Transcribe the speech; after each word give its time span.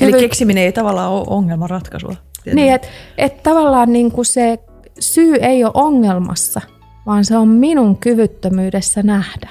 Eli 0.00 0.12
keksiminen 0.12 0.64
ei 0.64 0.72
tavallaan 0.72 1.12
ole 1.12 1.24
ongelman 1.26 1.70
ratkaisua. 1.70 2.14
Niin, 2.54 2.74
että 2.74 2.88
et 3.18 3.42
tavallaan 3.42 3.92
niin 3.92 4.12
kuin 4.12 4.24
se 4.26 4.58
syy 5.00 5.34
ei 5.34 5.64
ole 5.64 5.72
ongelmassa, 5.74 6.60
vaan 7.06 7.24
se 7.24 7.36
on 7.36 7.48
minun 7.48 7.96
kyvyttömyydessä 7.96 9.02
nähdä. 9.02 9.50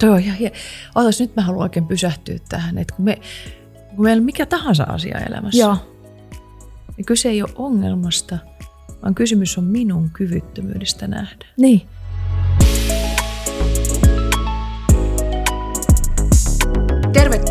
Toi 0.00 0.10
on 0.10 0.18
ihan 0.18 0.38
Ootas, 0.94 1.20
nyt 1.20 1.36
mä 1.36 1.42
haluan 1.42 1.62
oikein 1.62 1.86
pysähtyä 1.86 2.38
tähän, 2.48 2.78
että 2.78 2.94
kun, 2.94 3.04
me, 3.04 3.18
kun 3.96 4.04
meillä 4.04 4.20
on 4.20 4.24
mikä 4.24 4.46
tahansa 4.46 4.84
asia 4.84 5.18
elämässä, 5.18 5.60
Joo. 5.60 5.76
niin 6.96 7.04
kyse 7.04 7.28
ei 7.28 7.42
ole 7.42 7.50
ongelmasta, 7.54 8.38
vaan 9.02 9.14
kysymys 9.14 9.58
on 9.58 9.64
minun 9.64 10.10
kyvyttömyydestä 10.10 11.06
nähdä. 11.06 11.46
Niin. 11.56 11.82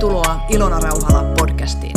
Tervetuloa 0.03 0.45
Ilona 0.49 0.79
Rauhala 0.79 1.33
podcastiin. 1.39 1.93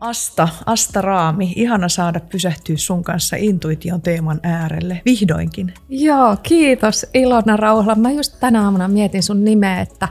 Asta, 0.00 0.48
Asta 0.66 1.00
Raami, 1.00 1.52
ihana 1.56 1.88
saada 1.88 2.20
pysähtyä 2.20 2.76
sun 2.76 3.04
kanssa 3.04 3.36
intuition 3.36 4.02
teeman 4.02 4.40
äärelle, 4.42 5.02
vihdoinkin. 5.04 5.74
Joo, 5.88 6.36
kiitos 6.42 7.06
Ilona 7.14 7.56
Rauhala. 7.56 7.94
Mä 7.94 8.10
just 8.10 8.40
tänä 8.40 8.64
aamuna 8.64 8.88
mietin 8.88 9.22
sun 9.22 9.44
nimeä, 9.44 9.80
että, 9.80 10.08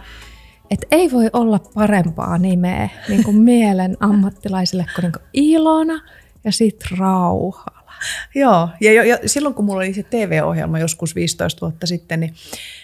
että 0.72 0.88
ei 0.92 1.12
voi 1.12 1.30
olla 1.34 1.60
parempaa 1.74 2.38
nimeä 2.38 2.90
niin 3.10 3.24
kuin 3.24 3.38
mielen 3.52 3.98
ammattilaisille 4.00 4.86
kuin, 4.96 5.04
niin 5.04 5.12
kuin 5.12 5.24
Ilona 5.34 6.02
ja 6.44 6.52
sitten 6.52 6.98
Rauhala. 6.98 7.94
Joo, 8.36 8.70
ja, 8.82 8.94
jo, 8.94 9.04
ja 9.04 9.18
silloin 9.26 9.56
kun 9.56 9.66
mulla 9.66 9.80
oli 9.80 9.94
se 9.94 10.04
TV-ohjelma 10.04 10.80
joskus 10.80 11.16
15 11.16 11.62
vuotta 11.62 11.88
sitten, 11.88 12.20
niin 12.20 12.34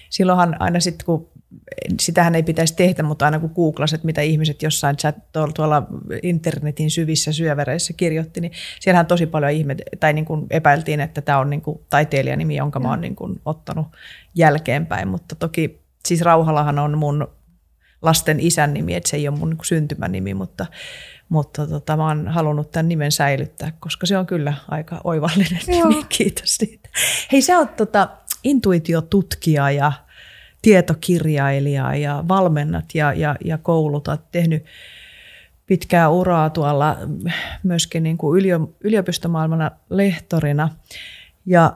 silloinhan 0.10 0.62
aina 0.62 0.80
sitten 0.80 1.06
kun 1.06 1.31
sitähän 2.00 2.36
ei 2.36 2.44
pitäisi 2.44 2.76
tehdä, 2.76 3.04
mutta 3.04 3.26
aina 3.26 3.40
kun 3.40 3.52
googlasit, 3.56 4.04
mitä 4.04 4.22
ihmiset 4.22 4.62
jossain 4.64 4.98
chat, 4.98 5.16
tuolla 5.56 5.88
internetin 6.24 6.92
syvissä 6.92 7.32
syövereissä 7.32 7.94
kirjoitti, 7.94 8.42
niin 8.42 8.52
siellähän 8.80 9.06
tosi 9.06 9.26
paljon 9.26 9.52
ihme, 9.52 9.76
tai 10.00 10.14
niin 10.14 10.26
kuin 10.26 10.48
epäiltiin, 10.50 11.00
että 11.00 11.22
tämä 11.22 11.40
on 11.40 11.50
niin 11.50 11.62
kuin 11.62 11.80
taiteilijanimi, 11.90 12.56
jonka 12.56 12.80
mä 12.80 12.90
oon 12.90 13.02
niin 13.02 13.16
kuin 13.16 13.42
ottanut 13.46 13.88
jälkeenpäin, 14.36 15.08
mutta 15.08 15.36
toki 15.36 15.82
siis 16.06 16.22
Rauhalahan 16.22 16.80
on 16.80 16.98
mun 16.98 17.28
lasten 18.02 18.40
isän 18.40 18.74
nimi, 18.74 18.96
että 18.96 19.10
se 19.10 19.18
ei 19.18 19.28
ole 19.28 19.38
mun 19.38 19.50
niin 19.50 19.66
syntymänimi, 19.66 20.34
mutta, 20.34 20.66
mutta 21.30 21.68
tota, 21.68 21.98
mä 21.98 22.08
oon 22.08 22.28
halunnut 22.28 22.72
tämän 22.72 22.90
nimen 22.90 23.12
säilyttää, 23.12 23.72
koska 23.80 24.06
se 24.06 24.18
on 24.18 24.26
kyllä 24.26 24.54
aika 24.68 25.02
oivallinen 25.04 25.62
Joo. 25.68 25.90
nimi, 25.90 26.04
kiitos 26.18 26.56
siitä. 26.56 26.90
Hei, 27.32 27.42
sä 27.42 27.58
oot 27.58 27.76
tota, 27.76 28.10
intuitiotutkija 28.44 29.72
ja 29.72 29.92
tietokirjailija 30.62 31.96
ja 31.96 32.24
valmennat 32.28 32.86
ja, 32.94 33.14
ja, 33.14 33.36
ja 33.46 33.58
koulutat, 33.58 34.32
tehnyt 34.32 34.66
pitkää 35.66 36.10
uraa 36.10 36.50
tuolla 36.50 36.98
myöskin 37.64 38.04
niin 38.04 38.18
kuin 38.18 38.46
yliopistomaailmana 38.84 39.72
lehtorina. 39.90 40.70
Ja 41.46 41.74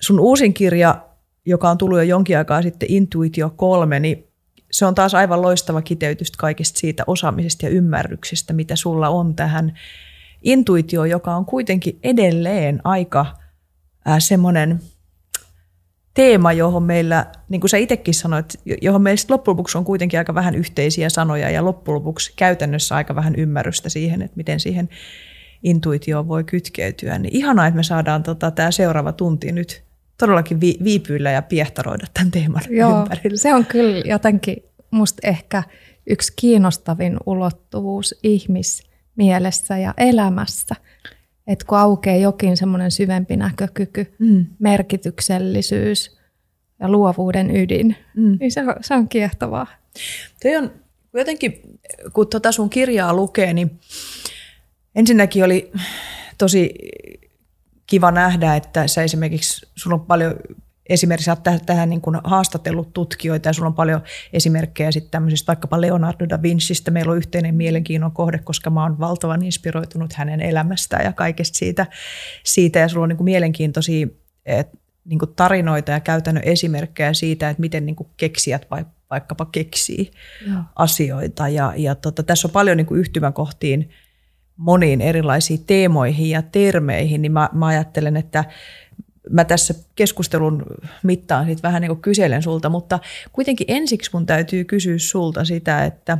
sun 0.00 0.20
uusin 0.20 0.54
kirja, 0.54 1.04
joka 1.46 1.70
on 1.70 1.78
tullut 1.78 1.98
jo 1.98 2.02
jonkin 2.02 2.38
aikaa 2.38 2.62
sitten, 2.62 2.92
Intuitio 2.92 3.50
3, 3.56 4.00
niin 4.00 4.28
se 4.70 4.86
on 4.86 4.94
taas 4.94 5.14
aivan 5.14 5.42
loistava 5.42 5.82
kiteytys 5.82 6.30
kaikesta 6.30 6.78
siitä 6.78 7.04
osaamisesta 7.06 7.66
ja 7.66 7.70
ymmärryksestä, 7.70 8.52
mitä 8.52 8.76
sulla 8.76 9.08
on 9.08 9.34
tähän 9.34 9.78
intuitioon, 10.42 11.10
joka 11.10 11.36
on 11.36 11.44
kuitenkin 11.44 11.98
edelleen 12.02 12.80
aika 12.84 13.26
semmoinen– 14.18 14.80
teema, 16.18 16.52
johon 16.52 16.82
meillä, 16.82 17.26
niin 17.48 17.60
kuin 17.60 17.70
sä 17.70 17.76
itsekin 17.76 18.14
sanoit, 18.14 18.60
johon 18.82 19.02
meillä 19.02 19.22
loppujen 19.28 19.52
lopuksi 19.52 19.78
on 19.78 19.84
kuitenkin 19.84 20.18
aika 20.18 20.34
vähän 20.34 20.54
yhteisiä 20.54 21.08
sanoja 21.08 21.50
ja 21.50 21.64
loppujen 21.64 21.94
lopuksi 21.94 22.32
käytännössä 22.36 22.96
aika 22.96 23.14
vähän 23.14 23.34
ymmärrystä 23.36 23.88
siihen, 23.88 24.22
että 24.22 24.36
miten 24.36 24.60
siihen 24.60 24.88
intuitioon 25.62 26.28
voi 26.28 26.44
kytkeytyä. 26.44 27.18
Niin 27.18 27.36
ihanaa, 27.36 27.66
että 27.66 27.76
me 27.76 27.82
saadaan 27.82 28.22
tota, 28.22 28.50
tämä 28.50 28.70
seuraava 28.70 29.12
tunti 29.12 29.52
nyt 29.52 29.82
todellakin 30.18 30.60
vi- 30.60 30.78
viipyillä 30.84 31.30
ja 31.30 31.42
piehtaroida 31.42 32.06
tämän 32.14 32.30
teeman 32.30 32.62
Joo, 32.70 32.98
ympärillä. 32.98 33.36
se 33.36 33.54
on 33.54 33.66
kyllä 33.66 34.02
jotenkin 34.04 34.56
musta 34.90 35.28
ehkä 35.28 35.62
yksi 36.10 36.32
kiinnostavin 36.36 37.16
ulottuvuus 37.26 38.14
ihmismielessä 38.22 39.78
ja 39.78 39.94
elämässä– 39.96 40.74
että 41.48 41.64
kun 41.66 41.78
aukeaa 41.78 42.16
jokin 42.16 42.56
semmoinen 42.56 42.90
syvempi 42.90 43.36
näkökyky, 43.36 44.14
mm. 44.18 44.46
merkityksellisyys 44.58 46.18
ja 46.80 46.88
luovuuden 46.88 47.56
ydin, 47.56 47.96
mm. 48.16 48.36
niin 48.40 48.52
se 48.52 48.60
on, 48.60 48.74
se 48.80 48.94
on 48.94 49.08
kiehtovaa. 49.08 49.66
Toi 50.42 50.56
on 50.56 50.70
jotenkin, 51.14 51.60
kun 52.12 52.28
tuota 52.28 52.52
sun 52.52 52.70
kirjaa 52.70 53.14
lukee, 53.14 53.52
niin 53.52 53.80
ensinnäkin 54.94 55.44
oli 55.44 55.72
tosi 56.38 56.74
kiva 57.86 58.10
nähdä, 58.10 58.56
että 58.56 58.86
sä 58.86 59.02
esimerkiksi, 59.02 59.66
sulla 59.76 59.94
on 59.94 60.06
paljon 60.06 60.34
esimerkiksi 60.88 61.30
olet 61.30 61.66
tähän 61.66 61.90
niin 61.90 62.00
kuin 62.00 62.16
haastatellut 62.24 62.92
tutkijoita 62.92 63.48
ja 63.48 63.52
sulla 63.52 63.68
on 63.68 63.74
paljon 63.74 64.00
esimerkkejä 64.32 64.92
sitten 64.92 65.10
tämmöisistä 65.10 65.46
vaikkapa 65.46 65.80
Leonardo 65.80 66.28
da 66.28 66.42
Vincistä. 66.42 66.90
Meillä 66.90 67.12
on 67.12 67.18
yhteinen 67.18 67.54
mielenkiinnon 67.54 68.12
kohde, 68.12 68.38
koska 68.38 68.70
mä 68.70 68.82
oon 68.82 69.00
valtavan 69.00 69.44
inspiroitunut 69.44 70.12
hänen 70.12 70.40
elämästään 70.40 71.04
ja 71.04 71.12
kaikesta 71.12 71.58
siitä. 71.58 71.86
siitä 72.44 72.78
ja 72.78 72.88
sulla 72.88 73.02
on 73.02 73.08
niin 73.08 73.16
kuin 73.16 73.24
mielenkiintoisia 73.24 74.06
et, 74.46 74.68
niin 75.04 75.18
kuin 75.18 75.34
tarinoita 75.36 75.92
ja 75.92 76.00
käytännön 76.00 76.44
esimerkkejä 76.46 77.14
siitä, 77.14 77.50
että 77.50 77.60
miten 77.60 77.86
niin 77.86 77.96
kuin 77.96 78.08
keksijät 78.16 78.66
vaikkapa 79.10 79.44
keksii 79.44 80.10
Joo. 80.46 80.62
asioita. 80.76 81.48
Ja, 81.48 81.72
ja 81.76 81.94
tota, 81.94 82.22
tässä 82.22 82.48
on 82.48 82.52
paljon 82.52 82.76
niin 82.76 82.86
kuin 82.86 83.00
yhtymäkohtiin 83.00 83.90
moniin 84.56 85.00
erilaisiin 85.00 85.64
teemoihin 85.64 86.30
ja 86.30 86.42
termeihin, 86.42 87.22
niin 87.22 87.32
mä, 87.32 87.48
mä 87.52 87.66
ajattelen, 87.66 88.16
että 88.16 88.44
mä 89.30 89.44
tässä 89.44 89.74
keskustelun 89.94 90.64
mittaan 91.02 91.46
sit 91.46 91.62
vähän 91.62 91.82
niin 91.82 91.90
kuin 91.90 92.02
kyselen 92.02 92.42
sulta, 92.42 92.68
mutta 92.68 92.98
kuitenkin 93.32 93.64
ensiksi 93.70 94.10
mun 94.12 94.26
täytyy 94.26 94.64
kysyä 94.64 94.98
sulta 94.98 95.44
sitä, 95.44 95.84
että 95.84 96.18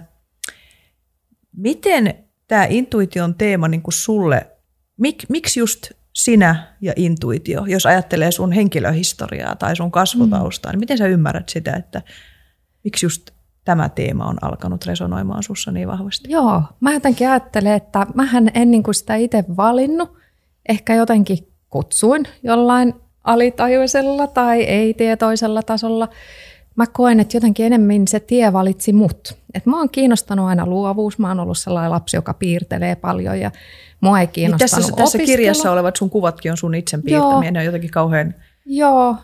miten 1.56 2.14
tämä 2.48 2.64
intuition 2.64 3.34
teema 3.34 3.68
niin 3.68 3.82
kuin 3.82 3.94
sulle, 3.94 4.46
mik, 4.96 5.24
miksi 5.28 5.60
just 5.60 5.90
sinä 6.14 6.76
ja 6.80 6.92
intuitio, 6.96 7.64
jos 7.66 7.86
ajattelee 7.86 8.30
sun 8.30 8.52
henkilöhistoriaa 8.52 9.56
tai 9.56 9.76
sun 9.76 9.90
kasvutaustaa, 9.90 10.72
mm. 10.72 10.74
niin 10.74 10.80
miten 10.80 10.98
sä 10.98 11.06
ymmärrät 11.06 11.48
sitä, 11.48 11.76
että 11.76 12.02
miksi 12.84 13.06
just 13.06 13.30
tämä 13.64 13.88
teema 13.88 14.24
on 14.24 14.36
alkanut 14.42 14.86
resonoimaan 14.86 15.42
sussa 15.42 15.72
niin 15.72 15.88
vahvasti? 15.88 16.30
Joo, 16.30 16.62
mä 16.80 16.92
jotenkin 16.92 17.28
ajattelen, 17.28 17.72
että 17.72 18.06
mähän 18.14 18.50
en 18.54 18.70
niin 18.70 18.82
kuin 18.82 18.94
sitä 18.94 19.14
itse 19.16 19.44
valinnut, 19.56 20.18
ehkä 20.68 20.94
jotenkin 20.94 21.38
kutsuin 21.70 22.24
jollain 22.42 22.94
alitajuisella 23.24 24.26
tai 24.26 24.62
ei-tietoisella 24.62 25.62
tasolla. 25.62 26.08
Mä 26.76 26.86
koen, 26.86 27.20
että 27.20 27.36
jotenkin 27.36 27.66
enemmän 27.66 28.08
se 28.08 28.20
tie 28.20 28.52
valitsi 28.52 28.92
mut. 28.92 29.36
Et 29.54 29.66
mä 29.66 29.78
oon 29.78 29.90
kiinnostanut 29.90 30.46
aina 30.46 30.66
luovuus. 30.66 31.18
Mä 31.18 31.28
oon 31.28 31.40
ollut 31.40 31.58
sellainen 31.58 31.90
lapsi, 31.90 32.16
joka 32.16 32.34
piirtelee 32.34 32.96
paljon 32.96 33.40
ja 33.40 33.50
mua 34.00 34.20
ei 34.20 34.26
kiinnostanut 34.26 34.86
niin 34.86 34.96
tässä, 34.96 35.18
tässä 35.18 35.18
kirjassa 35.18 35.72
olevat 35.72 35.96
sun 35.96 36.10
kuvatkin 36.10 36.50
on 36.50 36.56
sun 36.56 36.74
itsen 36.74 37.02
piirtämiä. 37.02 37.50
Ne 37.50 37.58
on 37.58 37.66
jotenkin 37.66 37.90
kauhean 37.90 38.34
Joo, 38.66 39.16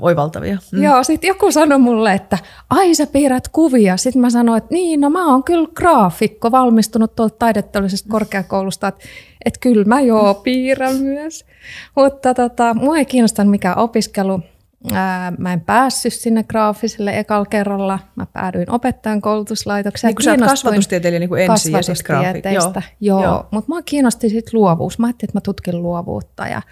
oivaltavia. 0.00 0.58
Mm. 0.72 0.82
Joo, 0.82 1.04
sitten 1.04 1.28
joku 1.28 1.52
sanoi 1.52 1.78
mulle, 1.78 2.12
että 2.12 2.38
ai 2.70 2.94
sä 2.94 3.06
piirrät 3.06 3.48
kuvia. 3.48 3.96
Sitten 3.96 4.22
mä 4.22 4.30
sanoin, 4.30 4.58
että 4.58 4.74
niin, 4.74 5.00
no 5.00 5.10
mä 5.10 5.26
oon 5.26 5.44
kyllä 5.44 5.68
graafikko, 5.74 6.50
valmistunut 6.50 7.16
tuolta 7.16 7.36
taidetteollisesta 7.38 8.08
korkeakoulusta, 8.08 8.88
että, 8.88 9.04
että 9.44 9.60
kyllä 9.60 9.84
mä 9.84 10.00
joo 10.00 10.34
piirrän 10.34 10.96
myös. 10.96 11.44
Mutta 11.96 12.34
tota, 12.34 12.74
mua 12.74 12.96
ei 12.96 13.04
kiinnostanut 13.04 13.50
mikään 13.50 13.78
opiskelu. 13.78 14.40
Ää, 14.92 15.32
mä 15.38 15.52
en 15.52 15.60
päässyt 15.60 16.12
sinne 16.12 16.42
graafiselle 16.42 17.18
ekalla 17.18 17.46
kerralla. 17.46 17.98
Mä 18.16 18.26
päädyin 18.32 18.70
opettajan 18.70 19.20
koulutuslaitokseen. 19.20 20.08
Niin 20.08 20.16
kun 20.16 20.22
sä 20.22 20.30
oot 20.30 20.40
kasvatustieteilijä 20.40 21.20
niin 21.20 21.28
kuin 21.28 21.42
ensin 21.42 21.72
ja 21.72 21.80
graafik. 22.04 22.44
Joo, 22.44 22.72
joo. 23.00 23.22
joo. 23.22 23.46
mutta 23.50 23.72
mua 23.72 23.82
kiinnosti 23.82 24.28
sitten 24.28 24.60
luovuus. 24.60 24.98
Mä 24.98 25.06
ajattelin, 25.06 25.30
että 25.30 25.36
mä 25.36 25.40
tutkin 25.40 25.82
luovuutta 25.82 26.48
ja 26.48 26.62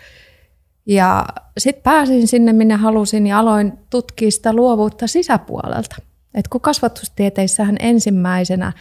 ja 0.86 1.26
sitten 1.58 1.82
pääsin 1.82 2.28
sinne, 2.28 2.52
minne 2.52 2.74
halusin 2.74 3.26
ja 3.26 3.38
aloin 3.38 3.72
tutkia 3.90 4.30
sitä 4.30 4.52
luovuutta 4.52 5.06
sisäpuolelta. 5.06 5.96
Et 6.34 6.48
kun 6.48 6.60
kasvatustieteissähän 6.60 7.76
ensimmäisenä 7.80 8.72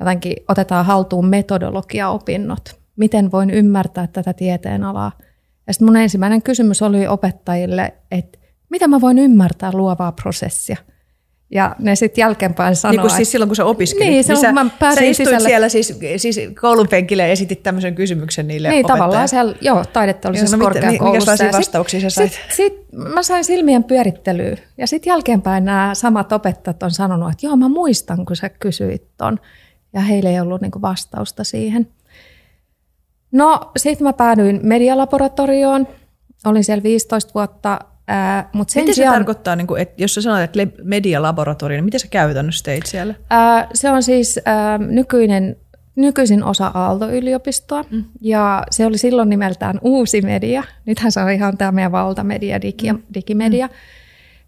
jotenkin 0.00 0.36
otetaan 0.48 0.86
haltuun 0.86 1.26
metodologiaopinnot, 1.26 2.80
miten 2.96 3.32
voin 3.32 3.50
ymmärtää 3.50 4.06
tätä 4.06 4.32
tieteenalaa. 4.32 5.12
Ja 5.66 5.72
sitten 5.72 5.86
mun 5.86 5.96
ensimmäinen 5.96 6.42
kysymys 6.42 6.82
oli 6.82 7.06
opettajille, 7.06 7.94
että 8.10 8.38
miten 8.70 8.90
mä 8.90 9.00
voin 9.00 9.18
ymmärtää 9.18 9.70
luovaa 9.72 10.12
prosessia. 10.12 10.76
Ja 11.54 11.76
ne 11.78 11.96
sitten 11.96 12.22
jälkeenpäin 12.22 12.76
sanoo, 12.76 12.92
Niin 12.92 13.00
kuin 13.00 13.10
siis 13.10 13.30
silloin, 13.30 13.48
kun 13.48 13.56
sä 13.56 13.64
opiskelit. 13.64 14.08
Niin, 14.08 14.24
silloin, 14.24 14.40
sä, 14.40 14.46
kun 14.46 14.54
mä 14.54 14.70
pääsin 14.78 15.04
sä 15.04 15.10
istuit 15.10 15.28
sisälle. 15.28 15.48
siellä 15.48 15.68
siis, 15.68 15.98
siis 16.16 16.40
koulun 16.60 16.88
penkillä 16.88 17.22
ja 17.22 17.28
esitit 17.28 17.62
tämmöisen 17.62 17.94
kysymyksen 17.94 18.48
niille 18.48 18.68
Niin, 18.68 18.86
tavallaan 18.86 19.28
siellä, 19.28 19.54
joo, 19.60 19.84
taideteollisessa 19.92 20.56
Joo, 20.56 20.68
no 20.68 20.72
korkeakoulussa. 20.74 21.36
sit- 21.36 21.52
vastauksia 21.52 22.00
sä 22.00 22.10
sait? 22.10 22.32
Sit, 22.32 22.40
sit 22.56 22.74
mä 22.92 23.22
sain 23.22 23.44
silmien 23.44 23.84
pyörittelyä. 23.84 24.56
Ja 24.78 24.86
sitten 24.86 25.10
jälkeenpäin 25.10 25.64
nämä 25.64 25.90
samat 25.92 26.32
opettajat 26.32 26.82
on 26.82 26.90
sanonut, 26.90 27.32
että 27.32 27.46
joo, 27.46 27.56
mä 27.56 27.68
muistan, 27.68 28.24
kun 28.26 28.36
sä 28.36 28.48
kysyit 28.48 29.02
ton. 29.16 29.38
Ja 29.92 30.00
heillä 30.00 30.30
ei 30.30 30.40
ollut 30.40 30.60
niinku 30.60 30.82
vastausta 30.82 31.44
siihen. 31.44 31.88
No, 33.32 33.70
sitten 33.76 34.06
mä 34.06 34.12
päädyin 34.12 34.60
medialaboratorioon. 34.62 35.88
Olin 36.46 36.64
siellä 36.64 36.82
15 36.82 37.34
vuotta. 37.34 37.78
Ää, 38.08 38.48
mut 38.52 38.70
sen 38.70 38.82
Miten 38.82 38.94
se 38.94 38.96
sijaan, 38.96 39.14
tarkoittaa, 39.14 39.56
niin 39.56 39.66
kuin, 39.66 39.82
että 39.82 40.02
jos 40.02 40.14
sä 40.14 40.22
sanoit, 40.22 40.42
että 40.42 40.82
medialaboratorio, 40.82 41.76
niin 41.76 41.84
miten 41.84 42.00
sä 42.00 42.06
käytännössä 42.10 42.64
teit 42.64 42.86
siellä? 42.86 43.14
Ää, 43.30 43.68
se 43.74 43.90
on 43.90 44.02
siis 44.02 44.40
ää, 44.44 44.78
nykyinen, 44.78 45.56
nykyisin 45.96 46.44
osa 46.44 46.66
Aalto-yliopistoa. 46.74 47.84
Mm. 47.90 48.04
Ja 48.20 48.62
se 48.70 48.86
oli 48.86 48.98
silloin 48.98 49.28
nimeltään 49.28 49.78
Uusi 49.82 50.22
Media. 50.22 50.62
Nythän 50.86 51.12
se 51.12 51.20
on 51.20 51.30
ihan 51.30 51.58
tämä 51.58 51.72
meidän 51.72 51.92
valtamedia, 51.92 52.62
digi, 52.62 52.92
mm. 52.92 53.02
digimedia. 53.14 53.68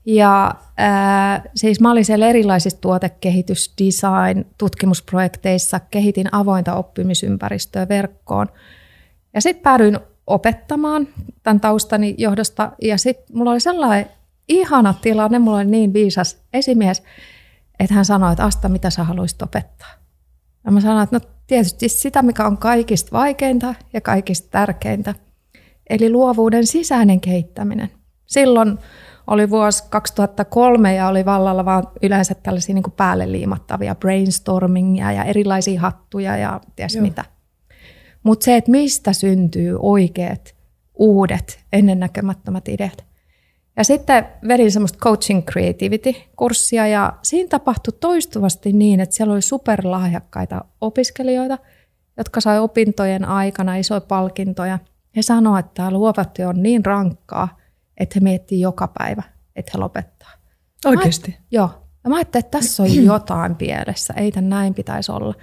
Ja 0.06 0.54
ää, 0.76 1.42
siis 1.54 1.80
mä 1.80 1.90
olin 1.90 2.04
siellä 2.04 2.26
erilaisissa 2.28 2.80
tuotekehitys, 2.80 3.74
design, 3.84 4.44
tutkimusprojekteissa, 4.58 5.80
kehitin 5.90 6.26
avointa 6.32 6.74
oppimisympäristöä 6.74 7.88
verkkoon. 7.88 8.46
Ja 9.34 9.40
sitten 9.40 9.62
päädyin 9.62 9.98
opettamaan 10.26 11.08
tämän 11.42 11.60
taustani 11.60 12.14
johdosta. 12.18 12.72
Ja 12.82 12.98
sitten 12.98 13.36
mulla 13.36 13.50
oli 13.50 13.60
sellainen 13.60 14.06
ihana 14.48 14.94
tilanne, 15.02 15.38
mulla 15.38 15.56
oli 15.56 15.64
niin 15.64 15.92
viisas 15.92 16.42
esimies, 16.52 17.02
että 17.80 17.94
hän 17.94 18.04
sanoi, 18.04 18.32
että 18.32 18.44
Asta, 18.44 18.68
mitä 18.68 18.90
sä 18.90 19.04
haluaisit 19.04 19.42
opettaa? 19.42 19.90
Ja 20.64 20.72
mä 20.72 20.80
sanoin, 20.80 21.04
että 21.04 21.16
no 21.16 21.20
tietysti 21.46 21.88
sitä, 21.88 22.22
mikä 22.22 22.46
on 22.46 22.58
kaikista 22.58 23.12
vaikeinta 23.12 23.74
ja 23.92 24.00
kaikista 24.00 24.48
tärkeintä, 24.50 25.14
eli 25.90 26.10
luovuuden 26.10 26.66
sisäinen 26.66 27.20
kehittäminen. 27.20 27.90
Silloin 28.26 28.78
oli 29.26 29.50
vuosi 29.50 29.84
2003 29.90 30.94
ja 30.94 31.08
oli 31.08 31.24
vallalla 31.24 31.64
vaan 31.64 31.84
yleensä 32.02 32.34
tällaisia 32.34 32.74
niin 32.74 32.82
kuin 32.82 32.94
päälle 32.96 33.32
liimattavia 33.32 33.94
brainstormingia 33.94 35.12
ja 35.12 35.24
erilaisia 35.24 35.80
hattuja 35.80 36.36
ja 36.36 36.60
ties 36.76 36.94
Joo. 36.94 37.02
mitä. 37.02 37.24
Mutta 38.26 38.44
se, 38.44 38.56
että 38.56 38.70
mistä 38.70 39.12
syntyy 39.12 39.76
oikeat, 39.80 40.54
uudet, 40.94 41.60
ennennäkemättömät 41.72 42.68
ideat. 42.68 43.04
Ja 43.76 43.84
sitten 43.84 44.26
vedin 44.48 44.72
semmoista 44.72 44.98
coaching 44.98 45.42
creativity-kurssia 45.50 46.86
ja 46.86 47.12
siinä 47.22 47.48
tapahtui 47.48 47.92
toistuvasti 48.00 48.72
niin, 48.72 49.00
että 49.00 49.16
siellä 49.16 49.34
oli 49.34 49.42
superlahjakkaita 49.42 50.64
opiskelijoita, 50.80 51.58
jotka 52.16 52.40
sai 52.40 52.58
opintojen 52.58 53.24
aikana 53.24 53.76
isoja 53.76 54.00
palkintoja. 54.00 54.78
He 55.16 55.22
sanoivat, 55.22 55.66
että 55.66 55.74
tämä 55.74 55.90
luova 55.90 56.24
työ 56.24 56.48
on 56.48 56.62
niin 56.62 56.84
rankkaa, 56.84 57.58
että 57.96 58.12
he 58.14 58.20
miettii 58.20 58.60
joka 58.60 58.88
päivä, 58.98 59.22
että 59.56 59.72
he 59.74 59.78
lopettaa. 59.78 60.30
Oikeasti? 60.84 61.36
Joo. 61.50 61.70
Ja 62.04 62.10
mä 62.10 62.16
ajattelin, 62.16 62.44
että 62.44 62.58
tässä 62.58 62.82
on 62.82 63.04
jotain 63.04 63.56
pielessä, 63.56 64.14
ei 64.16 64.32
tämän 64.32 64.48
näin 64.48 64.74
pitäisi 64.74 65.12
olla. 65.12 65.34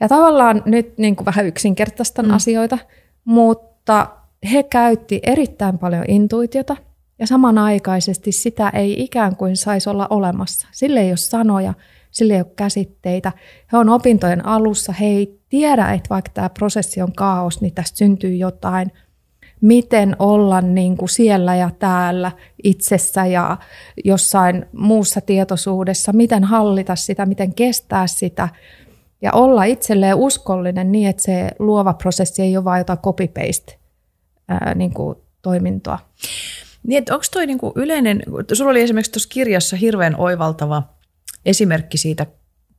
Ja 0.00 0.08
tavallaan 0.08 0.62
nyt 0.64 0.98
niin 0.98 1.16
kuin 1.16 1.26
vähän 1.26 1.46
yksinkertaistan 1.46 2.26
mm. 2.26 2.30
asioita, 2.30 2.78
mutta 3.24 4.06
he 4.52 4.62
käytti 4.62 5.20
erittäin 5.22 5.78
paljon 5.78 6.04
intuitiota 6.08 6.76
ja 7.18 7.26
samanaikaisesti 7.26 8.32
sitä 8.32 8.68
ei 8.68 9.02
ikään 9.02 9.36
kuin 9.36 9.56
saisi 9.56 9.90
olla 9.90 10.06
olemassa. 10.10 10.68
Sille 10.72 11.00
ei 11.00 11.10
ole 11.10 11.16
sanoja, 11.16 11.74
sille 12.10 12.34
ei 12.34 12.40
ole 12.40 12.52
käsitteitä. 12.56 13.32
He 13.72 13.78
on 13.78 13.88
opintojen 13.88 14.46
alussa, 14.46 14.92
he 14.92 15.06
ei 15.06 15.40
tiedä, 15.48 15.92
että 15.92 16.08
vaikka 16.10 16.30
tämä 16.34 16.48
prosessi 16.48 17.02
on 17.02 17.12
kaos, 17.12 17.60
niin 17.60 17.74
tästä 17.74 17.98
syntyy 17.98 18.34
jotain. 18.34 18.92
Miten 19.60 20.16
olla 20.18 20.60
niin 20.60 20.96
kuin 20.96 21.08
siellä 21.08 21.56
ja 21.56 21.70
täällä 21.78 22.32
itsessä 22.64 23.26
ja 23.26 23.56
jossain 24.04 24.66
muussa 24.72 25.20
tietoisuudessa, 25.20 26.12
miten 26.12 26.44
hallita 26.44 26.96
sitä, 26.96 27.26
miten 27.26 27.54
kestää 27.54 28.06
sitä 28.06 28.48
ja 29.22 29.32
olla 29.32 29.64
itselleen 29.64 30.16
uskollinen 30.16 30.92
niin, 30.92 31.08
että 31.08 31.22
se 31.22 31.50
luova 31.58 31.92
prosessi 31.92 32.42
ei 32.42 32.56
ole 32.56 32.64
vain 32.64 32.80
jotain 32.80 32.98
copy-paste 32.98 33.78
ää, 34.48 34.74
niin. 34.74 34.92
Niin, 36.86 37.04
onko 37.10 37.24
toi 37.32 37.46
niinku 37.46 37.72
yleinen, 37.76 38.22
sulla 38.52 38.70
oli 38.70 38.82
esimerkiksi 38.82 39.12
tuossa 39.12 39.28
kirjassa 39.28 39.76
hirveän 39.76 40.16
oivaltava 40.16 40.82
esimerkki 41.46 41.98
siitä 41.98 42.26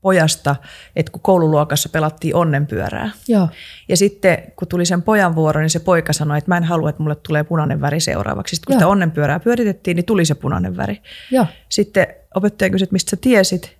pojasta, 0.01 0.55
että 0.95 1.11
kun 1.11 1.21
koululuokassa 1.21 1.89
pelattiin 1.89 2.35
onnenpyörää. 2.35 3.11
Joo. 3.27 3.49
Ja 3.89 3.97
sitten 3.97 4.37
kun 4.55 4.67
tuli 4.67 4.85
sen 4.85 5.01
pojan 5.01 5.35
vuoro, 5.35 5.61
niin 5.61 5.69
se 5.69 5.79
poika 5.79 6.13
sanoi, 6.13 6.37
että 6.37 6.51
mä 6.51 6.57
en 6.57 6.63
halua, 6.63 6.89
että 6.89 7.03
mulle 7.03 7.15
tulee 7.15 7.43
punainen 7.43 7.81
väri 7.81 7.99
seuraavaksi. 7.99 8.55
Sitten 8.55 8.67
kun 8.67 8.73
Joo. 8.73 8.79
sitä 8.79 8.87
onnenpyörää 8.87 9.39
pyöritettiin, 9.39 9.95
niin 9.95 10.05
tuli 10.05 10.25
se 10.25 10.35
punainen 10.35 10.77
väri. 10.77 11.01
Joo. 11.31 11.45
Sitten 11.69 12.07
opettaja 12.35 12.69
kysyi, 12.69 12.83
että 12.83 12.93
mistä 12.93 13.09
sä 13.09 13.17
tiesit, 13.21 13.77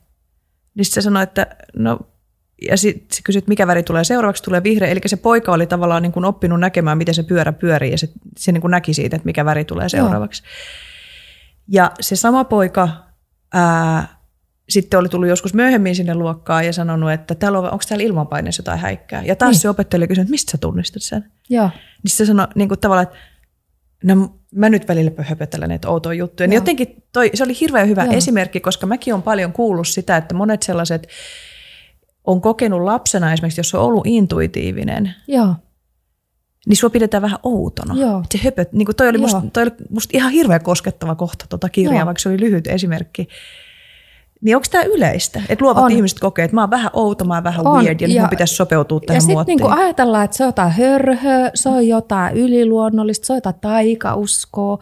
niin 0.76 0.86
sitten 0.86 1.02
se 1.02 1.06
sanoi, 1.06 1.24
että 1.24 1.56
no, 1.76 2.00
ja 2.70 2.78
sitten 2.78 3.16
se 3.16 3.22
kysyi, 3.24 3.38
että 3.38 3.50
mikä 3.50 3.68
väri 3.68 3.84
tulee 3.84 4.04
seuraavaksi, 4.04 4.44
tulee 4.44 4.64
vihreä. 4.64 4.90
Eli 4.90 5.00
se 5.06 5.18
poika 5.18 5.52
oli 5.52 5.68
tavallaan 5.68 6.04
niin 6.04 6.12
kuin 6.12 6.26
oppinut 6.26 6.60
näkemään, 6.60 6.98
miten 6.98 7.14
se 7.16 7.24
pyörä 7.24 7.52
pyörii 7.54 7.92
ja 7.92 7.98
se, 7.98 8.10
se 8.38 8.52
niin 8.52 8.62
kuin 8.62 8.72
näki 8.72 8.94
siitä, 8.94 9.16
että 9.16 9.26
mikä 9.26 9.46
väri 9.46 9.66
tulee 9.66 9.90
seuraavaksi. 9.90 10.44
Ja 11.68 11.92
se 12.00 12.16
sama 12.16 12.44
poika 12.44 12.90
ää, 13.54 14.08
sitten 14.70 15.00
oli 15.00 15.10
tullut 15.10 15.30
joskus 15.30 15.54
myöhemmin 15.54 15.96
sinne 15.96 16.16
luokkaan 16.16 16.66
ja 16.66 16.74
sanonut, 16.74 17.12
että 17.12 17.36
täällä 17.36 17.60
on, 17.60 17.66
onko 17.66 17.84
täällä 17.90 18.04
ilmanpaineessa 18.04 18.62
jotain 18.62 18.80
häikkää. 18.80 19.24
Ja 19.24 19.36
taas 19.36 19.52
Niin. 19.52 19.60
se 19.60 19.70
opettaja 19.70 20.08
kysyi, 20.08 20.22
että 20.22 20.32
mistä 20.32 20.52
sä 20.52 20.58
tunnistat 20.58 21.04
sen? 21.04 21.32
Joo. 21.50 21.70
Niin 22.04 22.12
se 22.12 22.26
sanoi 22.26 22.48
niin 22.56 22.68
kuin 22.68 22.80
tavallaan, 22.80 23.08
että 23.08 23.18
no 24.04 24.36
mä 24.56 24.70
nyt 24.70 24.88
välillä 24.88 25.12
höpötelen 25.18 25.70
näitä 25.70 25.90
outoja 25.90 26.14
juttuja. 26.20 26.48
Niin 26.48 26.56
Joo. 26.56 26.62
jotenkin 26.62 27.04
toi, 27.12 27.32
se 27.34 27.44
oli 27.44 27.60
hirveän 27.60 27.88
hyvä 27.88 28.04
Joo. 28.06 28.14
esimerkki, 28.14 28.60
koska 28.60 28.88
mäkin 28.88 29.14
olen 29.14 29.24
paljon 29.24 29.54
kuullut 29.54 29.88
sitä, 29.88 30.18
että 30.18 30.36
monet 30.36 30.64
sellaiset 30.64 31.08
on 32.28 32.42
kokenut 32.42 32.82
lapsena 32.82 33.34
esimerkiksi, 33.34 33.60
jos 33.60 33.76
on 33.76 33.82
ollut 33.82 34.08
intuitiivinen, 34.08 35.16
Joo. 35.28 35.56
niin 36.68 36.78
sua 36.78 36.90
pidetään 36.90 37.24
vähän 37.24 37.40
outona. 37.44 37.96
Joo. 37.96 38.24
Se 38.32 38.40
höpöt, 38.44 38.74
niin 38.74 38.86
kuin 38.86 38.96
toi 38.96 39.08
oli, 39.08 39.18
musta, 39.18 39.38
Joo. 39.38 39.50
toi 39.54 39.64
oli 39.64 39.72
musta 39.90 40.18
ihan 40.18 40.32
hirveän 40.32 40.64
koskettava 40.64 41.16
kohta 41.16 41.46
tuota 41.50 41.70
kirjaa, 41.70 41.96
Joo. 41.96 42.06
vaikka 42.06 42.22
se 42.22 42.30
oli 42.30 42.40
lyhyt 42.40 42.68
esimerkki. 42.68 43.28
Niin 44.42 44.56
onko 44.56 44.68
tämä 44.72 44.84
yleistä, 44.84 45.42
että 45.50 45.66
luovat 45.66 45.84
On. 45.84 45.92
ihmiset 45.92 46.20
kokee, 46.20 46.46
että 46.46 46.56
mä 46.56 46.62
oon 46.62 46.70
vähän 46.70 46.90
outo, 46.94 47.26
mä 47.26 47.34
oon 47.34 47.44
vähän 47.44 47.68
On. 47.68 47.84
weird 47.84 48.02
ja, 48.02 48.08
nyt 48.08 48.16
Ja- 48.16 48.22
mun 48.22 48.30
pitäisi 48.30 48.56
sopeutua 48.56 49.00
Ja 49.04 49.08
tähän 49.08 49.22
sitten 49.22 49.36
muottiin. 49.36 49.58
niinku 49.58 49.74
ajatellaan, 49.82 50.26
että 50.26 50.38
se 50.38 50.44
on 50.44 50.48
jotain 50.48 50.72
hörhöä, 50.72 51.52
se 51.54 51.70
on 51.70 51.88
jotain 51.88 52.38
yliluonnollista, 52.38 53.26
se 53.28 53.34
on 53.34 53.38
jotain 53.38 53.56
taikauskoa, 53.62 54.80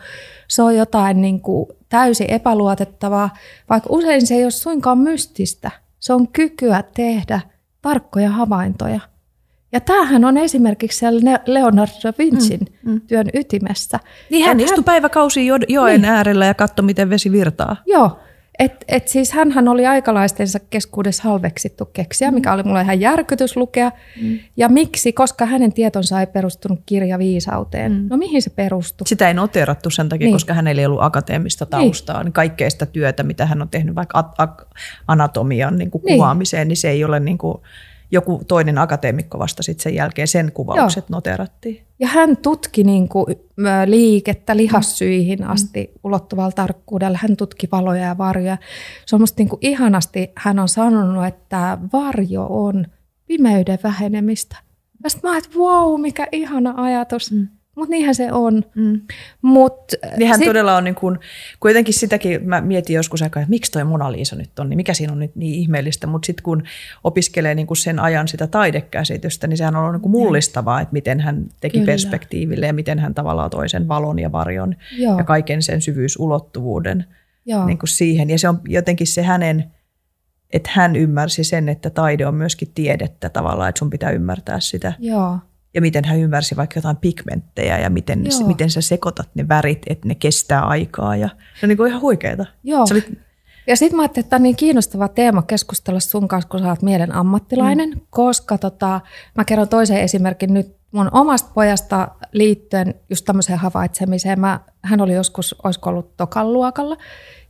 se 0.48 0.62
on 0.62 0.76
jotain 0.76 1.22
niinku 1.22 1.78
täysin 1.90 2.30
epäluotettavaa, 2.30 3.30
vaikka 3.70 3.90
usein 3.92 4.28
se 4.28 4.36
ei 4.36 4.44
ole 4.44 4.52
suinkaan 4.52 4.98
mystistä. 4.98 5.72
Se 6.00 6.14
on 6.14 6.28
kykyä 6.28 6.84
tehdä 6.94 7.42
tarkkoja 7.82 8.30
havaintoja. 8.30 9.00
Ja 9.72 9.80
tämähän 9.80 10.26
on 10.26 10.38
esimerkiksi 10.38 10.98
siellä 10.98 11.40
Leonardo 11.46 11.94
da 12.04 12.14
Vincin 12.18 12.60
mm, 12.84 12.92
mm. 12.92 13.02
työn 13.02 13.30
ytimessä. 13.34 14.00
Niin 14.30 14.46
hän 14.46 14.60
Et 14.60 14.66
istui 14.66 14.84
päiväkausia 14.84 15.44
jo- 15.44 15.66
joen 15.68 16.02
niin. 16.02 16.12
äärellä 16.12 16.46
ja 16.46 16.54
katsoi, 16.54 16.86
miten 16.86 17.10
vesi 17.10 17.32
virtaa. 17.32 17.76
Joo, 17.86 18.20
et, 18.60 18.86
et 18.88 19.08
siis 19.08 19.32
hänhän 19.32 19.68
oli 19.68 19.86
aikalaistensa 19.86 20.60
keskuudessa 20.70 21.24
halveksittu 21.24 21.86
keksiä, 21.86 22.32
mikä 22.32 22.54
oli 22.54 22.64
mulle 22.64 22.82
ihan 22.82 23.00
järkytys 23.00 23.58
lukea. 23.58 23.92
Mm. 24.22 24.40
Ja 24.58 24.70
miksi? 24.70 25.14
Koska 25.14 25.46
hänen 25.46 25.74
tietonsa 25.74 26.20
ei 26.20 26.28
perustunut 26.28 26.80
kirjaviisauteen. 26.86 27.92
Mm. 27.92 28.08
No 28.10 28.18
mihin 28.18 28.42
se 28.42 28.50
perustui? 28.50 29.08
Sitä 29.08 29.28
ei 29.28 29.34
noterattu 29.34 29.90
sen 29.90 30.10
takia, 30.10 30.26
niin. 30.26 30.30
Niin. 30.30 30.36
koska 30.36 30.54
hänellä 30.54 30.80
ei 30.80 30.86
ollut 30.86 31.04
akateemista 31.04 31.66
taustaa. 31.66 32.18
Niin. 32.18 32.26
niin 32.26 32.34
kaikkea 32.34 32.70
sitä 32.70 32.86
työtä, 32.86 33.24
mitä 33.24 33.46
hän 33.46 33.62
on 33.62 33.70
tehnyt 33.70 33.96
vaikka 33.96 34.34
anatomian 35.08 35.78
niin 35.78 35.92
kuin 35.92 36.02
Niin. 36.06 36.18
kuvaamiseen, 36.18 36.68
niin 36.68 36.78
se 36.78 36.90
ei 36.90 37.04
ole 37.04 37.20
niin 37.20 37.38
kuin, 37.38 37.58
joku 38.12 38.42
toinen 38.48 38.78
akateemikko 38.78 39.40
vasta 39.40 39.64
sit 39.64 39.80
sen 39.80 39.96
jälkeen 39.96 40.28
sen 40.28 40.52
kuvaukset 40.52 41.06
Joo. 41.10 41.18
noterattiin. 41.18 41.82
Ja 42.00 42.08
hän 42.08 42.38
tutki 42.38 42.84
niin 42.84 43.10
kuin, 43.10 43.26
liikettä 43.86 44.58
lihassyihin 44.58 45.44
asti 45.44 45.92
ulottuvalla 46.04 46.52
tarkkuudella. 46.52 47.20
Hän 47.22 47.38
tutki 47.38 47.68
valoja 47.72 48.04
ja 48.04 48.18
varjoja. 48.18 48.58
Se 49.06 49.16
on 49.16 49.22
musta 49.22 49.42
niin 49.42 49.50
kuin 49.50 49.60
ihanasti, 49.62 50.32
hän 50.36 50.60
on 50.60 50.70
sanonut, 50.70 51.26
että 51.26 51.78
varjo 51.94 52.48
on 52.50 52.86
pimeyden 53.26 53.80
vähenemistä. 53.84 54.56
Ja 55.04 55.10
sitten 55.10 55.32
mä 55.32 55.38
että 55.38 55.58
wow, 55.58 56.02
mikä 56.02 56.28
ihana 56.32 56.74
ajatus. 56.78 57.32
Mm. 57.32 57.48
Mutta 57.80 57.92
niinhän 57.92 58.16
se 58.16 58.32
on. 58.32 58.64
Mm. 58.76 59.02
Mut, 59.42 59.76
Niin 60.18 60.30
hän 60.30 60.38
sit- 60.40 60.48
todella 60.48 60.78
on, 60.78 60.84
niin 60.84 60.96
kuin, 60.96 61.20
kuitenkin 61.60 61.94
sitäkin 61.94 62.50
mä 62.50 62.62
mietin 62.62 62.96
joskus 62.96 63.22
aikaa, 63.22 63.42
että 63.42 63.50
miksi 63.50 63.72
toi 63.72 63.84
Mona 63.84 64.12
Lisa 64.12 64.36
nyt 64.36 64.60
on, 64.60 64.70
niin 64.70 64.78
mikä 64.78 64.94
siinä 64.94 65.14
on 65.14 65.20
nyt 65.20 65.36
niin 65.36 65.54
ihmeellistä, 65.56 66.08
mutta 66.08 66.26
sitten 66.26 66.44
kun 66.44 66.64
opiskelee 67.04 67.56
niin 67.56 67.68
kuin 67.68 67.78
sen 67.78 68.00
ajan 68.00 68.28
sitä 68.28 68.48
taidekäsitystä, 68.48 69.48
niin 69.48 69.58
sehän 69.58 69.76
on 69.76 69.86
ollut 69.86 70.02
niin 70.02 70.12
mullistavaa, 70.12 70.82
että 70.82 70.94
miten 70.94 71.20
hän 71.20 71.46
teki 71.62 71.78
Kyllä. 71.78 71.86
perspektiiville 71.86 72.66
ja 72.68 72.74
miten 72.74 73.00
hän 73.00 73.14
tavallaan 73.14 73.50
toi 73.50 73.70
sen 73.70 73.88
valon 73.88 74.20
ja 74.20 74.32
varjon 74.32 74.76
Joo. 74.98 75.18
ja 75.18 75.24
kaiken 75.24 75.62
sen 75.62 75.82
syvyysulottuvuuden 75.82 77.06
Joo. 77.46 77.66
Niin 77.66 77.80
siihen. 77.86 78.30
Ja 78.30 78.40
se 78.40 78.50
on 78.50 78.62
jotenkin 78.68 79.08
se 79.08 79.22
hänen, 79.24 79.72
että 80.54 80.70
hän 80.74 80.96
ymmärsi 80.96 81.44
sen, 81.44 81.70
että 81.70 81.90
taide 81.90 82.26
on 82.28 82.36
myöskin 82.36 82.72
tiedettä 82.76 83.30
tavallaan, 83.30 83.70
että 83.70 83.80
sun 83.80 83.90
pitää 83.90 84.12
ymmärtää 84.12 84.60
sitä. 84.60 84.94
Joo. 85.00 85.38
Ja 85.74 85.82
miten 85.82 86.06
hän 86.06 86.20
ymmärsi 86.20 86.56
vaikka 86.56 86.78
jotain 86.78 86.98
pigmenttejä 86.98 87.80
ja 87.80 87.90
miten, 87.90 88.26
Joo. 88.26 88.48
miten 88.48 88.70
sä 88.70 88.82
sekoitat 88.82 89.30
ne 89.36 89.48
värit, 89.48 89.82
että 89.88 90.08
ne 90.08 90.16
kestää 90.16 90.66
aikaa. 90.66 91.16
Ja 91.16 91.30
se 91.60 91.66
on 91.66 91.68
niin 91.68 91.78
kuin 91.78 91.90
ihan 91.90 92.02
huikeeta. 92.02 92.46
Joo. 92.64 92.88
Se 92.88 92.94
oli, 92.94 93.04
Ja 93.68 93.76
sitten 93.76 93.96
mä 93.96 94.02
ajattelin, 94.02 94.24
että 94.24 94.30
tämä 94.30 94.38
on 94.38 94.44
niin 94.44 94.56
kiinnostava 94.56 95.08
teema 95.08 95.42
keskustella 95.42 96.00
sun 96.00 96.28
kanssa, 96.28 96.50
kun 96.50 96.60
sä 96.60 96.68
oot 96.68 96.82
mielen 96.82 97.16
ammattilainen, 97.16 97.90
mm. 97.90 98.02
koska 98.10 98.58
tota, 98.58 99.02
mä 99.36 99.46
kerron 99.46 99.68
toisen 99.68 99.98
esimerkin 99.98 100.54
nyt 100.54 100.76
mun 100.92 101.10
omasta 101.12 101.52
pojasta 101.54 102.08
liittyen 102.32 102.96
just 103.10 103.26
tämmöiseen 103.26 103.60
havaitsemiseen. 103.60 104.40
Mä, 104.40 104.60
hän 104.84 105.02
oli 105.02 105.14
joskus, 105.14 105.56
olisiko 105.64 105.90
ollut 105.90 106.18
tokan 106.18 106.54
luokalla, 106.54 106.98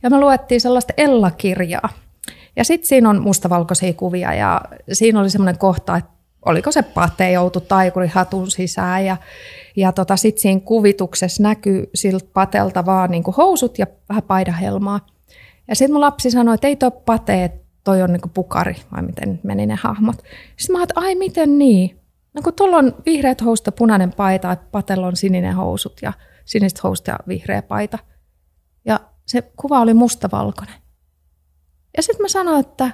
ja 0.02 0.10
me 0.10 0.20
luettiin 0.20 0.60
sellaista 0.60 0.92
Ella-kirjaa. 0.96 1.88
Ja 2.56 2.64
sitten 2.64 2.88
siinä 2.88 3.10
on 3.10 3.22
mustavalkoisia 3.22 3.92
kuvia, 3.92 4.34
ja 4.34 4.60
siinä 4.92 5.20
oli 5.20 5.30
semmoinen 5.30 5.58
kohta, 5.58 5.96
että 5.96 6.10
oliko 6.44 6.72
se 6.72 6.82
pate 6.82 7.32
joutu 7.32 7.60
taikurihatun 7.60 8.50
sisään, 8.50 9.04
ja, 9.04 9.16
ja 9.76 9.92
tota, 9.92 10.16
sitten 10.16 10.42
siinä 10.42 10.60
kuvituksessa 10.60 11.42
näkyy 11.42 11.90
siltä 11.94 12.26
patelta 12.32 12.86
vaan 12.86 13.10
niin 13.10 13.24
housut 13.36 13.78
ja 13.78 13.86
vähän 14.08 14.22
paidahelmaa. 14.22 15.06
Ja 15.68 15.74
sitten 15.76 15.92
mun 15.92 16.00
lapsi 16.00 16.30
sanoi, 16.30 16.54
että 16.54 16.66
ei 16.66 16.76
toi 16.76 16.90
pate, 17.06 17.44
että 17.44 17.66
toi 17.84 18.02
on 18.02 18.12
niinku 18.12 18.28
pukari, 18.34 18.76
vai 18.92 19.02
miten 19.02 19.40
meni 19.42 19.66
ne 19.66 19.74
hahmot. 19.82 20.16
Sitten 20.56 20.72
mä 20.72 20.78
ajattelin, 20.78 21.06
ai 21.06 21.14
miten 21.14 21.58
niin? 21.58 22.00
No 22.34 22.42
kun 22.42 22.54
tuolla 22.54 22.76
on 22.76 22.94
vihreät 23.06 23.44
housut 23.44 23.66
ja 23.66 23.72
punainen 23.72 24.12
paita, 24.12 24.52
että 24.52 24.66
patella 24.72 25.06
on 25.06 25.16
sininen 25.16 25.54
housut 25.54 25.98
ja 26.02 26.12
siniset 26.44 26.82
housut 26.82 27.06
ja 27.06 27.18
vihreä 27.28 27.62
paita. 27.62 27.98
Ja 28.84 29.00
se 29.26 29.42
kuva 29.56 29.80
oli 29.80 29.94
mustavalkoinen. 29.94 30.74
Ja 31.96 32.02
sitten 32.02 32.24
mä 32.24 32.28
sanoin, 32.28 32.60
että 32.60 32.90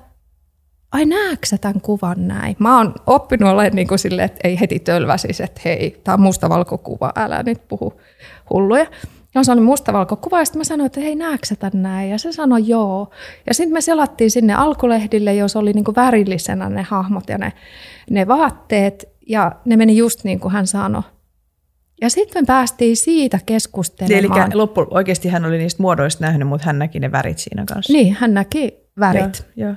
ai 0.93 1.05
näetkö 1.05 1.47
sä 1.47 1.59
tämän 1.59 1.81
kuvan 1.81 2.29
näin? 2.29 2.57
Mä 2.59 2.77
oon 2.77 2.95
oppinut 3.07 3.49
olemaan 3.51 3.77
niin 3.77 3.89
kuin 3.89 3.99
silleen, 3.99 4.27
että 4.27 4.49
ei 4.49 4.61
heti 4.61 4.79
tölväsis, 4.79 5.41
että 5.41 5.61
hei, 5.65 6.01
tämä 6.05 6.15
on 6.15 6.21
mustavalkokuva, 6.21 7.13
älä 7.17 7.43
nyt 7.43 7.69
puhu 7.69 8.01
hulluja. 8.51 8.87
Ja 9.35 9.45
se 9.45 9.53
oli 9.53 9.61
mustavalkokuva, 9.61 10.39
ja 10.39 10.45
sitten 10.45 10.61
mä 10.61 10.65
sanoin, 10.65 10.87
että 10.87 11.01
hei, 11.01 11.17
näetkö 11.17 11.47
sä 11.47 11.57
tän 11.57 11.83
näin? 11.83 12.11
Ja 12.11 12.19
se 12.19 12.33
sanoi 12.33 12.69
joo. 12.69 13.11
Ja 13.47 13.55
sitten 13.55 13.73
me 13.73 13.81
selattiin 13.81 14.31
sinne 14.31 14.55
alkulehdille, 14.55 15.35
jos 15.35 15.57
oli 15.57 15.73
niin 15.73 15.85
kuin 15.85 15.95
värillisenä 15.95 16.69
ne 16.69 16.83
hahmot 16.83 17.29
ja 17.29 17.39
ne, 17.39 17.53
ne 18.11 18.27
vaatteet, 18.27 19.09
ja 19.29 19.53
ne 19.65 19.77
meni 19.77 19.97
just 19.97 20.25
niin 20.25 20.41
kuin 20.41 20.53
hän 20.53 20.67
sanoi. 20.67 21.03
Ja 22.01 22.11
sitten 22.11 22.43
me 22.43 22.47
päästiin 22.47 22.97
siitä 22.97 23.37
eli 23.37 23.43
keskustelemaan. 23.47 24.51
loppu, 24.55 24.87
oikeasti 24.91 25.29
hän 25.29 25.45
oli 25.45 25.59
niistä 25.59 25.83
muodoista 25.83 26.25
nähnyt, 26.25 26.49
mutta 26.49 26.67
hän 26.67 26.79
näki 26.79 27.01
ne 27.01 27.13
värit 27.13 27.39
siinä 27.39 27.65
kanssa. 27.65 27.93
Niin, 27.93 28.17
hän 28.21 28.35
näki 28.35 28.75
värit. 29.01 29.47
Joo, 29.57 29.69
joo. 29.69 29.77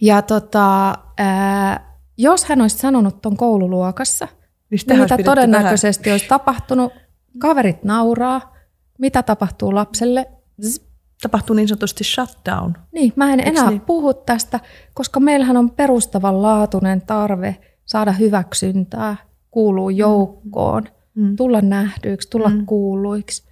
Ja 0.00 0.22
tota, 0.22 0.94
ää, 1.18 1.96
jos 2.18 2.44
hän 2.44 2.60
olisi 2.60 2.78
sanonut 2.78 3.22
tuon 3.22 3.36
koululuokassa, 3.36 4.24
Niin 4.24 4.34
niin 4.70 5.00
olisi 5.00 5.04
mitä 5.04 5.16
pidetty 5.16 5.30
todennäköisesti 5.30 6.10
olisi 6.10 6.28
tapahtunut, 6.28 6.92
kaverit 7.38 7.84
nauraa, 7.84 8.54
mitä 8.98 9.22
tapahtuu 9.22 9.74
lapselle? 9.74 10.26
Zzz, 10.62 10.78
Vähän, 10.78 10.88
tapahtui 11.22 11.56
niin 11.56 11.68
sanotusti 11.68 12.04
shutdown. 12.04 12.72
Niin, 12.92 13.12
mä 13.16 13.32
en 13.32 13.40
Eiks 13.40 13.58
enää 13.58 13.70
niin? 13.70 13.80
puhu 13.80 14.14
tästä, 14.14 14.60
koska 14.94 15.20
meillähän 15.20 15.56
on 15.56 15.70
perustavanlaatuinen 15.70 17.02
tarve 17.02 17.56
saada 17.84 18.12
hyväksyntää, 18.12 19.16
kuuluu 19.50 19.90
joukkoon, 19.90 20.82
Mm. 21.14 21.36
tulla 21.36 21.60
nähdyiksi, 21.60 22.30
tulla 22.30 22.48
Mm. 22.48 22.66
kuuluiksi. 22.66 23.44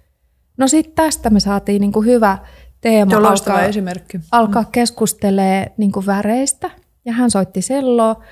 No 0.57 0.67
sitten 0.67 0.95
tästä 1.05 1.29
me 1.29 1.39
saatiin 1.39 1.79
niinku 1.79 2.01
hyvä 2.01 2.37
teema 2.81 3.17
alkaa, 3.17 3.63
esimerkki. 3.63 4.19
alkaa 4.31 4.65
keskustelee 4.71 5.71
niinku 5.77 6.03
väreistä. 6.05 6.69
Ja 7.05 7.13
hän 7.13 7.31
soitti 7.31 7.61
selloa 7.61 8.23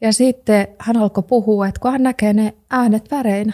ja 0.00 0.12
sitten 0.12 0.68
hän 0.78 0.96
alkoi 0.96 1.22
puhua, 1.22 1.66
että 1.66 1.80
kun 1.80 1.92
hän 1.92 2.02
näkee 2.02 2.32
ne 2.32 2.54
äänet 2.70 3.10
väreinä. 3.10 3.52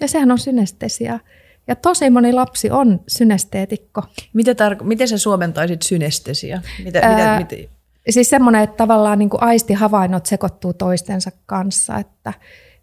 Ja 0.00 0.08
sehän 0.08 0.30
on 0.30 0.38
synestesia. 0.38 1.18
Ja 1.66 1.76
tosi 1.76 2.10
moni 2.10 2.32
lapsi 2.32 2.70
on 2.70 3.00
synesteetikko. 3.08 4.02
Mitä 4.32 4.52
tarko- 4.52 4.84
miten 4.84 5.08
sä 5.08 5.18
suomentaisit 5.18 5.82
synestesia? 5.82 6.62
Mitä, 6.84 7.00
Ää, 7.02 7.38
mitä, 7.40 7.56
mitä, 7.56 7.70
Siis 8.10 8.30
semmoinen, 8.30 8.62
että 8.62 8.76
tavallaan 8.76 9.18
niin 9.18 9.30
kuin 9.30 9.42
aistihavainnot 9.42 10.26
sekoittuu 10.26 10.72
toistensa 10.72 11.30
kanssa, 11.46 11.98
että, 11.98 12.32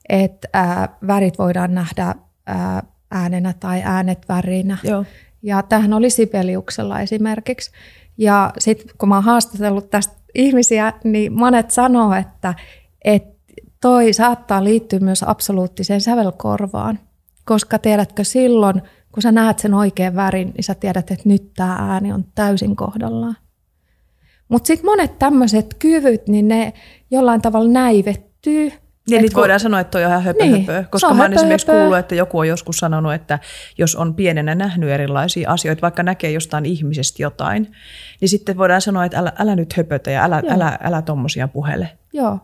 että 0.09 0.47
ää, 0.53 0.97
värit 1.07 1.37
voidaan 1.39 1.73
nähdä 1.73 2.15
ää, 2.45 2.83
äänenä 3.11 3.53
tai 3.59 3.81
äänet 3.85 4.29
värinä. 4.29 4.77
joo. 4.83 5.05
Ja 5.45 5.63
tämähän 5.63 5.93
oli 5.93 6.09
Sibeliuksella 6.09 6.99
esimerkiksi. 6.99 7.71
Ja 8.17 8.53
sitten 8.57 8.87
kun 8.97 9.09
mä 9.09 9.15
oon 9.15 9.23
haastatellut 9.23 9.89
tästä 9.89 10.15
ihmisiä, 10.35 10.93
niin 11.03 11.33
monet 11.33 11.71
sanoo, 11.71 12.13
että, 12.13 12.53
että 13.03 13.35
toi 13.81 14.13
saattaa 14.13 14.63
liittyä 14.63 14.99
myös 14.99 15.23
absoluuttiseen 15.23 16.01
sävelkorvaan. 16.01 16.99
Koska 17.45 17.79
tiedätkö 17.79 18.23
silloin, 18.23 18.81
kun 19.11 19.21
sä 19.21 19.31
näet 19.31 19.59
sen 19.59 19.73
oikean 19.73 20.15
värin, 20.15 20.51
niin 20.55 20.63
sä 20.63 20.75
tiedät, 20.75 21.11
että 21.11 21.29
nyt 21.29 21.53
tämä 21.55 21.75
ääni 21.79 22.13
on 22.13 22.25
täysin 22.35 22.75
kohdallaan. 22.75 23.35
Mutta 24.49 24.67
sitten 24.67 24.85
monet 24.85 25.19
tämmöiset 25.19 25.73
kyvyt, 25.79 26.27
niin 26.27 26.47
ne 26.47 26.73
jollain 27.11 27.41
tavalla 27.41 27.69
näivettyy. 27.69 28.71
Ja 29.09 29.15
Et 29.17 29.21
nyt 29.21 29.33
kun- 29.33 29.41
voidaan 29.41 29.59
sanoa, 29.59 29.79
että 29.79 29.91
toi 29.91 30.03
on 30.05 30.09
ihan 30.11 30.23
höpö, 30.23 30.43
Niin, 30.43 30.65
höpö. 30.67 30.83
Koska 30.89 31.13
mä 31.13 31.23
oon 31.23 31.33
esimerkiksi 31.33 31.67
höpö. 31.67 31.79
kuullut, 31.79 31.97
että 31.97 32.15
joku 32.15 32.39
on 32.39 32.47
joskus 32.47 32.77
sanonut, 32.77 33.13
että 33.13 33.39
jos 33.77 33.95
on 33.95 34.15
pienenä 34.15 34.55
nähnyt 34.55 34.89
erilaisia 34.89 35.51
asioita, 35.51 35.81
vaikka 35.81 36.03
näkee 36.03 36.31
jostain 36.31 36.65
ihmisestä 36.65 37.21
jotain, 37.23 37.71
niin 38.21 38.29
sitten 38.29 38.57
voidaan 38.57 38.81
sanoa, 38.81 39.05
että 39.05 39.19
älä, 39.19 39.33
älä 39.39 39.55
nyt 39.55 39.73
höpötä 39.77 40.11
ja 40.11 40.23
älä, 40.23 40.41
Joo. 40.45 40.53
älä, 40.53 40.77
älä 40.83 41.01
tommosia 41.01 41.47
puhele. 41.47 41.89
Joo, 42.13 42.39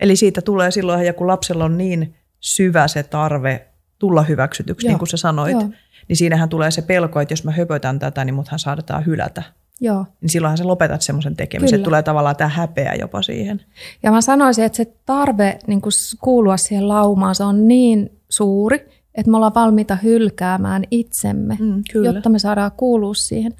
Eli 0.00 0.16
siitä 0.16 0.40
tulee 0.42 0.70
silloin, 0.70 1.06
ja 1.06 1.12
kun 1.12 1.26
lapsella 1.26 1.64
on 1.64 1.78
niin 1.78 2.14
syvä 2.40 2.88
se 2.88 3.02
tarve 3.02 3.66
tulla 3.98 4.22
hyväksytyksi, 4.22 4.86
Joo. 4.86 4.90
niin 4.90 4.98
kuin 4.98 5.08
sä 5.08 5.16
sanoit, 5.16 5.52
Joo. 5.52 5.70
niin 6.08 6.16
siinähän 6.16 6.48
tulee 6.48 6.70
se 6.70 6.82
pelko, 6.82 7.20
että 7.20 7.32
jos 7.32 7.44
mä 7.44 7.50
höpötän 7.50 7.98
tätä, 7.98 8.24
niin 8.24 8.34
muthan 8.34 8.58
saadetaan 8.58 9.06
hylätä. 9.06 9.42
Joo. 9.80 10.06
Niin 10.20 10.28
silloinhan 10.28 10.58
sä 10.58 10.66
lopetat 10.66 11.02
semmoisen 11.02 11.36
tekemisen, 11.36 11.76
Kyllä. 11.76 11.84
tulee 11.84 12.02
tavallaan 12.02 12.36
tämä 12.36 12.48
häpeä 12.48 12.94
jopa 12.94 13.22
siihen. 13.22 13.60
Ja 14.02 14.10
mä 14.10 14.20
sanoisin, 14.20 14.64
että 14.64 14.76
se 14.76 14.92
tarve 15.06 15.58
niin 15.66 15.80
kuulua 16.20 16.56
siihen 16.56 16.88
laumaan, 16.88 17.34
se 17.34 17.44
on 17.44 17.68
niin 17.68 18.10
suuri, 18.28 18.88
että 19.14 19.30
me 19.30 19.36
ollaan 19.36 19.54
valmiita 19.54 19.96
hylkäämään 19.96 20.84
itsemme, 20.90 21.56
Mm, 21.60 21.82
kyllä. 21.92 22.08
jotta 22.10 22.28
me 22.28 22.38
saadaan 22.38 22.72
kuulua 22.76 23.14
siihen. 23.14 23.54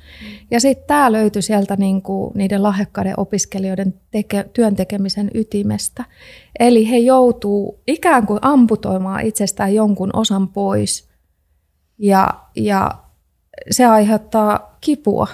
Ja 0.51 0.61
sitten 0.61 0.87
tämä 0.87 1.13
löytyi 1.13 1.43
sieltä 1.43 1.77
niin 1.77 2.03
kuin 2.03 2.33
niiden 2.35 2.63
lahjakkaiden 2.63 3.15
opiskelijoiden 3.17 3.95
teke, 4.11 4.45
työn 4.53 4.77
tekemisen 4.77 5.31
ytimestä. 5.35 6.05
Eli 6.61 6.91
he 6.91 6.99
joutuu 6.99 7.81
ikään 7.87 8.27
kuin 8.27 8.39
amputoimaan 8.43 9.27
itsestään 9.27 9.75
jonkun 9.75 10.11
osan 10.13 10.49
pois. 10.49 11.09
Ja, 11.99 12.29
ja 12.57 12.91
se 13.71 13.87
aiheuttaa 13.87 14.77
kipua. 14.81 15.27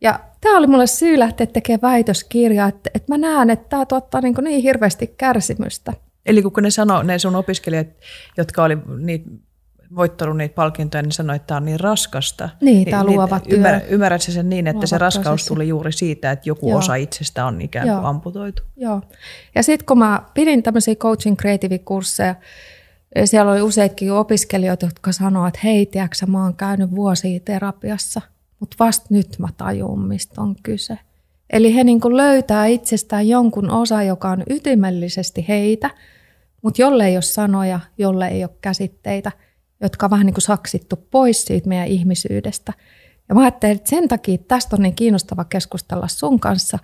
Ja 0.00 0.20
tämä 0.40 0.58
oli 0.58 0.66
mulle 0.66 0.86
syy 0.86 1.18
lähteä 1.18 1.46
tekemään 1.46 1.92
väitöskirjaa, 1.92 2.68
että, 2.68 2.90
että 2.94 3.12
mä 3.12 3.18
näen, 3.18 3.50
että 3.50 3.68
tämä 3.68 3.86
tuottaa 3.86 4.20
niin, 4.20 4.34
niin 4.42 4.62
hirveästi 4.62 5.14
kärsimystä. 5.18 5.92
Eli 6.26 6.42
kun 6.42 6.62
ne 6.62 6.70
sanoo, 6.70 7.02
ne 7.02 7.18
sun 7.18 7.36
opiskelijat, 7.36 7.86
jotka 8.36 8.64
oli 8.64 8.78
niitä, 8.98 9.30
voittanut 9.96 10.36
niitä 10.36 10.54
palkintoja, 10.54 11.02
niin 11.02 11.12
sanoi, 11.12 11.36
että 11.36 11.46
tämä 11.46 11.56
on 11.56 11.64
niin 11.64 11.80
raskasta. 11.80 12.48
Niin, 12.60 12.90
tää 12.90 13.04
luova 13.04 13.40
työ. 13.40 13.80
Ymmär, 13.88 14.20
sen 14.20 14.48
niin, 14.48 14.66
että 14.66 14.76
Luova 14.76 14.86
se 14.86 14.98
raskaus 14.98 15.24
prosessi. 15.24 15.48
tuli 15.48 15.68
juuri 15.68 15.92
siitä, 15.92 16.30
että 16.30 16.48
joku 16.48 16.68
Joo. 16.68 16.78
osa 16.78 16.94
itsestä 16.94 17.46
on 17.46 17.60
ikään 17.60 17.86
kuin 17.86 17.96
Joo. 17.96 18.06
amputoitu. 18.06 18.62
Joo. 18.76 19.02
Ja 19.54 19.62
sitten 19.62 19.86
kun 19.86 19.98
mä 19.98 20.22
pidin 20.34 20.62
tämmöisiä 20.62 20.94
coaching 20.94 21.36
creative-kursseja, 21.36 22.34
siellä 23.24 23.52
oli 23.52 23.62
useitkin 23.62 24.12
opiskelijoita, 24.12 24.86
jotka 24.86 25.12
sanoivat, 25.12 25.54
että 25.54 25.60
hei, 25.64 25.86
tiedätkö, 25.86 26.26
mä 26.26 26.42
oon 26.42 26.54
käynyt 26.54 26.90
vuosia 26.90 27.40
terapiassa, 27.44 28.20
mutta 28.60 28.76
vasta 28.80 29.06
nyt 29.10 29.36
mä 29.38 29.48
tajun, 29.56 30.08
mistä 30.08 30.40
on 30.40 30.56
kyse. 30.62 30.98
Eli 31.50 31.74
he 31.74 31.84
niin 31.84 32.00
löytää 32.16 32.66
itsestään 32.66 33.28
jonkun 33.28 33.70
osa, 33.70 34.02
joka 34.02 34.30
on 34.30 34.42
ytimellisesti 34.50 35.44
heitä, 35.48 35.90
mutta 36.62 36.82
jolle 36.82 37.06
ei 37.06 37.16
ole 37.16 37.22
sanoja, 37.22 37.80
jolle 37.98 38.28
ei 38.28 38.44
ole 38.44 38.50
käsitteitä, 38.60 39.32
jotka 39.80 40.06
on 40.06 40.10
vähän 40.10 40.26
niin 40.26 40.34
kuin 40.34 40.42
saksittu 40.42 40.96
pois 41.10 41.44
siitä 41.44 41.68
meidän 41.68 41.86
ihmisyydestä. 41.86 42.72
Ja 43.28 43.34
mä 43.34 43.40
ajattelin, 43.40 43.76
että 43.76 43.90
sen 43.90 44.08
takia 44.08 44.38
tästä 44.38 44.76
on 44.76 44.82
niin 44.82 44.94
kiinnostava 44.94 45.44
keskustella 45.44 46.08
sun 46.08 46.40
kanssa, 46.40 46.78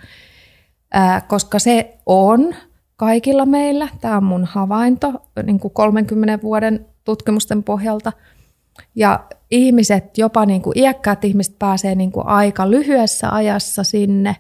koska 1.29 1.59
se 1.59 1.99
on 2.07 2.55
kaikilla 2.97 3.47
meillä. 3.47 3.89
Tämä 4.01 4.17
on 4.17 4.25
mun 4.25 4.45
havainto 4.45 5.13
niin 5.43 5.61
kuin 5.61 5.75
30 5.75 6.43
vuoden 6.43 6.87
tutkimusten 7.05 7.63
pohjalta. 7.63 8.13
Ja 8.95 9.25
ihmiset, 9.51 10.19
jopa 10.19 10.47
niin 10.47 10.63
kuin 10.63 10.79
iäkkäät 10.79 11.25
ihmiset 11.25 11.59
pääsee 11.59 11.95
niin 11.95 12.13
kuin 12.13 12.27
aika 12.27 12.71
lyhyessä 12.71 13.31
ajassa 13.35 13.85
sinne 13.85 14.37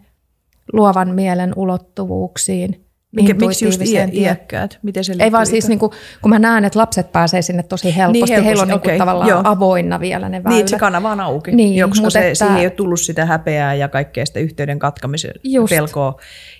luovan 0.72 1.14
mielen 1.14 1.52
ulottuvuuksiin, 1.56 2.80
Mikä, 3.12 3.34
miksi 3.34 3.64
just 3.64 3.80
tie- 3.84 4.08
iäkkäät? 4.12 4.78
Miten 4.82 5.04
se 5.04 5.14
Ei 5.18 5.32
vaan 5.32 5.46
siis, 5.46 5.68
niin 5.68 5.78
kuin, 5.78 5.92
kun 6.22 6.30
mä 6.30 6.38
näen, 6.38 6.64
että 6.64 6.78
lapset 6.78 7.12
pääsee 7.12 7.42
sinne 7.42 7.62
tosi 7.62 7.96
helposti, 7.96 8.12
Niin, 8.12 8.24
niin 8.24 8.28
helposti, 8.28 8.46
heillä 8.46 8.62
on 8.62 8.68
niin 8.68 8.76
okei, 8.76 8.90
kuin, 8.92 8.98
tavallaan 8.98 9.28
joo. 9.28 9.40
avoinna 9.44 10.00
vielä 10.00 10.28
ne 10.28 10.44
väylät. 10.44 10.56
Niin, 10.58 10.68
se 10.68 10.78
kanava 10.78 11.10
on 11.12 11.20
auki, 11.20 11.52
Niin, 11.52 11.74
jo, 11.76 11.88
koska 11.88 12.10
se, 12.10 12.18
että- 12.30 12.34
siihen 12.44 12.56
ei 12.60 12.66
ole 12.66 12.70
tullut 12.70 13.00
sitä 13.00 13.26
häpeää 13.26 13.74
ja 13.74 13.88
kaikkea 13.88 14.26
sitä 14.26 14.40
yhteyden 14.40 14.78
katkamisen 14.78 15.30
Just. 15.44 15.70
pelkoa. 15.70 16.16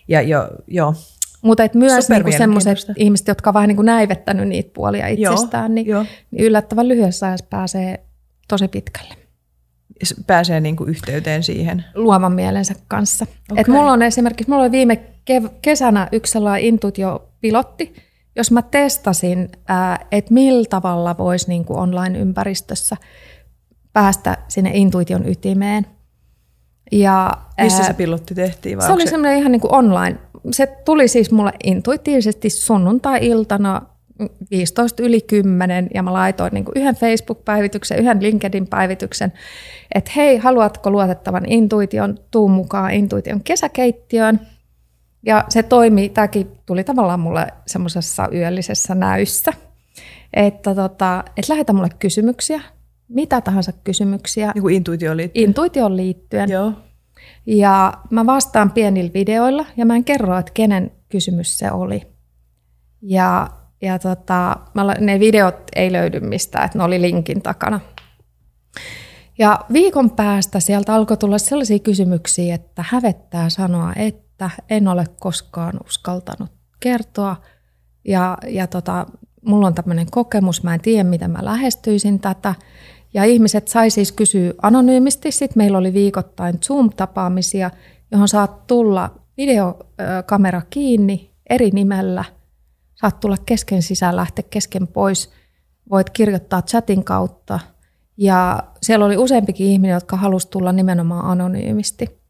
Ja 0.08 0.22
jo, 0.22 0.48
joo, 0.66 0.94
Mutta 1.44 1.64
et 1.64 1.74
myös 1.74 2.08
niinku 2.08 2.30
sellaiset 2.30 2.90
ihmiset, 2.96 3.28
jotka 3.28 3.50
on 3.50 3.54
vähän 3.54 3.68
niin 3.68 3.76
kuin 3.76 3.86
näivettänyt 3.86 4.48
niitä 4.48 4.70
puolia 4.74 5.08
itsestään, 5.08 5.74
niin, 5.74 5.86
joo. 5.86 6.04
niin 6.30 6.44
yllättävän 6.44 6.88
lyhyessä 6.88 7.26
ajassa 7.26 7.46
pääsee 7.50 8.04
tosi 8.48 8.68
pitkälle 8.68 9.24
pääsee 10.26 10.60
niinku 10.60 10.84
yhteyteen 10.84 11.42
siihen. 11.42 11.84
luovan 11.94 12.32
mielensä 12.32 12.74
kanssa. 12.88 13.26
Okay. 13.50 13.60
Et 13.60 13.68
mulla 13.68 13.92
on 13.92 14.02
esimerkiksi, 14.02 14.50
mulla 14.50 14.62
oli 14.62 14.70
viime 14.70 15.04
kev- 15.30 15.50
kesänä 15.62 16.08
yksi 16.12 16.32
sellainen 16.32 16.64
intuitiopilotti, 16.64 17.94
jos 18.36 18.50
mä 18.50 18.62
testasin, 18.62 19.48
että 20.12 20.34
millä 20.34 20.64
tavalla 20.70 21.18
voisi 21.18 21.48
niin 21.48 21.64
kuin 21.64 21.78
online-ympäristössä 21.78 22.96
päästä 23.92 24.38
sinne 24.48 24.70
intuition 24.74 25.28
ytimeen. 25.28 25.86
Ja, 26.92 27.32
Missä 27.62 27.82
ää, 27.82 27.86
se 27.86 27.94
pilotti 27.94 28.34
tehtiin? 28.34 28.78
Vai 28.78 28.86
se 28.86 28.92
oli 28.92 29.06
semmoinen 29.06 29.38
ihan 29.38 29.52
niin 29.52 29.60
kuin 29.60 29.74
online. 29.74 30.18
Se 30.50 30.66
tuli 30.84 31.08
siis 31.08 31.30
mulle 31.32 31.52
intuitiivisesti 31.64 32.50
sunnuntai-iltana 32.50 33.82
15 34.50 35.02
yli 35.02 35.20
10 35.20 35.88
ja 35.94 36.02
mä 36.02 36.12
laitoin 36.12 36.50
niin 36.54 36.64
kuin 36.64 36.72
yhden 36.76 36.94
Facebook-päivityksen, 36.94 37.98
yhden 37.98 38.22
LinkedIn-päivityksen, 38.22 39.32
että 39.94 40.10
hei, 40.16 40.36
haluatko 40.38 40.90
luotettavan 40.90 41.44
intuition, 41.46 42.18
tuu 42.30 42.48
mukaan 42.48 42.90
intuition 42.90 43.40
kesäkeittiöön. 43.44 44.40
Ja 45.26 45.44
se 45.48 45.62
toimi, 45.62 46.08
tämäkin 46.08 46.50
tuli 46.66 46.84
tavallaan 46.84 47.20
mulle 47.20 47.46
semmoisessa 47.66 48.28
yöllisessä 48.34 48.94
näyssä, 48.94 49.52
että, 50.32 50.74
tota, 50.74 51.24
että 51.36 51.52
lähetä 51.52 51.72
mulle 51.72 51.88
kysymyksiä, 51.98 52.60
mitä 53.08 53.40
tahansa 53.40 53.72
kysymyksiä, 53.84 54.52
Niin 54.54 54.62
kuin 54.62 54.74
intuitioon 54.74 55.16
liittyen. 55.16 55.48
intuitioon 55.48 55.96
liittyen. 55.96 56.50
Joo. 56.50 56.72
Ja 57.46 57.92
mä 58.10 58.26
vastaan 58.26 58.70
pienillä 58.70 59.12
videoilla 59.12 59.66
ja 59.76 59.86
mä 59.86 59.96
en 59.96 60.04
kerro, 60.04 60.38
että 60.38 60.52
kenen 60.54 60.90
kysymys 61.08 61.58
se 61.58 61.70
oli. 61.72 62.02
Ja, 63.02 63.50
ja 63.82 63.98
tota, 63.98 64.56
ne 65.00 65.20
videot 65.20 65.56
ei 65.76 65.92
löydy 65.92 66.20
mistään, 66.20 66.64
että 66.64 66.78
ne 66.78 66.84
oli 66.84 67.00
linkin 67.00 67.42
takana. 67.42 67.80
Ja 69.38 69.60
viikon 69.72 70.10
päästä 70.10 70.60
sieltä 70.60 70.94
alkoi 70.94 71.16
tulla 71.16 71.38
sellaisia 71.38 71.78
kysymyksiä, 71.78 72.54
että 72.54 72.84
hävettää 72.88 73.48
sanoa, 73.48 73.92
että 73.96 74.50
en 74.70 74.88
ole 74.88 75.04
koskaan 75.20 75.80
uskaltanut 75.86 76.50
kertoa. 76.80 77.36
Ja, 78.04 78.38
ja 78.48 78.66
tota, 78.66 79.06
mulla 79.44 79.66
on 79.66 79.74
tämmöinen 79.74 80.10
kokemus, 80.10 80.62
mä 80.62 80.74
en 80.74 80.80
tiedä, 80.80 81.04
miten 81.04 81.30
mä 81.30 81.44
lähestyisin 81.44 82.20
tätä. 82.20 82.54
Ja 83.14 83.24
ihmiset 83.24 83.68
sai 83.68 83.90
siis 83.90 84.12
kysyä 84.12 84.52
anonyymisti. 84.62 85.32
Sitten 85.32 85.60
meillä 85.60 85.78
oli 85.78 85.92
viikoittain 85.92 86.58
Zoom-tapaamisia, 86.64 87.70
johon 88.10 88.28
saat 88.28 88.66
tulla 88.66 89.10
videokamera 89.36 90.62
kiinni 90.70 91.30
eri 91.50 91.70
nimellä. 91.70 92.24
Saat 92.94 93.20
tulla 93.20 93.36
kesken 93.46 93.82
sisään, 93.82 94.16
lähteä 94.16 94.44
kesken 94.50 94.86
pois. 94.86 95.30
Voit 95.90 96.10
kirjoittaa 96.10 96.62
chatin 96.62 97.04
kautta. 97.04 97.60
Ja 98.16 98.62
siellä 98.82 99.04
oli 99.06 99.16
useampikin 99.16 99.66
ihminen, 99.66 99.94
jotka 99.94 100.16
halusi 100.16 100.50
tulla 100.50 100.72
nimenomaan 100.72 101.24
anonyymisti. 101.24 102.20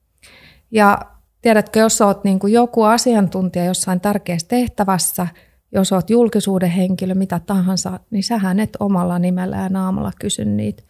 Ja 0.71 0.99
tiedätkö, 1.43 1.81
jos 1.81 2.01
olet 2.01 2.25
niin 2.25 2.41
joku 2.49 2.83
asiantuntija 2.83 3.65
jossain 3.65 4.01
tärkeässä 4.01 4.49
tehtävässä, 4.49 5.27
jos 5.75 5.93
olet 5.93 6.11
julkisuuden 6.11 6.71
henkilö, 6.71 7.15
mitä 7.15 7.41
tahansa, 7.47 8.01
niin 8.11 8.23
sähän 8.23 8.61
et 8.61 8.77
omalla 8.81 9.19
nimellä 9.19 9.57
ja 9.57 9.69
naamalla 9.69 10.13
kysy 10.21 10.45
niitä 10.45 10.83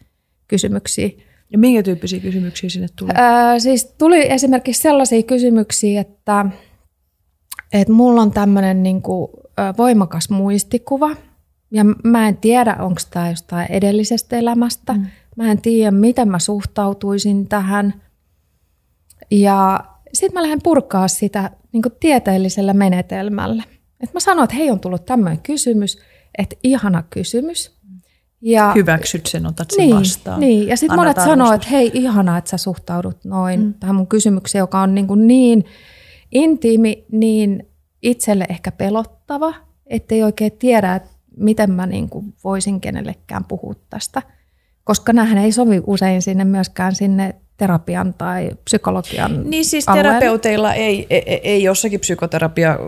kysymyksiä. 0.49 1.11
Ja 1.51 1.59
minkä 1.59 1.83
tyyppisiä 1.83 2.21
kysymyksiä 2.21 2.71
sinne 2.71 2.89
tuli? 2.97 3.11
Ää, 3.15 3.59
siis 3.59 3.95
tuli 3.99 4.33
esimerkiksi 4.33 4.83
sellaisia 4.83 5.23
kysymyksiä, 5.23 6.01
että, 6.01 6.47
että 7.73 7.93
mulla 7.93 8.23
on 8.23 8.31
tämmöinen 8.31 8.83
niin 8.83 9.03
kuin, 9.03 9.29
voimakas 9.79 10.31
muistikuva, 10.31 11.11
ja 11.71 11.85
mä 12.05 12.29
en 12.29 12.37
tiedä, 12.37 12.77
onko 12.79 13.01
tämä 13.11 13.31
jostain 13.31 13.73
edellisestä 13.73 14.37
elämästä. 14.37 14.93
Mm. 14.93 15.07
Mä 15.37 15.51
en 15.51 15.63
tiedä, 15.63 15.91
miten 15.91 16.29
mä 16.29 16.39
suhtautuisin 16.39 17.49
tähän. 17.49 17.95
Ja 19.31 19.81
sitten 20.13 20.35
mä 20.35 20.43
lähden 20.43 20.63
purkaa 20.63 21.09
sitä 21.09 21.51
niin 21.73 21.83
kuin 21.83 21.93
tieteellisellä 22.01 22.73
menetelmällä. 22.73 23.63
Et 24.01 24.15
mä 24.15 24.21
sanon, 24.21 24.45
että 24.45 24.57
hei, 24.57 24.71
on 24.71 24.81
tullut 24.81 25.05
tämmöinen 25.05 25.41
kysymys, 25.41 25.99
että 26.39 26.57
ihana 26.63 27.03
kysymys. 27.11 27.75
Ja, 28.41 28.73
Hyväksyt 28.75 29.27
sen, 29.27 29.47
otat 29.47 29.71
sen 29.71 29.87
niin, 29.87 29.97
vastaan. 29.97 30.41
Niin, 30.41 30.69
ja 30.69 30.77
sitten 30.77 30.99
monet 30.99 31.17
sanoo, 31.17 31.53
että 31.53 31.69
hei, 31.69 31.91
ihanaa, 31.95 32.39
että 32.39 32.51
sä 32.51 32.57
suhtaudut 32.57 33.25
noin 33.25 33.61
mm. 33.61 33.75
tähän 33.75 33.97
mun 33.97 34.07
kysymykseen, 34.07 34.61
joka 34.61 34.81
on 34.81 34.95
niin, 34.95 35.07
kuin 35.07 35.27
niin 35.27 35.65
intiimi, 36.33 37.05
niin 37.13 37.69
itselle 38.03 38.47
ehkä 38.49 38.73
pelottava, 38.73 39.55
ettei 39.87 40.23
oikein 40.23 40.53
tiedä, 40.59 40.95
että 40.95 41.11
miten 41.37 41.71
mä 41.71 41.87
niin 41.87 42.09
kuin 42.09 42.35
voisin 42.45 42.81
kenellekään 42.81 43.45
puhua 43.45 43.75
tästä. 43.91 44.23
Koska 44.85 45.13
näähän 45.13 45.39
ei 45.39 45.53
sovi 45.53 45.83
usein 45.87 46.23
sinne 46.23 46.45
myöskään 46.45 46.95
sinne 46.95 47.35
terapian 47.57 48.15
tai 48.19 48.51
psykologian 48.65 49.51
Niin 49.51 49.65
siis 49.65 49.89
alueelle. 49.89 50.11
terapeuteilla 50.11 50.75
ei, 50.75 51.07
ei, 51.11 51.41
ei 51.43 51.63
jossakin 51.63 52.01
psykoterapia 52.01 52.79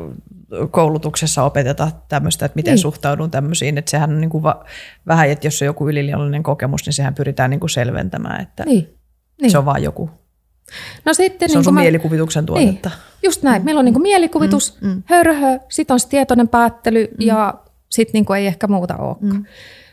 koulutuksessa 0.70 1.42
opeteta 1.42 1.90
tämmöistä, 2.08 2.46
että 2.46 2.56
miten 2.56 2.70
niin. 2.70 2.76
Niin. 2.76 2.82
suhtaudun 2.82 3.30
tämmöisiin. 3.30 3.78
Että 3.78 3.90
sehän 3.90 4.10
on 4.10 4.20
niin 4.20 4.30
kuin 4.30 4.42
va, 4.42 4.64
vähän, 5.06 5.30
että 5.30 5.46
jos 5.46 5.62
on 5.62 5.66
joku 5.66 5.88
yliliiallinen 5.88 6.42
kokemus, 6.42 6.86
niin 6.86 6.92
sehän 6.92 7.14
pyritään 7.14 7.50
niin 7.50 7.60
kuin 7.60 7.70
selventämään, 7.70 8.42
että 8.42 8.64
niin. 8.64 8.84
Niin, 8.84 8.96
niin. 9.40 9.50
se 9.50 9.58
on 9.58 9.64
vaan 9.64 9.82
joku. 9.82 10.10
No 11.04 11.14
sitten, 11.14 11.48
Se 11.48 11.52
on 11.52 11.58
niin 11.58 11.64
sun 11.64 11.74
mä- 11.74 11.80
mielikuvituksen 11.80 12.46
tuotetta. 12.46 12.88
Niin, 12.88 12.98
just 13.22 13.42
näin. 13.42 13.64
Meillä 13.64 13.78
on 13.78 13.84
niinku 13.84 14.00
mielikuvitus, 14.00 14.80
mm, 14.80 14.88
mm. 14.88 15.02
hörhö, 15.06 15.58
sitten 15.68 15.94
on 15.94 16.00
se 16.00 16.08
tietoinen 16.08 16.48
päättely 16.48 17.08
mm. 17.10 17.26
ja 17.26 17.54
sitten 17.90 18.12
niinku 18.12 18.32
ei 18.32 18.46
ehkä 18.46 18.66
muuta 18.66 18.96
olekaan. 18.96 19.32
Mm. 19.32 19.44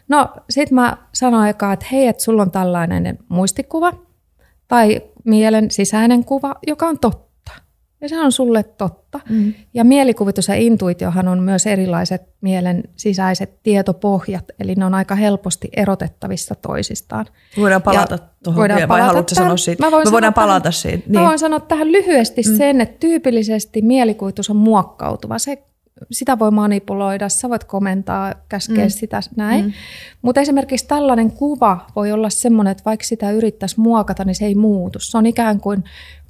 No 0.08 0.30
sitten 0.50 0.76
mä 0.76 0.98
sanoin 1.14 1.50
eka, 1.50 1.74
että 1.74 1.86
hei, 1.92 2.08
että 2.08 2.24
sulla 2.24 2.42
on 2.42 2.52
tällainen 2.52 3.20
muistikuva 3.30 3.94
tai 4.68 5.02
mielen 5.24 5.72
sisäinen 5.72 6.26
kuva, 6.26 6.56
joka 6.68 6.88
on 6.88 7.00
totta. 7.00 7.33
Ja 8.04 8.10
se 8.10 8.20
on 8.20 8.32
sulle 8.32 8.64
totta. 8.64 9.20
Mm. 9.30 9.54
Ja 9.74 9.84
mielikuvitus 9.84 10.48
ja 10.48 10.56
intuitiohan 10.56 11.28
on 11.28 11.44
myös 11.44 11.68
erilaiset 11.68 12.22
mielen 12.42 12.84
sisäiset 12.96 13.64
tietopohjat, 13.64 14.46
eli 14.60 14.76
ne 14.76 14.86
on 14.86 14.94
aika 14.94 15.16
helposti 15.16 15.70
erotettavissa 15.78 16.56
toisistaan. 16.56 17.26
Voidaan 17.58 17.82
palata 17.82 18.18
tuohon 18.44 18.60
voidaan 18.60 18.78
vielä, 18.78 18.88
vai 18.88 19.00
palata 19.00 19.08
haluatko 19.08 19.36
tähän. 19.36 19.46
sanoa 19.46 19.58
siitä? 19.58 19.86
Mä 19.86 19.92
voin 19.92 20.08
Me 20.08 20.12
voidaan 20.12 20.34
sanoa 20.34 20.48
palata 20.48 20.64
tähän, 20.64 20.74
siitä. 20.74 20.98
Niin. 20.98 21.20
Mä 21.20 21.28
voin 21.28 21.40
sanoa 21.40 21.60
tähän 21.60 21.92
lyhyesti 21.92 22.42
mm. 22.42 22.58
sen, 22.58 22.82
että 22.82 22.98
tyypillisesti 23.00 23.82
mielikuvitus 23.82 24.50
on 24.50 24.56
muokkautuva. 24.56 25.40
Se, 25.40 25.64
sitä 26.12 26.40
voi 26.40 26.52
manipuloida, 26.52 27.30
sä 27.30 27.50
voit 27.50 27.64
komentaa, 27.64 28.34
käskeä 28.50 28.86
mm. 28.86 28.90
sitä 28.90 29.20
näin. 29.36 29.66
Mm. 29.66 29.74
Mutta 30.22 30.42
esimerkiksi 30.42 30.88
tällainen 30.88 31.32
kuva 31.32 31.86
voi 31.96 32.12
olla 32.12 32.30
semmoinen, 32.30 32.72
että 32.72 32.86
vaikka 32.86 33.06
sitä 33.06 33.32
yrittäisi 33.32 33.80
muokata, 33.80 34.26
niin 34.26 34.36
se 34.36 34.46
ei 34.46 34.56
muutu. 34.56 35.00
Se 35.00 35.18
on 35.18 35.26
ikään 35.26 35.60
kuin 35.60 35.84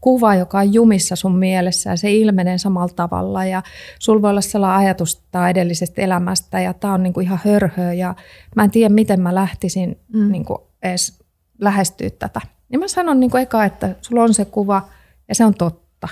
kuva, 0.04 0.36
joka 0.36 0.60
on 0.60 0.74
jumissa 0.74 1.16
sun 1.16 1.38
mielessä 1.38 1.90
ja 1.90 1.98
se 1.98 2.12
ilmenee 2.12 2.58
samalla 2.58 2.94
tavalla. 2.96 3.46
Ja 3.46 3.64
sulla 4.00 4.22
voi 4.22 4.30
olla 4.30 4.42
sellainen 4.42 4.88
ajatus 4.88 5.24
edellisestä 5.50 6.02
elämästä 6.02 6.60
ja 6.60 6.74
tämä 6.74 6.94
on 6.94 7.04
niinku 7.04 7.20
ihan 7.20 7.40
hörhö 7.46 7.94
ja 7.94 8.16
mä 8.56 8.64
en 8.64 8.72
tiedä, 8.72 8.94
miten 8.94 9.22
mä 9.22 9.36
lähtisin 9.36 10.00
mm. 10.14 10.32
niinku 10.32 10.68
edes 10.84 11.20
lähestyä 11.62 12.10
tätä. 12.10 12.42
Ja 12.72 12.80
mä 12.80 12.88
sanon 12.88 13.20
niinku 13.20 13.38
eka, 13.38 13.66
että 13.66 13.96
sulla 14.02 14.24
on 14.24 14.34
se 14.34 14.46
kuva 14.46 14.88
ja 15.30 15.36
se 15.36 15.46
on 15.46 15.54
totta. 15.54 16.08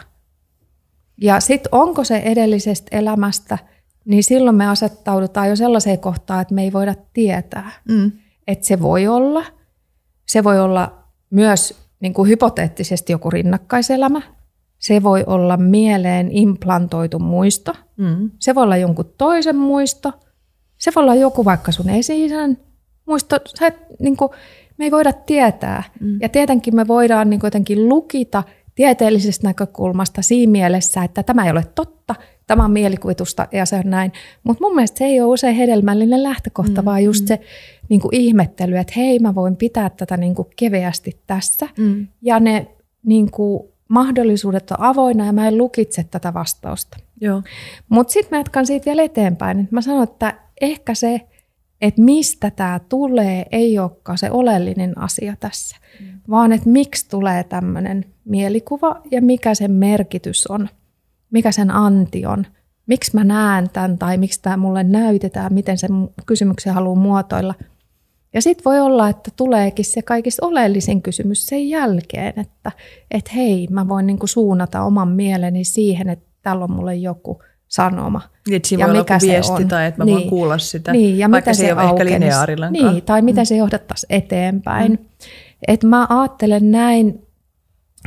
Ja 1.22 1.40
sitten 1.40 1.70
onko 1.72 2.04
se 2.04 2.18
edellisestä 2.18 2.98
elämästä, 2.98 3.58
niin 4.06 4.24
silloin 4.24 4.56
me 4.56 4.68
asettaudutaan 4.68 5.50
jo 5.50 5.56
sellaiseen 5.56 6.00
kohtaan, 6.00 6.42
että 6.42 6.54
me 6.54 6.64
ei 6.64 6.74
voida 6.74 6.96
tietää. 7.14 7.72
Mm. 7.90 8.12
Että 8.48 8.68
se 8.68 8.80
voi 8.82 9.08
olla. 9.08 9.46
Se 10.28 10.44
voi 10.44 10.60
olla 10.60 11.04
myös 11.30 11.82
niin 12.02 12.14
kuin 12.14 12.30
hypoteettisesti 12.30 13.14
joku 13.14 13.30
rinnakkaiselämä. 13.30 14.22
Se 14.78 15.04
voi 15.04 15.24
olla 15.28 15.58
mieleen 15.58 16.32
implantoitu 16.32 17.20
muisto. 17.20 17.74
Mm. 17.98 18.32
Se 18.40 18.56
voi 18.56 18.64
olla 18.64 18.78
jonkun 18.78 19.14
toisen 19.18 19.56
muisto. 19.56 20.14
Se 20.78 20.92
voi 20.96 21.04
olla 21.04 21.16
joku 21.16 21.46
vaikka 21.46 21.72
sun 21.72 21.90
esi 21.90 22.30
muisto. 23.06 23.40
Sä 23.60 23.68
et, 23.68 23.76
niin 24.00 24.18
kuin, 24.18 24.32
me 24.78 24.86
ei 24.86 24.92
voida 24.92 25.14
tietää. 25.14 25.84
Mm. 26.00 26.18
Ja 26.22 26.30
tietenkin 26.30 26.76
me 26.76 26.88
voidaan 26.88 27.30
niin 27.30 27.40
kuin 27.40 27.48
jotenkin 27.48 27.90
lukita 27.90 28.44
tieteellisestä 28.76 29.48
näkökulmasta 29.48 30.22
siinä 30.22 30.52
mielessä, 30.52 31.04
että 31.04 31.24
tämä 31.24 31.46
ei 31.46 31.52
ole 31.52 31.66
totta, 31.76 32.16
tämä 32.52 32.66
on 32.66 32.72
mielikuvitusta 32.72 33.48
ja 33.52 33.66
se 33.66 33.76
on 33.76 33.90
näin. 33.90 34.12
Mutta 34.44 34.64
mun 34.64 34.76
mielestä 34.76 34.98
se 34.98 35.06
ei 35.06 35.22
ole 35.22 35.34
usein 35.34 35.56
hedelmällinen 35.56 36.24
lähtökohta, 36.24 36.82
mm. 36.82 36.86
vaan 36.86 37.04
just 37.04 37.28
se 37.28 37.40
niin 37.90 38.02
kuin 38.02 38.16
ihmettely, 38.16 38.78
että 38.78 38.94
hei 38.96 39.20
mä 39.20 39.36
voin 39.36 39.56
pitää 39.56 39.90
tätä 39.90 40.18
niin 40.18 40.36
kuin 40.36 40.48
keveästi 40.56 41.20
tässä. 41.28 41.68
Mm. 41.78 42.08
Ja 42.22 42.40
ne 42.40 42.68
niin 43.06 43.32
kuin 43.32 43.64
mahdollisuudet 43.88 44.72
on 44.72 44.78
avoinna 44.80 45.26
ja 45.26 45.34
mä 45.34 45.48
en 45.48 45.58
lukitse 45.58 46.04
tätä 46.04 46.34
vastausta. 46.34 46.98
Mutta 47.90 48.14
sitten 48.14 48.38
mä 48.38 48.40
jatkan 48.40 48.66
siitä 48.66 48.86
vielä 48.86 49.04
eteenpäin. 49.04 49.68
Mä 49.72 49.82
sanon, 49.82 50.04
että 50.04 50.34
ehkä 50.62 50.94
se, 50.94 51.22
että 51.82 52.02
mistä 52.02 52.52
tämä 52.52 52.80
tulee, 52.90 53.46
ei 53.52 53.80
olekaan 53.80 54.18
se 54.18 54.32
oleellinen 54.32 54.98
asia 54.98 55.36
tässä, 55.40 55.78
mm. 56.00 56.08
vaan 56.30 56.52
että 56.52 56.70
miksi 56.70 57.10
tulee 57.10 57.44
tämmöinen 57.44 58.06
mielikuva 58.26 59.02
ja 59.12 59.22
mikä 59.22 59.56
sen 59.56 59.72
merkitys 59.72 60.48
on, 60.48 60.70
mikä 61.32 61.52
sen 61.52 61.72
anti 61.72 62.26
on, 62.26 62.46
miksi 62.86 63.12
mä 63.16 63.24
näen 63.24 63.70
tämän 63.70 63.98
tai 63.98 64.18
miksi 64.18 64.42
tämä 64.42 64.58
mulle 64.58 64.84
näytetään, 64.84 65.54
miten 65.54 65.78
sen 65.78 65.92
kysymyksen 66.26 66.74
haluaa 66.74 66.96
muotoilla– 66.96 67.54
ja 68.34 68.42
sitten 68.42 68.64
voi 68.66 68.80
olla, 68.80 69.10
että 69.10 69.32
tuleekin 69.36 69.86
se 69.86 70.02
kaikista 70.02 70.46
oleellisin 70.46 71.02
kysymys 71.02 71.46
sen 71.46 71.70
jälkeen, 71.70 72.34
että 72.40 72.72
et 73.12 73.36
hei, 73.36 73.68
mä 73.70 73.88
voin 73.88 74.08
niinku 74.08 74.28
suunnata 74.28 74.82
oman 74.82 75.08
mieleni 75.08 75.64
siihen, 75.64 76.10
että 76.10 76.26
täällä 76.42 76.64
on 76.64 76.72
mulle 76.72 76.96
joku 76.96 77.42
sanoma. 77.68 78.22
Niin, 78.48 78.56
että 78.56 78.68
siinä 78.68 78.84
ja 78.84 78.88
voi 78.88 78.98
mikä 78.98 79.14
olla 79.14 79.32
viesti 79.34 79.64
on. 79.64 79.68
tai 79.68 79.86
että 79.86 80.02
mä 80.02 80.06
niin, 80.06 80.18
voin 80.18 80.30
kuulla 80.30 80.58
sitä, 80.58 80.92
niin, 80.92 81.18
ja 81.18 81.32
vaikka 81.32 81.50
mitä 81.50 81.58
se 81.58 81.66
ei 81.66 81.74
ole 81.74 82.66
ehkä. 82.66 82.72
Niin, 82.72 83.04
tai 83.04 83.22
miten 83.22 83.42
mm. 83.42 83.46
se 83.46 83.56
johdattaisi 83.56 84.06
eteenpäin. 84.10 84.92
Mm. 84.92 85.28
Et 85.68 85.84
mä 85.84 86.08
ajattelen 86.10 86.72
näin 86.72 87.28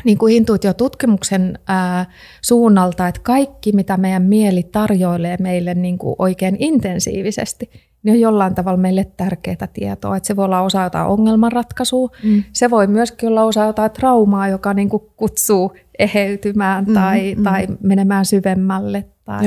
niin 0.04 0.18
kuin 0.18 0.34
intuitiotutkimuksen 0.36 1.58
ää, 1.66 2.06
suunnalta, 2.42 3.08
että 3.08 3.20
kaikki 3.24 3.72
mitä 3.72 3.96
meidän 3.96 4.22
mieli 4.22 4.62
tarjoilee 4.62 5.36
meille 5.40 5.74
niin 5.74 5.98
kuin 5.98 6.16
oikein 6.18 6.56
intensiivisesti, 6.58 7.70
niin 8.02 8.14
on 8.14 8.20
jollain 8.20 8.54
tavalla 8.54 8.78
meille 8.78 9.06
tärkeää 9.16 9.68
tietoa. 9.72 10.16
Että 10.16 10.26
se 10.26 10.36
voi 10.36 10.44
olla 10.44 10.60
osa 10.60 10.82
jotain 10.82 11.06
ongelmanratkaisua, 11.06 12.08
mm. 12.22 12.44
se 12.52 12.70
voi 12.70 12.86
myöskin 12.86 13.28
olla 13.28 13.44
osa 13.44 13.64
jotain 13.64 13.90
traumaa, 13.90 14.48
joka 14.48 14.74
niin 14.74 14.88
kuin 14.88 15.02
kutsuu 15.16 15.72
eheytymään 15.98 16.84
mm, 16.84 16.94
tai, 16.94 17.34
mm. 17.34 17.42
tai 17.42 17.66
menemään 17.82 18.24
syvemmälle 18.24 19.04
tai, 19.24 19.46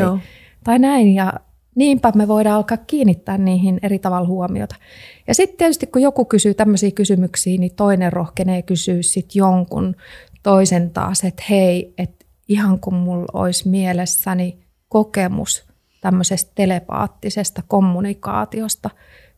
tai 0.63 0.79
näin. 0.79 1.15
Ja 1.15 1.33
niinpä 1.75 2.11
me 2.15 2.27
voidaan 2.27 2.55
alkaa 2.55 2.77
kiinnittää 2.77 3.37
niihin 3.37 3.79
eri 3.83 3.99
tavalla 3.99 4.27
huomiota. 4.27 4.75
Ja 5.27 5.33
sitten 5.33 5.57
tietysti 5.57 5.87
kun 5.87 6.01
joku 6.01 6.25
kysyy 6.25 6.53
tämmöisiä 6.53 6.91
kysymyksiä, 6.91 7.57
niin 7.57 7.75
toinen 7.75 8.13
rohkenee 8.13 8.61
kysyä 8.61 8.97
sitten 9.01 9.39
jonkun 9.39 9.95
toisen 10.43 10.91
taas, 10.91 11.23
että 11.23 11.43
hei, 11.49 11.93
että 11.97 12.25
ihan 12.47 12.79
kun 12.79 12.93
mulla 12.93 13.27
olisi 13.33 13.69
mielessäni 13.69 14.57
kokemus 14.89 15.67
tämmöisestä 16.01 16.51
telepaattisesta 16.55 17.61
kommunikaatiosta. 17.67 18.89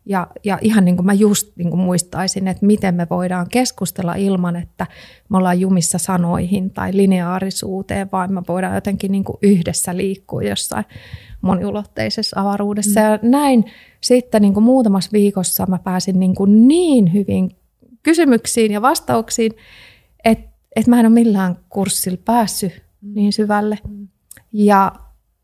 Ja, 0.05 0.27
ja 0.43 0.57
ihan 0.61 0.85
niin 0.85 0.95
kuin 0.95 1.05
mä 1.05 1.13
just 1.13 1.57
niin 1.57 1.69
kuin 1.69 1.79
muistaisin, 1.79 2.47
että 2.47 2.65
miten 2.65 2.95
me 2.95 3.07
voidaan 3.09 3.49
keskustella 3.49 4.15
ilman, 4.15 4.55
että 4.55 4.87
me 5.29 5.37
ollaan 5.37 5.59
jumissa 5.59 5.97
sanoihin 5.97 6.69
tai 6.71 6.89
lineaarisuuteen, 6.93 8.09
vaan 8.11 8.33
me 8.33 8.41
voidaan 8.47 8.75
jotenkin 8.75 9.11
niin 9.11 9.23
kuin 9.23 9.37
yhdessä 9.41 9.97
liikkua 9.97 10.43
jossain 10.43 10.85
moniulotteisessa 11.41 12.41
avaruudessa. 12.41 12.99
Mm. 12.99 13.05
Ja 13.05 13.19
näin 13.21 13.65
sitten 14.01 14.41
niin 14.41 14.53
kuin 14.53 14.63
muutamassa 14.63 15.09
viikossa 15.13 15.65
mä 15.65 15.79
pääsin 15.83 16.19
niin, 16.19 16.35
kuin 16.35 16.67
niin 16.67 17.13
hyvin 17.13 17.51
kysymyksiin 18.03 18.71
ja 18.71 18.81
vastauksiin, 18.81 19.51
että, 20.25 20.48
että 20.75 20.89
mä 20.89 20.99
en 20.99 21.05
ole 21.05 21.13
millään 21.13 21.57
kurssilla 21.69 22.19
päässyt 22.25 22.81
mm. 23.01 23.13
niin 23.15 23.33
syvälle. 23.33 23.77
Mm. 23.87 24.07
Ja 24.53 24.91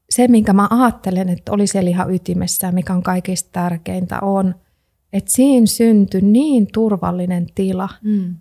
se, 0.09 0.27
minkä 0.27 0.53
mä 0.53 0.67
ajattelen, 0.69 1.29
että 1.29 1.51
oli 1.51 1.67
siellä 1.67 1.89
ihan 1.89 2.13
ytimessä, 2.13 2.71
mikä 2.71 2.93
on 2.93 3.03
kaikista 3.03 3.49
tärkeintä, 3.51 4.19
on, 4.21 4.55
että 5.13 5.31
siinä 5.31 5.65
syntyi 5.65 6.21
niin 6.21 6.67
turvallinen 6.73 7.47
tila, 7.55 7.89
mm. 8.03 8.35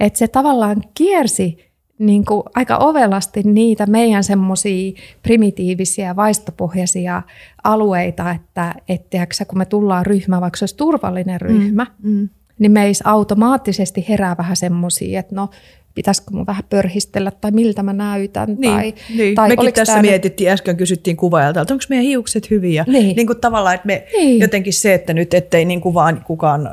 että 0.00 0.18
se 0.18 0.28
tavallaan 0.28 0.82
kiersi 0.94 1.66
niin 1.98 2.24
kuin 2.24 2.42
aika 2.54 2.76
ovelasti 2.76 3.42
niitä 3.42 3.86
meidän 3.86 4.24
semmoisia 4.24 4.92
primitiivisiä, 5.22 6.16
vaistopohjaisia 6.16 7.22
alueita, 7.64 8.30
että 8.30 8.74
et, 8.88 9.06
kun 9.48 9.58
me 9.58 9.64
tullaan 9.64 10.06
ryhmään, 10.06 10.42
vaikka 10.42 10.56
se 10.56 10.62
olisi 10.62 10.76
turvallinen 10.76 11.40
ryhmä, 11.40 11.86
mm. 12.02 12.10
Mm. 12.10 12.28
Niin 12.58 12.72
meissä 12.72 13.10
automaattisesti 13.10 14.04
herää 14.08 14.36
vähän 14.38 14.56
semmoisia, 14.56 15.20
että 15.20 15.34
no 15.34 15.50
pitäisikö 15.96 16.30
mun 16.30 16.46
vähän 16.46 16.64
pörhistellä 16.70 17.30
tai 17.30 17.50
miltä 17.50 17.82
mä 17.82 17.92
näytän. 17.92 18.48
Niin, 18.48 18.72
tai, 18.72 18.94
niin. 19.16 19.34
Tai 19.34 19.48
Mekin 19.48 19.72
tässä 19.72 19.92
tämä... 19.92 20.02
mietittiin, 20.02 20.50
äsken 20.50 20.76
kysyttiin 20.76 21.16
kuvaajalta, 21.16 21.60
että 21.60 21.74
onko 21.74 21.84
meidän 21.88 22.04
hiukset 22.04 22.50
hyviä. 22.50 22.84
Niin. 22.88 23.16
niin 23.16 23.26
kuin 23.26 23.40
tavallaan, 23.40 23.74
että 23.74 23.86
me 23.86 24.06
niin. 24.12 24.40
jotenkin 24.40 24.72
se, 24.72 24.94
että 24.94 25.14
nyt 25.14 25.34
ettei 25.34 25.64
niin 25.64 25.80
kuin 25.80 25.94
vaan 25.94 26.24
kukaan 26.26 26.70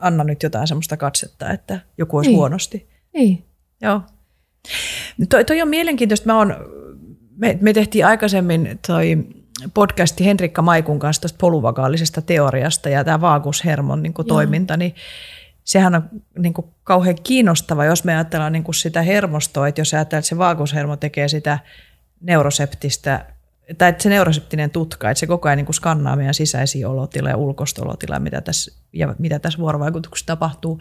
anna 0.00 0.24
nyt 0.24 0.42
jotain 0.42 0.68
semmoista 0.68 0.96
katsetta, 0.96 1.50
että 1.50 1.80
joku 1.98 2.16
olisi 2.16 2.30
niin. 2.30 2.38
huonosti. 2.38 2.86
Niin. 3.14 3.44
Joo. 3.82 4.00
Toi, 5.28 5.44
toi 5.44 5.62
on 5.62 5.68
mielenkiintoista. 5.68 6.26
Mä 6.26 6.38
on, 6.38 6.54
me, 7.36 7.58
me 7.60 7.72
tehtiin 7.72 8.06
aikaisemmin 8.06 8.78
toi 8.86 9.18
podcasti 9.74 10.24
Henrikka 10.24 10.62
Maikun 10.62 10.98
kanssa 10.98 11.22
tuosta 11.22 11.38
poluvagaalisesta 11.40 12.22
teoriasta 12.22 12.88
ja 12.88 13.04
tämä 13.04 13.20
vaagushermon 13.20 14.02
niin 14.02 14.14
toiminta, 14.28 14.76
niin 14.76 14.94
sehän 15.64 15.94
on 15.94 16.08
niin 16.38 16.54
kuin 16.54 16.66
kauhean 16.84 17.16
kiinnostava, 17.22 17.84
jos 17.84 18.04
me 18.04 18.14
ajatellaan 18.14 18.52
niin 18.52 18.64
kuin 18.64 18.74
sitä 18.74 19.02
hermostoa, 19.02 19.68
että 19.68 19.80
jos 19.80 19.94
ajatellaan, 19.94 20.18
että 20.18 20.28
se 20.28 20.38
vaagushermo 20.38 20.96
tekee 20.96 21.28
sitä 21.28 21.58
neuroseptistä, 22.20 23.26
tai 23.78 23.88
että 23.88 24.02
se 24.02 24.08
neuroseptinen 24.08 24.70
tutka, 24.70 25.10
että 25.10 25.20
se 25.20 25.26
koko 25.26 25.48
ajan 25.48 25.56
niin 25.56 25.66
kuin 25.66 25.74
skannaa 25.74 26.16
meidän 26.16 26.34
sisäisiä 26.34 26.88
olotiloja 26.88 27.32
ja 27.32 27.36
ulkoista 27.36 27.82
olotilaa, 27.82 28.20
mitä 28.20 28.40
tässä, 28.40 28.72
ja 28.92 29.14
mitä 29.18 29.38
tässä 29.38 29.58
vuorovaikutuksessa 29.58 30.26
tapahtuu, 30.26 30.80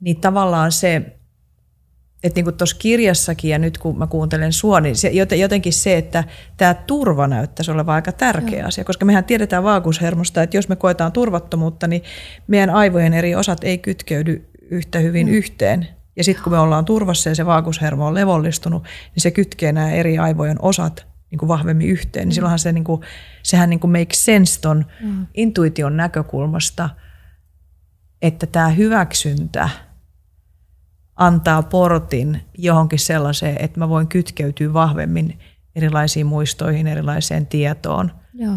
niin 0.00 0.20
tavallaan 0.20 0.72
se, 0.72 1.17
että 2.24 2.38
niin 2.38 2.44
kuin 2.44 2.56
tuossa 2.56 2.76
kirjassakin 2.78 3.50
ja 3.50 3.58
nyt 3.58 3.78
kun 3.78 3.98
mä 3.98 4.06
kuuntelen 4.06 4.52
sua, 4.52 4.80
niin 4.80 4.96
se, 4.96 5.08
jotenkin 5.36 5.72
se, 5.72 5.96
että 5.96 6.24
tämä 6.56 6.74
turva 6.74 7.26
näyttäisi 7.26 7.70
olevan 7.70 7.94
aika 7.94 8.12
tärkeä 8.12 8.58
Joo. 8.58 8.68
asia, 8.68 8.84
koska 8.84 9.04
mehän 9.04 9.24
tiedetään 9.24 9.64
vaakushermosta, 9.64 10.42
että 10.42 10.56
jos 10.56 10.68
me 10.68 10.76
koetaan 10.76 11.12
turvattomuutta, 11.12 11.86
niin 11.86 12.02
meidän 12.46 12.70
aivojen 12.70 13.14
eri 13.14 13.34
osat 13.34 13.64
ei 13.64 13.78
kytkeydy 13.78 14.48
yhtä 14.70 14.98
hyvin 14.98 15.26
mm. 15.26 15.32
yhteen. 15.32 15.88
Ja 16.16 16.24
sitten 16.24 16.44
kun 16.44 16.52
me 16.52 16.58
ollaan 16.58 16.84
turvassa 16.84 17.28
ja 17.28 17.34
se 17.34 17.46
vaakushermo 17.46 18.06
on 18.06 18.14
levollistunut, 18.14 18.82
niin 18.82 19.22
se 19.22 19.30
kytkee 19.30 19.72
nämä 19.72 19.90
eri 19.90 20.18
aivojen 20.18 20.62
osat 20.62 21.06
niin 21.30 21.38
kuin 21.38 21.48
vahvemmin 21.48 21.88
yhteen. 21.88 22.22
Niin 22.22 22.32
mm. 22.32 22.34
silloinhan 22.34 22.58
se, 22.58 22.72
niin 22.72 22.84
kuin, 22.84 23.02
sehän 23.42 23.70
niin 23.70 23.80
kuin 23.80 23.90
make 23.90 24.14
sense 24.14 24.60
ton 24.60 24.86
mm. 25.00 25.26
intuition 25.34 25.96
näkökulmasta, 25.96 26.90
että 28.22 28.46
tämä 28.46 28.68
hyväksyntä– 28.68 29.68
antaa 31.18 31.62
portin 31.62 32.40
johonkin 32.58 32.98
sellaiseen, 32.98 33.56
että 33.60 33.80
mä 33.80 33.88
voin 33.88 34.08
kytkeytyä 34.08 34.72
vahvemmin 34.72 35.38
erilaisiin 35.76 36.26
muistoihin, 36.26 36.86
erilaiseen 36.86 37.46
tietoon, 37.46 38.10
Joo. 38.34 38.54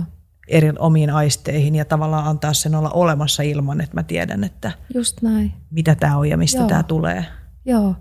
eri 0.48 0.74
omiin 0.80 1.10
aisteihin 1.10 1.76
ja 1.76 1.86
tavallaan 1.86 2.28
antaa 2.28 2.54
sen 2.54 2.76
olla 2.76 2.90
olemassa 2.90 3.44
ilman, 3.44 3.82
että 3.82 3.96
mä 3.96 4.04
tiedän, 4.04 4.44
että 4.44 4.72
Just 4.94 5.22
näin. 5.22 5.54
mitä 5.72 5.96
tämä 5.96 6.18
on 6.18 6.30
ja 6.30 6.38
mistä 6.38 6.64
tämä 6.64 6.84
tulee. 6.84 7.26
Joo. 7.66 7.96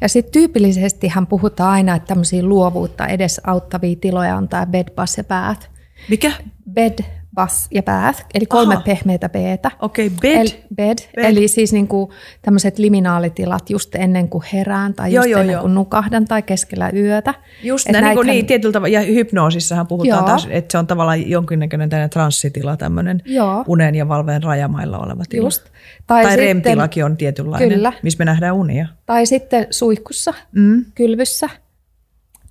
Ja 0.00 0.08
sitten 0.08 0.32
tyypillisesti 0.32 1.12
puhutaan 1.28 1.70
aina, 1.70 1.96
että 1.96 2.06
tämmöisiä 2.06 2.42
luovuutta 2.42 3.06
edesauttavia 3.06 3.96
tiloja 4.00 4.36
on 4.36 4.48
tämä 4.48 4.66
bed, 4.66 4.88
bus 4.96 5.16
ja 5.16 5.24
bath. 5.24 5.68
Mikä? 6.08 6.32
Bed, 6.72 6.98
bas 7.36 7.68
ja 7.70 7.82
bath, 7.82 8.24
eli 8.34 8.46
kolme 8.46 8.74
Aha. 8.74 8.82
pehmeitä 8.84 9.28
b 9.28 9.34
Okei, 9.80 10.06
okay, 10.06 10.18
bed. 10.20 10.40
El, 10.40 10.48
bed. 10.74 10.98
bed. 11.16 11.24
Eli 11.24 11.48
siis 11.48 11.72
niinku 11.72 12.12
tämmöiset 12.42 12.78
liminaalitilat 12.78 13.70
just 13.70 13.94
ennen 13.94 14.28
kuin 14.28 14.44
herään 14.52 14.94
tai 14.94 15.14
just 15.14 15.28
joo, 15.28 15.40
ennen 15.40 15.52
joo. 15.52 15.60
kuin 15.60 15.74
nukahdan 15.74 16.24
tai 16.24 16.42
keskellä 16.42 16.90
yötä. 16.94 17.34
Just 17.62 17.88
näin, 17.88 18.04
niin, 18.04 18.26
niin 18.26 18.46
tietyllä 18.46 18.72
tavalla, 18.72 18.92
ja 18.92 19.00
hypnoosissahan 19.00 19.86
puhutaan 19.86 20.24
taas, 20.24 20.48
että 20.50 20.72
se 20.72 20.78
on 20.78 20.86
tavallaan 20.86 21.30
jonkinnäköinen 21.30 21.88
tämmöinen 21.88 22.10
transsitila, 22.10 22.76
tämmöinen 22.76 23.22
joo. 23.24 23.64
unen 23.66 23.94
ja 23.94 24.08
valveen 24.08 24.42
rajamailla 24.42 24.98
oleva 24.98 25.22
tila. 25.28 25.46
Just. 25.46 25.62
Tai, 26.06 26.22
tai 26.24 26.36
REM-tilakin 26.36 27.04
on 27.04 27.16
tietynlainen, 27.16 27.68
kyllä. 27.68 27.92
missä 28.02 28.18
me 28.18 28.24
nähdään 28.24 28.54
unia. 28.54 28.86
Tai 29.06 29.26
sitten 29.26 29.66
suihkussa, 29.70 30.34
mm. 30.52 30.84
kylvyssä– 30.94 31.48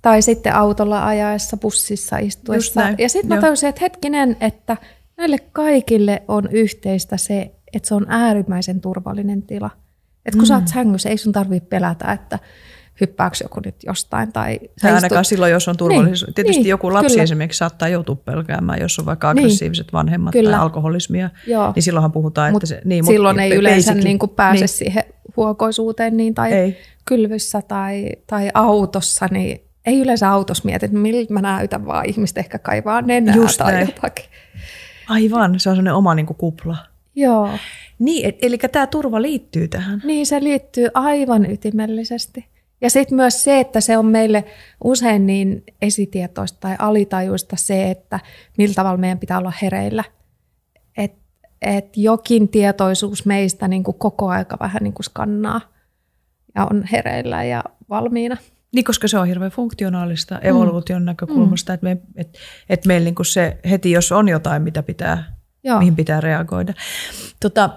tai 0.06 0.22
sitten 0.22 0.54
autolla 0.54 1.06
ajaessa, 1.06 1.56
bussissa 1.56 2.18
istuessa. 2.18 2.82
Ja 2.98 3.08
sitten 3.08 3.28
mä 3.28 3.40
tajusin, 3.40 3.68
että 3.68 3.80
hetkinen, 3.80 4.36
että 4.40 4.76
näille 5.16 5.38
kaikille 5.38 6.22
on 6.28 6.48
yhteistä 6.50 7.16
se, 7.16 7.52
että 7.72 7.88
se 7.88 7.94
on 7.94 8.06
äärimmäisen 8.08 8.80
turvallinen 8.80 9.42
tila. 9.42 9.70
Että 10.26 10.38
kun 10.38 10.42
mm. 10.42 10.46
sä 10.46 10.54
oot 10.54 10.68
sängyssä, 10.68 11.08
ei 11.08 11.18
sun 11.18 11.32
tarvitse 11.32 11.68
pelätä, 11.68 12.12
että 12.12 12.38
hyppääkö 13.00 13.36
joku 13.42 13.60
nyt 13.64 13.74
jostain. 13.86 14.32
Tai 14.32 14.60
tai 14.82 14.92
ainakaan 14.92 15.22
istut... 15.22 15.28
silloin, 15.28 15.52
jos 15.52 15.68
on 15.68 15.76
turvallisuus. 15.76 16.26
Niin, 16.26 16.34
Tietysti 16.34 16.62
niin, 16.62 16.70
joku 16.70 16.92
lapsi 16.92 17.08
kyllä. 17.08 17.22
esimerkiksi 17.22 17.58
saattaa 17.58 17.88
joutua 17.88 18.16
pelkäämään, 18.16 18.80
jos 18.80 18.98
on 18.98 19.06
vaikka 19.06 19.34
niin. 19.34 19.44
aggressiiviset 19.44 19.86
niin, 19.86 19.92
vanhemmat 19.92 20.32
kyllä. 20.32 20.50
tai 20.50 20.60
alkoholismia. 20.60 21.30
Joo. 21.46 21.72
Niin 21.74 21.82
silloinhan 21.82 22.12
puhutaan, 22.12 22.52
Mut 22.52 22.62
että 22.62 22.74
se... 22.74 22.80
Niin, 22.84 23.06
silloin 23.06 23.40
ei 23.40 23.54
yleensä 23.54 23.94
niin 23.94 24.18
kuin 24.18 24.30
pääse 24.30 24.60
niin. 24.60 24.68
siihen 24.68 25.04
huokoisuuteen 25.36 26.16
niin, 26.16 26.34
tai 26.34 26.52
ei. 26.52 26.76
kylvyssä 27.04 27.62
tai, 27.62 28.10
tai 28.26 28.50
autossa, 28.54 29.28
niin 29.30 29.65
ei 29.86 30.00
yleensä 30.00 30.30
autossa 30.30 30.62
mieti, 30.64 30.86
että 30.86 30.98
miltä 30.98 31.32
mä 31.32 31.42
näytän, 31.42 31.86
vaan 31.86 32.06
ihmiset 32.06 32.38
ehkä 32.38 32.58
kaivaa 32.58 33.02
nenää 33.02 33.34
Just 33.34 33.58
tai 33.58 33.72
näin. 33.72 33.86
jotakin. 33.86 34.24
Aivan, 35.08 35.60
se 35.60 35.68
on 35.70 35.76
sellainen 35.76 35.94
oma 35.94 36.14
niin 36.14 36.26
kuin 36.26 36.36
kupla. 36.36 36.76
Joo. 37.14 37.50
Niin, 37.98 38.28
et, 38.28 38.38
eli 38.42 38.58
tämä 38.58 38.86
turva 38.86 39.22
liittyy 39.22 39.68
tähän. 39.68 40.02
Niin, 40.04 40.26
se 40.26 40.44
liittyy 40.44 40.88
aivan 40.94 41.50
ytimellisesti. 41.50 42.46
Ja 42.80 42.90
sitten 42.90 43.16
myös 43.16 43.44
se, 43.44 43.60
että 43.60 43.80
se 43.80 43.98
on 43.98 44.06
meille 44.06 44.44
usein 44.84 45.26
niin 45.26 45.64
esitietoista 45.82 46.60
tai 46.60 46.76
alitajuista 46.78 47.56
se, 47.56 47.90
että 47.90 48.20
millä 48.58 48.74
tavalla 48.74 48.98
meidän 48.98 49.18
pitää 49.18 49.38
olla 49.38 49.52
hereillä. 49.62 50.04
Että 50.96 51.18
et 51.62 51.96
jokin 51.96 52.48
tietoisuus 52.48 53.26
meistä 53.26 53.68
niin 53.68 53.84
kuin 53.84 53.98
koko 53.98 54.28
aika 54.28 54.56
vähän 54.60 54.82
niin 54.82 54.92
kuin 54.92 55.04
skannaa 55.04 55.60
ja 56.54 56.66
on 56.70 56.84
hereillä 56.92 57.44
ja 57.44 57.64
valmiina. 57.88 58.36
Niin, 58.74 58.84
koska 58.84 59.08
se 59.08 59.18
on 59.18 59.26
hirveän 59.26 59.50
funktionaalista 59.50 60.38
evoluution 60.38 61.02
mm. 61.02 61.06
näkökulmasta, 61.06 61.72
mm. 61.72 61.74
että 61.74 61.84
me, 61.84 61.96
et, 62.16 62.38
et 62.68 62.84
meillä 62.84 63.04
niin 63.04 63.26
se 63.26 63.58
heti, 63.70 63.90
jos 63.90 64.12
on 64.12 64.28
jotain, 64.28 64.62
mitä 64.62 64.82
pitää, 64.82 65.36
Joo. 65.64 65.78
mihin 65.78 65.96
pitää 65.96 66.20
reagoida. 66.20 66.74
Tota, 67.40 67.70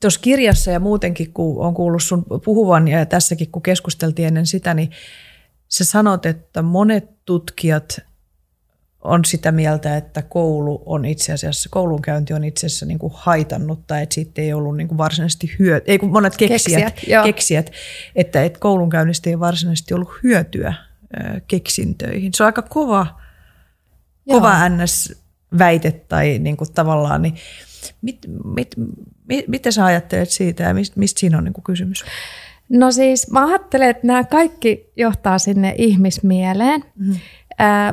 Tuossa 0.00 0.20
kirjassa 0.20 0.70
ja 0.70 0.80
muutenkin, 0.80 1.32
kun 1.32 1.66
on 1.66 1.74
kuullut 1.74 2.02
sun 2.02 2.24
puhuvan 2.44 2.88
ja 2.88 3.06
tässäkin, 3.06 3.50
kun 3.50 3.62
keskusteltiin 3.62 4.28
ennen 4.28 4.46
sitä, 4.46 4.74
niin 4.74 4.90
sä 5.68 5.84
sanot, 5.84 6.26
että 6.26 6.62
monet 6.62 7.24
tutkijat 7.24 8.00
on 9.06 9.24
sitä 9.24 9.52
mieltä, 9.52 9.96
että 9.96 10.22
koulu 10.22 10.82
on 10.86 11.04
itse 11.04 11.32
asiassa, 11.32 11.68
koulunkäynti 11.72 12.34
on 12.34 12.44
itse 12.44 12.66
asiassa 12.66 12.86
niin 12.86 12.98
kuin 12.98 13.12
haitannut 13.16 13.86
tai 13.86 14.02
että 14.02 14.14
siitä 14.14 14.42
ei 14.42 14.52
ollut 14.52 14.76
niin 14.76 14.88
kuin 14.88 14.98
varsinaisesti 14.98 15.54
hyötyä, 15.58 15.92
ei 15.92 15.98
kun 15.98 16.10
monet 16.10 16.36
keksijät, 16.36 16.94
keksijät, 16.94 17.24
keksijät 17.24 17.70
että, 18.14 18.44
että 18.44 18.58
koulunkäynnistä 18.58 19.30
ei 19.30 19.40
varsinaisesti 19.40 19.94
ollut 19.94 20.10
hyötyä 20.22 20.74
keksintöihin. 21.48 22.34
Se 22.34 22.42
on 22.42 22.46
aika 22.46 22.62
kova, 22.62 23.20
kova 24.30 24.68
ns-väite 24.68 25.90
tai 26.08 26.38
niin 26.38 26.56
kuin 26.56 26.72
tavallaan, 26.72 27.22
niin 27.22 27.34
mit, 28.02 28.18
mit, 28.44 28.74
mit, 29.28 29.48
mitä 29.48 29.70
sä 29.70 29.84
ajattelet 29.84 30.30
siitä 30.30 30.62
ja 30.62 30.74
mistä, 30.74 31.00
mistä 31.00 31.20
siinä 31.20 31.38
on 31.38 31.44
niin 31.44 31.54
kuin 31.54 31.64
kysymys? 31.64 32.04
No 32.68 32.92
siis 32.92 33.30
mä 33.30 33.46
ajattelen, 33.46 33.90
että 33.90 34.06
nämä 34.06 34.24
kaikki 34.24 34.92
johtaa 34.96 35.38
sinne 35.38 35.74
ihmismieleen. 35.78 36.84
Mm-hmm 36.98 37.20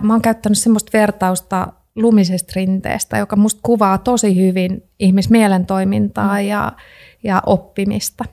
mä 0.02 0.13
oon 0.13 0.21
käyttänyt 0.21 0.58
semmoista 0.58 0.97
vertausta 0.97 1.67
lumisesta 1.95 2.54
rinteestä, 2.56 3.17
joka 3.17 3.36
musta 3.36 3.60
kuvaa 3.63 3.97
tosi 3.97 4.41
hyvin 4.47 4.84
ihmismielen 4.99 5.65
toimintaa 5.65 6.34
mm. 6.34 6.47
ja, 6.47 6.71
ja 7.23 7.41
oppimista. 7.45 8.26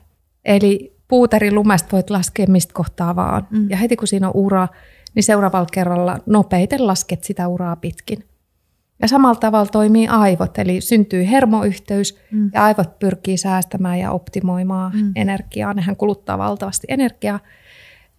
Eli 0.45 0.95
puuteri 1.07 1.51
lumesta 1.51 1.91
voit 1.91 2.09
laskea 2.09 2.45
mistä 2.47 2.73
kohtaa 2.73 3.15
vaan. 3.15 3.47
Mm. 3.49 3.69
Ja 3.69 3.77
heti 3.77 3.95
kun 3.95 4.07
siinä 4.07 4.27
on 4.27 4.35
ura, 4.35 4.67
niin 5.15 5.23
seuraavalla 5.23 5.67
kerralla 5.71 6.17
nopeiten 6.25 6.87
lasket 6.87 7.23
sitä 7.23 7.47
uraa 7.47 7.75
pitkin. 7.75 8.23
Ja 9.01 9.07
samalla 9.07 9.39
tavalla 9.39 9.69
toimii 9.71 10.07
aivot, 10.07 10.57
eli 10.57 10.81
syntyy 10.81 11.29
hermoyhteys 11.31 12.17
mm. 12.31 12.51
ja 12.53 12.63
aivot 12.63 12.99
pyrkii 12.99 13.37
säästämään 13.37 13.99
ja 13.99 14.11
optimoimaan 14.11 14.91
mm. 14.95 15.11
energiaa. 15.15 15.73
Nehän 15.73 15.95
kuluttaa 15.95 16.37
valtavasti 16.37 16.87
energiaa. 16.89 17.39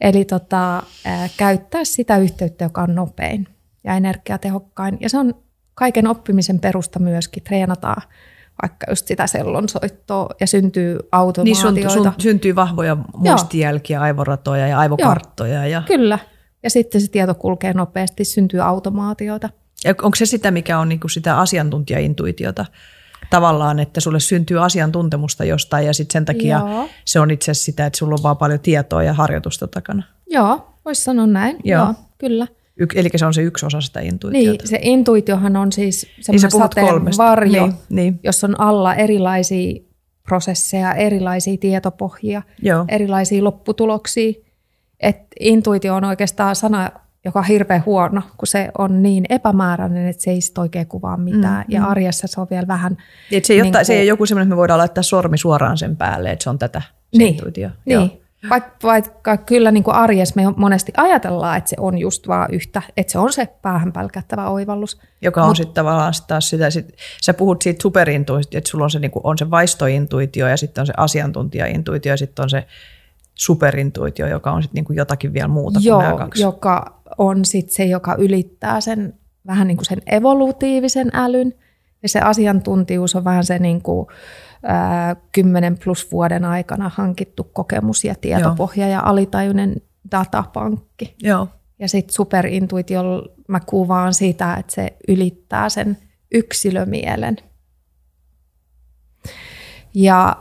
Eli 0.02 0.24
tota, 0.24 0.82
ää, 1.04 1.28
käyttää 1.36 1.84
sitä 1.84 2.16
yhteyttä, 2.16 2.64
joka 2.64 2.82
on 2.82 2.94
nopein 2.94 3.48
ja 3.84 3.94
energiatehokkain. 3.94 4.98
Ja 5.00 5.08
se 5.08 5.18
on 5.18 5.34
kaiken 5.74 6.06
oppimisen 6.06 6.60
perusta 6.60 6.98
myöskin. 6.98 7.42
Treenataan 7.42 8.02
vaikka 8.62 8.86
just 8.90 9.06
sitä 9.06 9.26
sellonsoittoa 9.26 10.28
ja 10.40 10.46
syntyy 10.46 10.98
automaatioita. 11.12 11.72
Niin 11.72 11.90
sun, 11.90 12.04
sun, 12.04 12.12
syntyy 12.18 12.54
vahvoja 12.54 12.96
muistijälkiä, 13.16 13.96
Joo. 13.96 14.04
aivoratoja 14.04 14.66
ja 14.66 14.78
aivokarttoja. 14.78 15.54
Joo, 15.54 15.64
ja... 15.64 15.82
Kyllä. 15.86 16.18
Ja 16.62 16.70
sitten 16.70 17.00
se 17.00 17.10
tieto 17.10 17.34
kulkee 17.34 17.72
nopeasti, 17.72 18.24
syntyy 18.24 18.60
automaatioita. 18.60 19.48
Ja 19.84 19.94
onko 20.02 20.16
se 20.16 20.26
sitä, 20.26 20.50
mikä 20.50 20.78
on 20.78 20.88
niinku 20.88 21.08
sitä 21.08 21.38
asiantuntijaintuitiota? 21.38 22.66
Tavallaan, 23.32 23.78
että 23.78 24.00
sulle 24.00 24.20
syntyy 24.20 24.64
asiantuntemusta 24.64 25.44
jostain 25.44 25.86
ja 25.86 25.94
sitten 25.94 26.12
sen 26.12 26.24
takia 26.24 26.58
Joo. 26.58 26.88
se 27.04 27.20
on 27.20 27.30
itse 27.30 27.50
asiassa 27.50 27.64
sitä, 27.64 27.86
että 27.86 27.98
sulla 27.98 28.14
on 28.14 28.22
vaan 28.22 28.36
paljon 28.36 28.60
tietoa 28.60 29.02
ja 29.02 29.12
harjoitusta 29.12 29.66
takana. 29.66 30.02
Joo, 30.30 30.74
voisi 30.84 31.02
sanoa 31.02 31.26
näin. 31.26 31.56
Joo, 31.64 31.84
Joo 31.84 31.94
kyllä. 32.18 32.46
Y- 32.76 32.86
eli 32.94 33.08
se 33.16 33.26
on 33.26 33.34
se 33.34 33.42
yksi 33.42 33.66
osa 33.66 33.80
sitä 33.80 34.00
intuitiota. 34.00 34.50
Niin, 34.50 34.68
se 34.68 34.78
intuitiohan 34.82 35.56
on 35.56 35.72
siis 35.72 36.06
semmoinen 36.20 36.50
niin 36.52 36.62
sateenvarjo, 36.62 37.66
niin, 37.66 37.76
niin. 37.88 38.20
jossa 38.22 38.46
on 38.46 38.60
alla 38.60 38.94
erilaisia 38.94 39.82
prosesseja, 40.28 40.94
erilaisia 40.94 41.56
tietopohjia, 41.56 42.42
Joo. 42.62 42.84
erilaisia 42.88 43.44
lopputuloksia. 43.44 44.32
Et 45.00 45.16
intuitio 45.40 45.94
on 45.94 46.04
oikeastaan 46.04 46.56
sana, 46.56 46.90
joka 47.24 47.38
on 47.38 47.44
hirveän 47.44 47.82
huono, 47.86 48.22
kun 48.36 48.46
se 48.46 48.70
on 48.78 49.02
niin 49.02 49.24
epämääräinen, 49.28 50.06
että 50.06 50.22
se 50.22 50.30
ei 50.30 50.40
sit 50.40 50.58
oikein 50.58 50.86
kuvaa 50.86 51.16
mitään. 51.16 51.64
Mm, 51.68 51.74
ja 51.74 51.80
mm. 51.80 51.86
arjessa 51.86 52.26
se 52.26 52.40
on 52.40 52.46
vielä 52.50 52.66
vähän... 52.66 52.96
Et 53.32 53.44
se, 53.44 53.52
ei 53.52 53.62
niin 53.62 53.72
kuin, 53.72 53.84
se 53.84 53.92
ei 53.92 53.98
ole 53.98 54.04
joku 54.04 54.26
sellainen, 54.26 54.46
että 54.46 54.54
me 54.54 54.56
voidaan 54.56 54.78
laittaa 54.78 55.02
sormi 55.02 55.38
suoraan 55.38 55.78
sen 55.78 55.96
päälle, 55.96 56.30
että 56.30 56.42
se 56.42 56.50
on 56.50 56.58
tätä 56.58 56.80
se 56.80 57.18
niin, 57.18 57.34
intuitio. 57.34 57.70
Niin. 57.84 58.22
Vaikka, 58.50 58.76
vaikka 58.82 59.36
kyllä 59.36 59.70
niin 59.70 59.84
kuin 59.84 59.94
arjessa 59.94 60.34
me 60.36 60.42
monesti 60.56 60.92
ajatellaan, 60.96 61.58
että 61.58 61.70
se 61.70 61.76
on 61.80 61.98
just 61.98 62.28
vaan 62.28 62.48
yhtä, 62.52 62.82
että 62.96 63.12
se 63.12 63.18
on 63.18 63.32
se 63.32 63.48
päähän 63.62 63.92
pälkättävä 63.92 64.48
oivallus. 64.48 65.00
Joka 65.20 65.42
on 65.42 65.48
Mut, 65.48 65.56
sitten 65.56 65.74
tavallaan 65.74 66.12
taas 66.26 66.50
sitä, 66.50 66.70
sit, 66.70 66.96
sä 67.22 67.34
puhut 67.34 67.62
siitä 67.62 67.82
superintuitiosta, 67.82 68.58
että 68.58 68.70
sulla 68.70 68.84
on 68.84 68.90
se, 68.90 68.98
niin 68.98 69.10
kuin, 69.10 69.26
on 69.26 69.38
se 69.38 69.50
vaistointuitio 69.50 70.48
ja 70.48 70.56
sitten 70.56 70.82
on 70.82 70.86
se 70.86 70.92
asiantuntijaintuitio 70.96 72.12
ja 72.12 72.16
sitten 72.16 72.42
on 72.42 72.50
se 72.50 72.66
superintuitio, 73.34 74.26
joka 74.26 74.52
on 74.52 74.62
sitten 74.62 74.74
niin 74.74 74.84
kuin 74.84 74.96
jotakin 74.96 75.32
vielä 75.32 75.48
muuta 75.48 75.80
Joo, 75.82 75.98
kuin 75.98 76.04
nämä 76.04 76.18
kaksi. 76.18 76.42
joka 76.42 77.01
on 77.18 77.44
sit 77.44 77.70
se, 77.70 77.84
joka 77.84 78.14
ylittää 78.18 78.80
sen 78.80 79.14
vähän 79.46 79.68
niin 79.68 79.76
kuin 79.76 79.86
sen 79.86 80.02
evolutiivisen 80.06 81.10
älyn. 81.12 81.54
Ja 82.02 82.08
se 82.08 82.20
asiantuntijuus 82.20 83.16
on 83.16 83.24
vähän 83.24 83.44
se 83.44 83.58
niin 83.58 83.82
kuin, 83.82 84.06
ää, 84.62 85.16
10 85.32 85.78
plus 85.84 86.12
vuoden 86.12 86.44
aikana 86.44 86.90
hankittu 86.94 87.44
kokemus 87.44 88.04
ja 88.04 88.14
tietopohja 88.14 88.86
Joo. 88.86 88.92
ja 88.92 89.00
alitajuinen 89.04 89.76
datapankki. 90.10 91.14
Joo. 91.22 91.48
Ja 91.78 91.88
sitten 91.88 92.14
superintuitiolla 92.14 93.28
mä 93.48 93.60
kuvaan 93.60 94.14
sitä, 94.14 94.54
että 94.54 94.74
se 94.74 94.96
ylittää 95.08 95.68
sen 95.68 95.98
yksilömielen. 96.34 97.36
Ja 99.94 100.36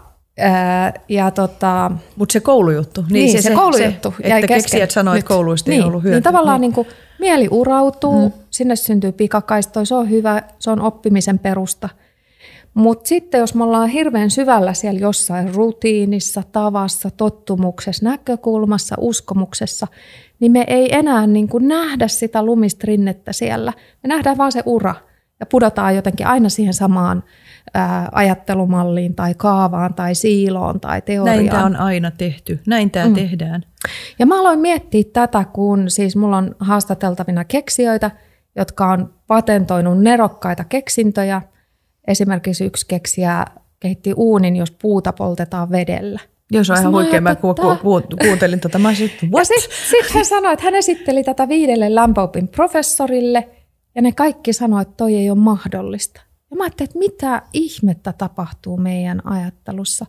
ja 1.09 1.31
tota, 1.31 1.91
Mutta 2.15 2.33
se 2.33 2.39
koulujuttu. 2.39 3.01
Niin, 3.01 3.13
niin 3.13 3.31
se, 3.31 3.49
se, 3.49 3.55
koulujuttu 3.55 4.13
se, 4.21 4.35
Että 4.35 4.47
keksijät 4.47 4.91
sanoivat, 4.91 5.19
että 5.19 5.27
kouluista 5.27 5.69
niin, 5.69 5.81
ei 5.81 5.87
ollut 5.87 6.03
hyötyä. 6.03 6.15
Niin 6.15 6.23
tavallaan 6.23 6.61
niin. 6.61 6.69
Niin 6.69 6.75
kuin, 6.75 6.87
mieli 7.19 7.47
urautuu, 7.51 8.29
mm. 8.29 8.33
sinne 8.49 8.75
syntyy 8.75 9.11
pikakaistoja, 9.11 9.85
se 9.85 9.95
on 9.95 10.09
hyvä, 10.09 10.43
se 10.59 10.69
on 10.71 10.81
oppimisen 10.81 11.39
perusta. 11.39 11.89
Mutta 12.73 13.07
sitten 13.07 13.39
jos 13.39 13.55
me 13.55 13.63
ollaan 13.63 13.89
hirveän 13.89 14.31
syvällä 14.31 14.73
siellä 14.73 14.99
jossain 14.99 15.55
rutiinissa, 15.55 16.43
tavassa, 16.51 17.09
tottumuksessa, 17.17 18.05
näkökulmassa, 18.05 18.95
uskomuksessa, 18.99 19.87
niin 20.39 20.51
me 20.51 20.63
ei 20.67 20.95
enää 20.95 21.27
niin 21.27 21.47
kuin 21.47 21.67
nähdä 21.67 22.07
sitä 22.07 22.43
lumista 22.43 22.85
rinnettä 22.87 23.33
siellä. 23.33 23.73
Me 24.03 24.07
nähdään 24.07 24.37
vaan 24.37 24.51
se 24.51 24.63
ura 24.65 24.95
ja 25.41 25.45
pudotaan 25.45 25.95
jotenkin 25.95 26.27
aina 26.27 26.49
siihen 26.49 26.73
samaan 26.73 27.23
ää, 27.73 28.09
ajattelumalliin 28.11 29.15
tai 29.15 29.33
kaavaan 29.37 29.93
tai 29.93 30.15
siiloon 30.15 30.79
tai 30.79 31.01
teoriaan. 31.01 31.37
Näin 31.37 31.49
tämä 31.49 31.65
on 31.65 31.75
aina 31.75 32.11
tehty. 32.11 32.59
Näin 32.67 32.91
tämä 32.91 33.07
mm. 33.07 33.13
tehdään. 33.13 33.63
Ja 34.19 34.25
mä 34.25 34.39
aloin 34.39 34.59
miettiä 34.59 35.03
tätä, 35.13 35.45
kun 35.53 35.89
siis 35.89 36.15
mulla 36.15 36.37
on 36.37 36.55
haastateltavina 36.59 37.45
keksijöitä, 37.45 38.11
jotka 38.55 38.91
on 38.91 39.13
patentoinut 39.27 40.01
nerokkaita 40.01 40.63
keksintöjä. 40.63 41.41
Esimerkiksi 42.07 42.65
yksi 42.65 42.85
keksijä 42.87 43.45
kehitti 43.79 44.13
uunin, 44.15 44.55
jos 44.55 44.71
puuta 44.71 45.13
poltetaan 45.13 45.71
vedellä. 45.71 46.19
Joo, 46.51 46.63
se 46.63 46.73
on 46.73 46.79
ihan 46.79 46.91
huikea. 46.91 47.21
Mä 47.21 47.35
ku, 47.35 47.53
ku, 47.53 47.75
ku, 47.81 48.01
kuuntelin 48.21 48.59
tätä. 48.59 48.79
Mä 48.79 48.93
sitten, 48.93 49.29
sitten 49.49 49.69
sit 49.89 50.13
hän 50.13 50.25
sanoi, 50.25 50.53
että 50.53 50.65
hän 50.65 50.75
esitteli 50.75 51.23
tätä 51.23 51.49
viidelle 51.49 51.95
lämpöopin 51.95 52.47
professorille, 52.47 53.49
ja 53.95 54.01
ne 54.01 54.11
kaikki 54.11 54.53
sanoivat, 54.53 54.87
että 54.87 54.97
toi 54.97 55.15
ei 55.15 55.29
ole 55.29 55.39
mahdollista. 55.39 56.21
Ja 56.51 56.57
mä 56.57 56.63
ajattelin, 56.63 56.89
että 56.89 56.99
mitä 56.99 57.41
ihmettä 57.53 58.13
tapahtuu 58.13 58.77
meidän 58.77 59.21
ajattelussa. 59.27 60.05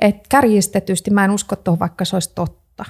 Että 0.00 0.22
kärjistetysti 0.28 1.10
mä 1.10 1.24
en 1.24 1.30
usko 1.30 1.56
tuohon, 1.56 1.78
vaikka 1.78 2.04
se 2.04 2.16
olisi 2.16 2.32
totta. 2.34 2.84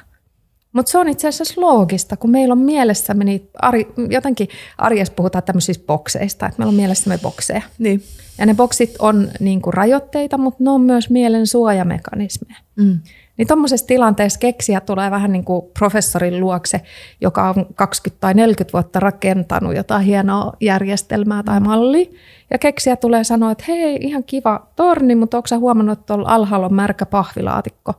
Mutta 0.73 0.93
se 0.93 0.99
on 0.99 1.09
itse 1.09 1.29
asiassa 1.29 1.61
loogista, 1.61 2.17
kun 2.17 2.31
meillä 2.31 2.53
on 2.53 2.59
mielessämme 2.59 3.25
niitä, 3.25 3.49
ari, 3.63 3.87
jotenkin 4.11 4.49
arjessa 4.79 5.15
puhutaan 5.15 5.45
tämmöisistä 5.45 5.87
bokseista, 5.87 6.47
että 6.47 6.59
meillä 6.59 6.71
on 6.71 6.77
mielessämme 6.77 7.19
bokseja. 7.19 7.63
Niin. 7.79 8.03
Ja 8.39 8.47
ne 8.47 8.55
boksit 8.55 8.97
on 8.99 9.29
niin 9.41 9.63
kuin 9.63 9.75
rajoitteita, 9.75 10.39
mutta 10.39 10.65
ne 10.65 10.71
on 10.71 10.81
myös 10.81 11.11
mielen 11.11 11.47
suojamekanismeja. 11.47 12.59
Mm. 12.77 13.01
Niin 13.37 13.49
tuommoisessa 13.49 13.87
tilanteessa 13.87 14.41
keksiä 14.41 14.81
tulee 14.81 15.11
vähän 15.11 15.33
niin 15.33 15.45
kuin 15.45 15.67
professorin 15.79 16.41
luokse, 16.41 16.81
joka 17.21 17.49
on 17.49 17.67
20 17.75 18.21
tai 18.21 18.35
40 18.35 18.73
vuotta 18.73 19.01
rakentanut 19.01 19.77
jotain 19.77 20.05
hienoa 20.05 20.53
järjestelmää 20.61 21.43
tai 21.43 21.61
mallia. 21.61 22.07
Ja 22.51 22.59
keksiä 22.59 22.97
tulee 22.97 23.25
sanoa, 23.25 23.51
että 23.51 23.65
hei, 23.69 23.99
ihan 24.01 24.25
kiva 24.25 24.67
torni, 24.77 25.15
mutta 25.15 25.37
onko 25.37 25.59
huomannut, 25.59 25.99
että 25.99 26.07
tuolla 26.07 26.29
alhaalla 26.29 26.67
on 26.67 26.75
märkä 26.75 27.07
pahvilaatikko? 27.07 27.93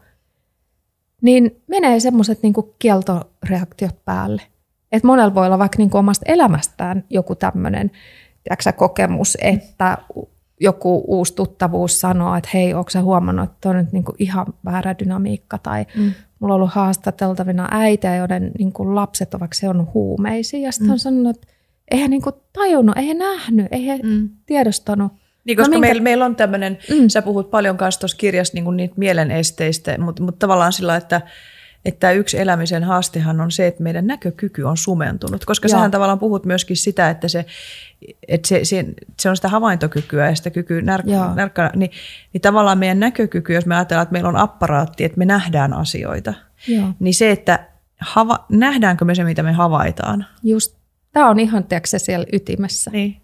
Niin 1.21 1.61
menee 1.67 1.99
semmoiset 1.99 2.39
niin 2.43 2.53
kieltoreaktiot 2.79 4.05
päälle. 4.05 4.41
Että 4.91 5.07
monella 5.07 5.35
voi 5.35 5.45
olla 5.45 5.59
vaikka 5.59 5.77
niin 5.77 5.89
kuin 5.89 5.99
omasta 5.99 6.25
elämästään 6.27 7.03
joku 7.09 7.35
tämmöinen 7.35 7.91
kokemus, 8.75 9.37
että 9.41 9.97
joku 10.63 11.03
uusi 11.07 11.35
tuttavuus 11.35 12.01
sanoo, 12.01 12.35
että 12.35 12.49
hei, 12.53 12.73
onko 12.73 12.89
sä 12.89 13.01
huomannut, 13.01 13.49
että 13.51 13.69
on 13.69 13.77
nyt 13.77 13.91
niin 13.91 14.03
kuin 14.03 14.15
ihan 14.19 14.45
väärä 14.65 14.95
dynamiikka, 14.99 15.57
tai 15.57 15.85
mm. 15.95 16.11
mulla 16.39 16.53
on 16.53 16.55
ollut 16.55 16.73
haastateltavina 16.73 17.67
äitejä, 17.71 18.15
joiden 18.15 18.51
niin 18.59 18.73
kuin 18.73 18.95
lapset 18.95 19.33
ovat 19.33 19.51
se 19.53 19.69
on 19.69 19.87
huumeisia, 19.93 20.59
ja 20.59 20.71
sitten 20.71 20.87
mm. 20.87 20.91
on 20.91 20.99
sanonut, 20.99 21.35
että 21.35 21.47
eihän 21.91 22.09
niin 22.09 22.21
kuin 22.21 22.35
tajunnut, 22.53 22.97
eihän 22.97 23.17
nähnyt, 23.17 23.67
eihän 23.71 23.99
mm. 24.03 24.29
tiedostanut. 24.45 25.11
Niin, 25.45 25.57
koska 25.57 25.69
no 25.69 25.79
minkä... 25.79 25.87
meillä, 25.87 26.01
meillä 26.01 26.25
on 26.25 26.35
tämmöinen, 26.35 26.77
mm. 26.89 27.07
sä 27.07 27.21
puhut 27.21 27.51
paljon 27.51 27.77
kanssa 27.77 27.99
tuossa 27.99 28.17
kirjassa 28.17 28.53
niin 28.53 28.77
niitä 28.77 28.93
mielenesteistä, 28.97 29.97
mutta, 29.97 30.23
mutta 30.23 30.39
tavallaan 30.39 30.73
sillä, 30.73 30.95
että 30.95 31.21
että 31.85 32.11
yksi 32.11 32.39
elämisen 32.39 32.83
haastehan 32.83 33.41
on 33.41 33.51
se, 33.51 33.67
että 33.67 33.83
meidän 33.83 34.07
näkökyky 34.07 34.63
on 34.63 34.77
sumentunut, 34.77 35.45
koska 35.45 35.67
Joo. 35.67 35.71
sähän 35.71 35.91
tavallaan 35.91 36.19
puhut 36.19 36.45
myöskin 36.45 36.77
sitä, 36.77 37.09
että 37.09 37.27
se, 37.27 37.45
että 38.27 38.47
se, 38.47 38.65
se, 38.65 38.85
se 39.19 39.29
on 39.29 39.35
sitä 39.35 39.49
havaintokykyä 39.49 40.29
ja 40.29 40.35
sitä 40.35 40.49
kykyä 40.49 40.81
när, 40.81 41.03
närkkä, 41.35 41.71
niin, 41.75 41.91
niin 42.33 42.41
tavallaan 42.41 42.77
meidän 42.77 42.99
näkökyky, 42.99 43.53
jos 43.53 43.65
me 43.65 43.75
ajatellaan, 43.75 44.03
että 44.03 44.13
meillä 44.13 44.29
on 44.29 44.37
apparaatti, 44.37 45.03
että 45.03 45.17
me 45.17 45.25
nähdään 45.25 45.73
asioita, 45.73 46.33
Joo. 46.67 46.87
niin 46.99 47.13
se, 47.13 47.31
että 47.31 47.67
hava, 48.01 48.45
nähdäänkö 48.49 49.05
me 49.05 49.15
se, 49.15 49.23
mitä 49.23 49.43
me 49.43 49.51
havaitaan. 49.51 50.25
Just, 50.43 50.77
tämä 51.11 51.29
on 51.29 51.39
ihan, 51.39 51.63
tiedätkö, 51.63 51.99
siellä 51.99 52.25
ytimessä. 52.33 52.91
Niin. 52.91 53.21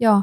Joo. 0.00 0.22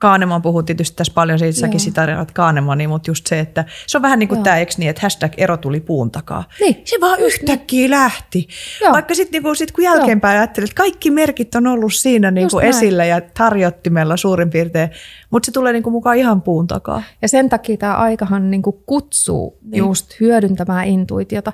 Kaaneman 0.00 0.42
puhuu 0.42 0.62
tietysti 0.62 0.96
tässä 0.96 1.12
paljon, 1.14 1.38
siitä 1.38 1.58
säkin 1.58 1.80
sitä 1.80 2.26
Kaanemani, 2.34 2.86
mutta 2.86 3.10
just 3.10 3.26
se, 3.26 3.40
että 3.40 3.64
se 3.86 3.98
on 3.98 4.02
vähän 4.02 4.18
niin 4.18 4.28
kuin 4.28 4.42
tämä, 4.42 4.56
eikö 4.56 4.72
niin, 4.78 4.90
että 4.90 5.02
hashtag 5.02 5.32
ero 5.36 5.56
tuli 5.56 5.80
puun 5.80 6.10
takaa. 6.10 6.44
Niin. 6.60 6.82
Se 6.84 6.96
vaan 7.00 7.20
yhtäkkiä 7.20 7.80
niin. 7.80 7.90
lähti. 7.90 8.48
Joo. 8.80 8.92
Vaikka 8.92 9.14
sitten 9.14 9.42
niin 9.42 9.56
sit 9.56 9.72
kun 9.72 9.84
jälkeenpäin 9.84 10.38
ajattelet, 10.38 10.70
että 10.70 10.82
kaikki 10.82 11.10
merkit 11.10 11.54
on 11.54 11.66
ollut 11.66 11.94
siinä 11.94 12.30
niin 12.30 12.50
kuin 12.50 12.64
esillä 12.64 13.04
ja 13.04 13.20
tarjottimella 13.20 14.16
suurin 14.16 14.50
piirtein, 14.50 14.90
mutta 15.30 15.46
se 15.46 15.52
tulee 15.52 15.72
niin 15.72 15.82
kuin 15.82 15.92
mukaan 15.92 16.16
ihan 16.16 16.42
puun 16.42 16.66
takaa. 16.66 17.02
Ja 17.22 17.28
sen 17.28 17.48
takia 17.48 17.76
tämä 17.76 17.94
aikahan 17.94 18.50
niin 18.50 18.62
kuin 18.62 18.76
kutsuu 18.86 19.58
niin. 19.62 19.78
just 19.78 20.20
hyödyntämään 20.20 20.86
intuitiota. 20.86 21.52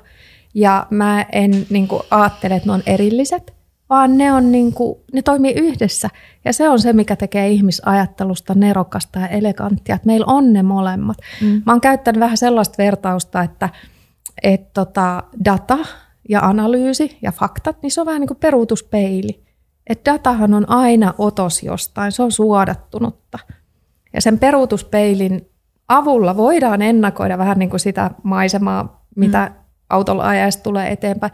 Ja 0.53 0.87
mä 0.89 1.25
en 1.31 1.65
niin 1.69 1.87
kuin 1.87 2.03
ajattele, 2.11 2.55
että 2.55 2.69
ne 2.69 2.73
on 2.73 2.83
erilliset, 2.85 3.56
vaan 3.89 4.17
ne, 4.17 4.33
on 4.33 4.51
niin 4.51 4.73
kuin, 4.73 4.99
ne 5.13 5.21
toimii 5.21 5.53
yhdessä. 5.53 6.09
Ja 6.45 6.53
se 6.53 6.69
on 6.69 6.79
se, 6.79 6.93
mikä 6.93 7.15
tekee 7.15 7.49
ihmisajattelusta 7.49 8.53
nerokasta 8.53 9.19
ja 9.19 9.27
eleganttia, 9.27 9.95
että 9.95 10.07
meillä 10.07 10.25
on 10.25 10.53
ne 10.53 10.63
molemmat. 10.63 11.17
Mm. 11.41 11.61
Mä 11.65 11.71
oon 11.71 11.81
käyttänyt 11.81 12.19
vähän 12.19 12.37
sellaista 12.37 12.75
vertausta, 12.77 13.43
että 13.43 13.69
et 14.43 14.73
tota, 14.73 15.23
data 15.45 15.77
ja 16.29 16.39
analyysi 16.39 17.17
ja 17.21 17.31
faktat, 17.31 17.81
niin 17.81 17.91
se 17.91 18.01
on 18.01 18.07
vähän 18.07 18.21
niin 18.21 18.27
kuin 18.27 18.37
peruutuspeili. 18.37 19.43
Että 19.87 20.11
datahan 20.11 20.53
on 20.53 20.69
aina 20.69 21.13
otos 21.17 21.63
jostain, 21.63 22.11
se 22.11 22.23
on 22.23 22.31
suodattunutta. 22.31 23.39
Ja 24.13 24.21
sen 24.21 24.39
peruutuspeilin 24.39 25.49
avulla 25.87 26.37
voidaan 26.37 26.81
ennakoida 26.81 27.37
vähän 27.37 27.59
niin 27.59 27.69
kuin 27.69 27.79
sitä 27.79 28.11
maisemaa, 28.23 29.05
mitä 29.15 29.51
mm. 29.53 29.59
autolla 29.89 30.27
ajaessa 30.27 30.63
tulee 30.63 30.91
eteenpäin. 30.91 31.31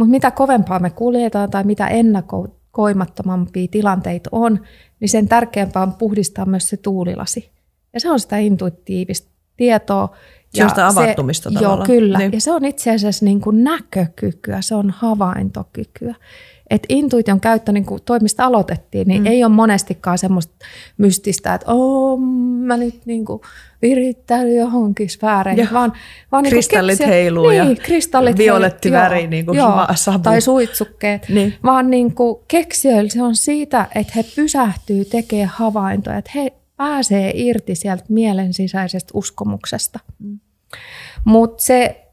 Mutta 0.00 0.10
mitä 0.10 0.30
kovempaa 0.30 0.78
me 0.78 0.90
kuljetaan 0.90 1.50
tai 1.50 1.64
mitä 1.64 1.86
ennakoimattomampia 1.86 3.68
tilanteita 3.70 4.30
on, 4.32 4.60
niin 5.00 5.08
sen 5.08 5.28
tärkeämpää 5.28 5.82
on 5.82 5.92
puhdistaa 5.92 6.46
myös 6.46 6.68
se 6.68 6.76
tuulilasi. 6.76 7.50
Ja 7.92 8.00
se 8.00 8.10
on 8.10 8.20
sitä 8.20 8.36
intuitiivista 8.36 9.30
tietoa. 9.56 10.16
Se 10.54 10.64
on 10.64 10.68
sitä 10.68 10.86
avattumista 10.86 11.50
se, 11.50 11.54
tavallaan. 11.54 11.78
Joo, 11.78 11.86
kyllä. 11.86 12.18
Niin. 12.18 12.32
Ja 12.32 12.40
se 12.40 12.52
on 12.52 12.64
itse 12.64 12.94
asiassa 12.94 13.24
niin 13.24 13.40
kuin 13.40 13.64
näkökykyä, 13.64 14.62
se 14.62 14.74
on 14.74 14.90
havaintokykyä. 14.90 16.14
Et 16.70 16.82
intuition 16.88 17.40
käyttö, 17.40 17.72
niin 17.72 17.84
kuin 17.84 18.02
toimista 18.04 18.44
aloitettiin, 18.44 19.08
niin 19.08 19.22
mm. 19.22 19.26
ei 19.26 19.44
ole 19.44 19.52
monestikaan 19.52 20.18
semmoista 20.18 20.54
mystistä, 20.98 21.54
että 21.54 21.72
oh, 21.72 22.20
mä 22.60 22.76
nyt 22.76 23.06
niin 23.06 23.24
kuin 23.24 23.42
virittäydyn 23.82 24.56
johonkin 24.56 25.10
sfääreihin, 25.10 25.68
vaan, 25.72 25.92
vaan 26.32 26.42
niin 26.42 26.50
kristallit 26.50 26.98
keksiä, 26.98 27.14
heiluu 27.14 27.48
niin, 27.48 27.68
ja 27.68 27.76
kristallit 27.82 28.38
violetti 28.38 28.92
väri, 28.92 29.20
joo, 29.20 29.30
niin 29.30 29.46
kuin 29.46 29.58
joo, 29.58 29.86
savu. 29.94 30.18
Tai 30.18 30.40
suitsukkeet, 30.40 31.28
niin. 31.28 31.54
vaan 31.64 31.90
niin 31.90 32.14
kuin 32.14 32.38
keksijöillä 32.48 33.10
se 33.10 33.22
on 33.22 33.36
siitä, 33.36 33.86
että 33.94 34.12
he 34.16 34.24
pysähtyy 34.36 35.04
tekemään 35.04 35.48
havaintoja, 35.48 36.18
että 36.18 36.30
he 36.34 36.52
pääsee 36.76 37.32
irti 37.34 37.74
sieltä 37.74 38.04
mielen 38.08 38.54
sisäisestä 38.54 39.10
uskomuksesta. 39.14 40.00
Mm. 40.18 40.38
Mutta 41.24 41.62
se 41.62 42.06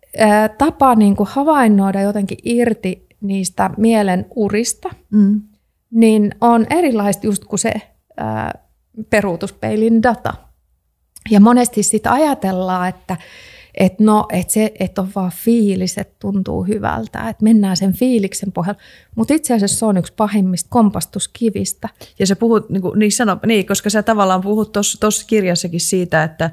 tapa 0.58 0.96
niin 0.96 1.16
kuin 1.16 1.30
havainnoida 1.32 2.02
jotenkin 2.02 2.38
irti 2.44 3.07
niistä 3.22 3.70
mielen 3.78 4.26
urista, 4.36 4.90
mm. 5.12 5.42
niin 5.92 6.36
on 6.42 6.68
erilaista 6.70 7.28
just 7.28 7.46
kuin 7.46 7.60
se 7.60 7.74
ää, 8.18 8.54
peruutuspeilin 9.10 10.04
data. 10.04 10.34
Ja 11.30 11.40
monesti 11.40 11.84
sitten 11.84 12.12
ajatellaan, 12.12 12.90
että 12.90 13.18
et 13.78 14.00
no, 14.00 14.26
et 14.32 14.50
se, 14.50 14.72
et 14.80 15.00
on 15.00 15.10
vaan 15.16 15.32
fiilis, 15.36 15.98
että 15.98 16.16
tuntuu 16.20 16.64
hyvältä, 16.64 17.30
että 17.30 17.44
mennään 17.44 17.78
sen 17.78 17.94
fiiliksen 17.94 18.52
pohjalta. 18.52 18.82
Mutta 19.16 19.34
itse 19.34 19.54
asiassa 19.54 19.80
se 19.80 19.86
on 19.86 19.98
yksi 19.98 20.14
pahimmista 20.18 20.68
kompastuskivistä. 20.70 21.90
Ja 22.20 22.28
sä 22.28 22.36
puhut, 22.36 22.70
niin, 22.70 22.82
kuin, 22.82 23.00
niin, 23.00 23.12
sano, 23.12 23.40
niin 23.46 23.66
koska 23.68 23.90
sä 23.90 24.04
tavallaan 24.04 24.42
puhut 24.42 24.72
tuossa 25.00 25.28
kirjassakin 25.28 25.80
siitä, 25.80 26.24
että 26.24 26.52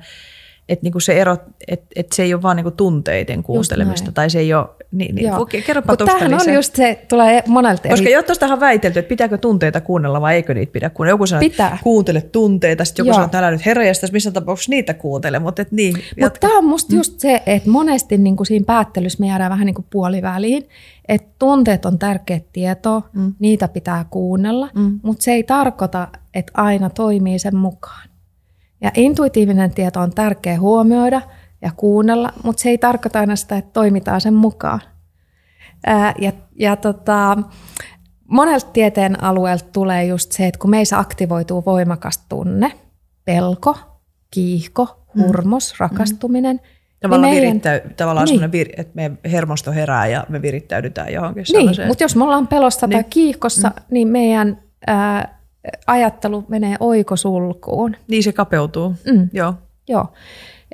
että 0.68 0.82
niinku 0.82 1.00
se 1.00 1.20
ero, 1.20 1.36
että 1.68 1.86
et 1.96 2.12
se 2.12 2.22
ei 2.22 2.34
ole 2.34 2.42
vaan 2.42 2.56
niinku 2.56 2.70
tunteiden 2.70 3.42
kuuntelemista, 3.42 4.12
tai 4.12 4.30
se 4.30 4.38
ei 4.38 4.54
ole, 4.54 4.66
niin, 4.94 5.14
niin 5.14 5.32
kerropa 5.66 5.96
tuosta 5.96 6.18
Tämähän 6.18 6.48
on 6.48 6.54
just 6.54 6.76
se, 6.76 7.04
tulee 7.08 7.42
monelta 7.46 7.88
Koska 7.88 8.08
eri... 8.08 8.22
tuostahan 8.22 8.60
väitelty, 8.60 8.98
että 8.98 9.08
pitääkö 9.08 9.38
tunteita 9.38 9.80
kuunnella 9.80 10.20
vai 10.20 10.34
eikö 10.34 10.54
niitä 10.54 10.72
pidä 10.72 10.90
kuunnella. 10.90 11.14
Joku 11.14 11.26
sanoo, 11.26 11.46
että 11.46 11.78
kuuntele 11.82 12.20
tunteita, 12.20 12.84
sitten 12.84 13.02
joku 13.02 13.08
Joo. 13.08 13.14
sanoo, 13.14 13.24
että 13.26 13.38
älä 13.38 13.50
nyt 13.50 13.66
herrajasta, 13.66 14.06
missä 14.12 14.30
tapauksessa 14.30 14.70
niitä 14.70 14.94
kuuntele, 14.94 15.38
mutta 15.38 15.62
et 15.62 15.72
niin. 15.72 15.96
Mutta 16.20 16.40
tämä 16.40 16.58
on 16.58 16.64
musta 16.64 16.92
mm. 16.92 16.96
just 16.96 17.20
se, 17.20 17.42
että 17.46 17.70
monesti 17.70 18.18
niinku 18.18 18.44
siinä 18.44 18.64
päättelyssä 18.64 19.20
me 19.20 19.26
jäädään 19.26 19.50
vähän 19.50 19.66
niinku 19.66 19.84
puoliväliin, 19.90 20.68
että 21.08 21.28
tunteet 21.38 21.84
on 21.84 21.98
tärkeä 21.98 22.40
tieto, 22.52 23.02
mm. 23.12 23.34
niitä 23.38 23.68
pitää 23.68 24.04
kuunnella, 24.10 24.68
mm. 24.74 25.00
mutta 25.02 25.22
se 25.22 25.32
ei 25.32 25.42
tarkoita, 25.42 26.08
että 26.34 26.52
aina 26.54 26.90
toimii 26.90 27.38
sen 27.38 27.56
mukaan. 27.56 28.08
Ja 28.80 28.90
intuitiivinen 28.94 29.70
tieto 29.70 30.00
on 30.00 30.10
tärkeä 30.10 30.60
huomioida 30.60 31.22
ja 31.64 31.70
kuunnella, 31.76 32.32
mutta 32.42 32.62
se 32.62 32.68
ei 32.68 32.78
tarkoita 32.78 33.20
aina 33.20 33.36
sitä, 33.36 33.56
että 33.56 33.70
toimitaan 33.72 34.20
sen 34.20 34.34
mukaan. 34.34 34.80
Ää, 35.86 36.14
ja 36.18 36.32
ja 36.58 36.76
tota, 36.76 37.38
monelta 38.28 38.70
tieteen 38.72 39.24
alueelta 39.24 39.64
tulee 39.72 40.04
just 40.04 40.32
se, 40.32 40.46
että 40.46 40.58
kun 40.58 40.70
meissä 40.70 40.98
aktivoituu 40.98 41.62
voimakas 41.66 42.18
tunne, 42.28 42.72
pelko, 43.24 43.78
kiihko, 44.30 45.06
mm. 45.14 45.22
hurmos, 45.22 45.72
mm. 45.72 45.76
rakastuminen, 45.78 46.60
Tavallaan, 47.00 47.30
niin 47.32 47.42
meidän, 47.42 47.60
virittä, 47.62 47.94
tavallaan 47.96 48.28
niin. 48.28 48.52
vir, 48.52 48.68
että 48.76 48.92
meidän 48.94 49.18
hermosto 49.30 49.72
herää 49.72 50.06
ja 50.06 50.26
me 50.28 50.42
virittäydytään 50.42 51.12
johonkin 51.12 51.44
Niin, 51.52 51.86
mutta 51.86 52.04
jos 52.04 52.16
me 52.16 52.24
ollaan 52.24 52.48
pelossa 52.48 52.86
niin. 52.86 52.96
tai 52.96 53.10
kiihkossa, 53.10 53.68
mm. 53.68 53.82
niin 53.90 54.08
meidän 54.08 54.62
ää, 54.86 55.38
ajattelu 55.86 56.44
menee 56.48 56.76
oikosulkuun. 56.80 57.96
Niin 58.08 58.22
se 58.22 58.32
kapeutuu, 58.32 58.94
mm. 59.12 59.28
joo. 59.32 59.54
Joo. 59.88 60.12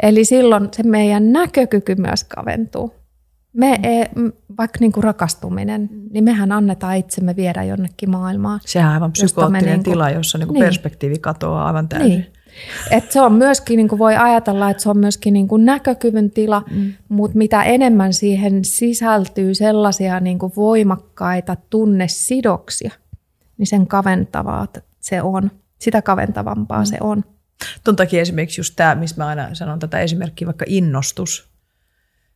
Eli 0.02 0.24
silloin 0.24 0.68
se 0.72 0.82
meidän 0.82 1.32
näkökyky 1.32 1.94
myös 1.94 2.24
kaventuu. 2.24 2.94
Me, 3.52 3.76
mm. 3.78 3.84
e, 3.84 4.10
vaikka 4.58 4.76
niin 4.80 4.92
kuin 4.92 5.04
rakastuminen, 5.04 5.90
niin 6.10 6.24
mehän 6.24 6.52
annetaan 6.52 6.96
itsemme 6.96 7.36
viedä 7.36 7.62
jonnekin 7.62 8.10
maailmaan. 8.10 8.60
Sehän 8.66 8.88
on 8.88 8.94
aivan 8.94 9.12
psykoottinen 9.12 9.64
niin 9.64 9.84
kuin, 9.84 9.92
tila, 9.92 10.10
jossa 10.10 10.38
niin 10.38 10.46
kuin 10.46 10.54
niin. 10.54 10.64
perspektiivi 10.64 11.18
katoaa 11.18 11.66
aivan 11.66 11.88
täysin. 11.88 12.08
Niin. 12.08 12.26
Et 12.90 13.12
se 13.12 13.20
on 13.20 13.32
myöskin, 13.32 13.76
niin 13.76 13.88
kuin 13.88 13.98
voi 13.98 14.16
ajatella, 14.16 14.70
että 14.70 14.82
se 14.82 14.90
on 14.90 14.98
myöskin 14.98 15.34
niin 15.34 15.48
kuin 15.48 15.64
näkökyvyn 15.64 16.30
tila, 16.30 16.62
mm. 16.70 16.92
mutta 17.08 17.38
mitä 17.38 17.62
enemmän 17.62 18.12
siihen 18.12 18.64
sisältyy 18.64 19.54
sellaisia 19.54 20.20
niin 20.20 20.38
kuin 20.38 20.52
voimakkaita 20.56 21.56
tunnesidoksia, 21.70 22.92
niin 23.58 23.66
sen 23.66 23.86
kaventavaa 23.86 24.68
se 25.00 25.22
on. 25.22 25.50
Sitä 25.78 26.02
kaventavampaa 26.02 26.78
mm. 26.78 26.86
se 26.86 26.96
on. 27.00 27.24
Tuon 27.84 27.96
takia 27.96 28.20
esimerkiksi 28.20 28.60
just 28.60 28.74
tämä, 28.76 28.94
missä 28.94 29.16
mä 29.16 29.26
aina 29.26 29.54
sanon 29.54 29.78
tätä 29.78 30.00
esimerkkiä, 30.00 30.46
vaikka 30.46 30.64
innostus, 30.68 31.48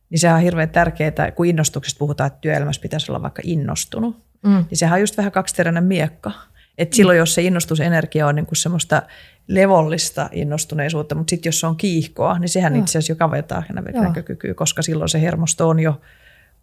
niin 0.09 0.19
sehän 0.19 0.35
on 0.35 0.41
hirveän 0.41 0.69
tärkeää, 0.69 1.31
kun 1.35 1.45
innostuksesta 1.45 1.99
puhutaan, 1.99 2.27
että 2.27 2.39
työelämässä 2.41 2.81
pitäisi 2.81 3.11
olla 3.11 3.21
vaikka 3.21 3.41
innostunut, 3.45 4.23
mm. 4.43 4.65
niin 4.69 4.77
sehän 4.77 4.93
on 4.93 4.99
just 4.99 5.17
vähän 5.17 5.31
kaksiteräinen 5.31 5.83
miekka. 5.83 6.31
Et 6.77 6.93
silloin, 6.93 7.17
jos 7.17 7.33
se 7.33 7.41
innostusenergia 7.41 8.27
on 8.27 8.35
niin 8.35 8.45
kuin 8.45 8.57
semmoista 8.57 9.01
levollista 9.47 10.29
innostuneisuutta, 10.31 11.15
mutta 11.15 11.29
sitten 11.29 11.47
jos 11.47 11.59
se 11.59 11.67
on 11.67 11.77
kiihkoa, 11.77 12.39
niin 12.39 12.49
sehän 12.49 12.75
Joo. 12.75 12.83
itse 12.83 12.91
asiassa 12.97 13.11
jo 13.11 13.15
kaventaa 13.15 13.63
näkökykyä, 13.93 14.53
koska 14.53 14.81
silloin 14.81 15.09
se 15.09 15.21
hermosto 15.21 15.69
on 15.69 15.79
jo, 15.79 16.01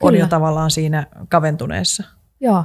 on 0.00 0.16
jo 0.16 0.26
tavallaan 0.26 0.70
siinä 0.70 1.06
kaventuneessa. 1.28 2.04
Joo 2.40 2.64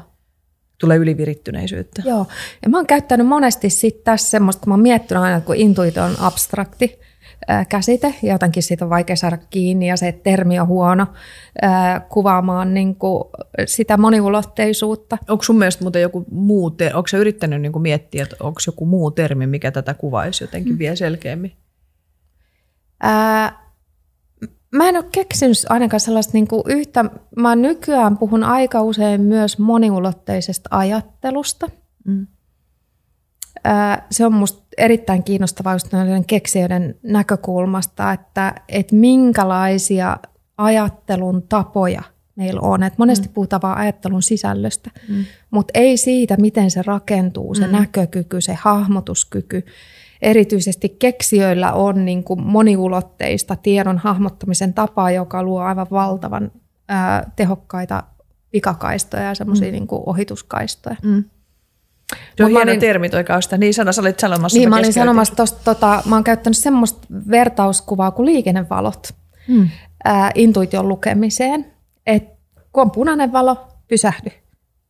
tulee 0.79 0.97
ylivirittyneisyyttä. 0.97 2.01
Joo, 2.05 2.25
ja 2.63 2.69
mä 2.69 2.77
oon 2.77 2.87
käyttänyt 2.87 3.27
monesti 3.27 3.69
sit 3.69 4.03
tässä 4.03 4.29
semmoista, 4.29 4.59
kun 4.59 4.69
mä 4.69 4.73
oon 4.73 4.81
miettinyt 4.81 5.23
aina, 5.23 5.41
kun 5.41 5.55
intuitio 5.55 6.03
on 6.03 6.15
abstrakti, 6.19 6.99
käsite 7.69 8.15
ja 8.23 8.33
jotenkin 8.33 8.63
siitä 8.63 8.85
on 8.85 8.89
vaikea 8.89 9.15
saada 9.15 9.37
kiinni 9.37 9.87
ja 9.87 9.97
se 9.97 10.11
termi 10.11 10.59
on 10.59 10.67
huono 10.67 11.07
kuvaamaan 12.09 12.73
niin 12.73 12.95
kuin 12.95 13.23
sitä 13.65 13.97
moniulotteisuutta. 13.97 15.17
Onko 15.27 15.43
sun 15.43 15.57
mielestä 15.57 15.83
muuten 15.83 16.01
joku 16.01 16.25
muu, 16.31 16.69
ter- 16.69 16.97
onko 16.97 17.07
se 17.07 17.17
yrittänyt 17.17 17.61
niin 17.61 17.71
kuin 17.71 17.81
miettiä, 17.81 18.23
että 18.23 18.35
onko 18.39 18.59
joku 18.67 18.85
muu 18.85 19.11
termi, 19.11 19.47
mikä 19.47 19.71
tätä 19.71 19.93
kuvaisi 19.93 20.43
jotenkin 20.43 20.73
mm. 20.73 20.79
vielä 20.79 20.95
selkeämmin? 20.95 21.53
Ää, 23.01 23.66
mä 24.77 24.89
en 24.89 24.95
ole 24.95 25.05
keksinyt 25.11 25.57
ainakaan 25.69 25.99
sellaista 25.99 26.33
niin 26.33 26.47
kuin 26.47 26.63
yhtä, 26.65 27.05
mä 27.35 27.55
nykyään 27.55 28.17
puhun 28.17 28.43
aika 28.43 28.81
usein 28.81 29.21
myös 29.21 29.59
moniulotteisesta 29.59 30.69
ajattelusta. 30.71 31.67
Mm. 32.05 32.27
Se 34.11 34.25
on 34.25 34.33
musta 34.33 34.63
erittäin 34.77 35.23
kiinnostavaa 35.23 35.73
just 35.73 35.87
keksijöiden 36.27 36.95
näkökulmasta, 37.03 38.11
että, 38.11 38.55
että 38.69 38.95
minkälaisia 38.95 40.17
ajattelun 40.57 41.43
tapoja 41.49 42.01
meillä 42.35 42.59
on. 42.61 42.83
Et 42.83 42.97
monesti 42.97 43.27
mm. 43.27 43.33
puhutaan 43.33 43.61
vain 43.61 43.77
ajattelun 43.77 44.23
sisällöstä, 44.23 44.89
mm. 45.09 45.25
mutta 45.51 45.71
ei 45.73 45.97
siitä, 45.97 46.37
miten 46.37 46.71
se 46.71 46.81
rakentuu, 46.81 47.55
se 47.55 47.67
mm. 47.67 47.71
näkökyky, 47.71 48.41
se 48.41 48.53
hahmotuskyky. 48.53 49.65
Erityisesti 50.21 50.89
keksijöillä 50.89 51.73
on 51.73 52.05
niin 52.05 52.23
kuin 52.23 52.41
moniulotteista 52.41 53.55
tiedon 53.55 53.97
hahmottamisen 53.97 54.73
tapaa, 54.73 55.11
joka 55.11 55.43
luo 55.43 55.61
aivan 55.61 55.87
valtavan 55.91 56.51
ää, 56.87 57.31
tehokkaita 57.35 58.03
pikakaistoja 58.51 59.23
ja 59.23 59.35
semmoisia 59.35 59.67
mm. 59.67 59.71
niin 59.71 59.87
ohituskaistoja. 59.89 60.95
Mm. 61.03 61.23
Se 62.37 62.43
on 62.43 62.49
hieno 62.49 62.71
olin, 62.71 62.79
termi 62.79 63.09
toi 63.09 63.23
kausta. 63.23 63.57
Niin 63.57 63.73
sana, 63.73 63.91
sä 63.91 64.01
olit 64.01 64.19
sanomassa. 64.19 64.57
Niin, 64.57 64.69
mä 64.69 64.77
olin 64.77 64.93
sanomassa 64.93 65.35
tosta, 65.35 65.59
tota, 65.63 66.03
mä 66.05 66.15
oon 66.15 66.23
käyttänyt 66.23 66.57
semmoista 66.57 67.07
vertauskuvaa 67.31 68.11
kuin 68.11 68.25
liikennevalot 68.25 69.13
hmm. 69.47 69.69
ää, 70.03 70.31
intuition 70.35 70.87
lukemiseen. 70.87 71.73
Että 72.05 72.37
kun 72.71 72.81
on 72.81 72.91
punainen 72.91 73.31
valo, 73.31 73.67
pysähdy. 73.87 74.29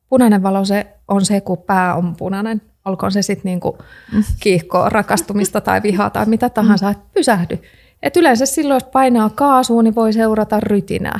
Punainen 0.09 0.43
valo 0.43 0.65
se 0.65 0.87
on 1.07 1.25
se, 1.25 1.41
kun 1.41 1.57
pää 1.57 1.95
on 1.95 2.15
punainen. 2.15 2.61
Olkoon 2.87 3.11
se 3.11 3.21
sitten 3.21 3.43
niinku 3.43 3.77
hmm. 4.11 4.23
kiihkoa, 4.39 4.89
rakastumista 4.89 5.61
tai 5.61 5.83
vihaa 5.83 6.09
tai 6.09 6.25
mitä 6.25 6.49
tahansa, 6.49 6.85
hmm. 6.85 6.91
että 6.91 7.05
pysähdy. 7.13 7.59
Et 8.03 8.17
yleensä 8.17 8.45
silloin, 8.45 8.75
jos 8.75 8.83
painaa 8.83 9.29
kaasua, 9.29 9.83
niin 9.83 9.95
voi 9.95 10.13
seurata 10.13 10.59
rytinää. 10.59 11.19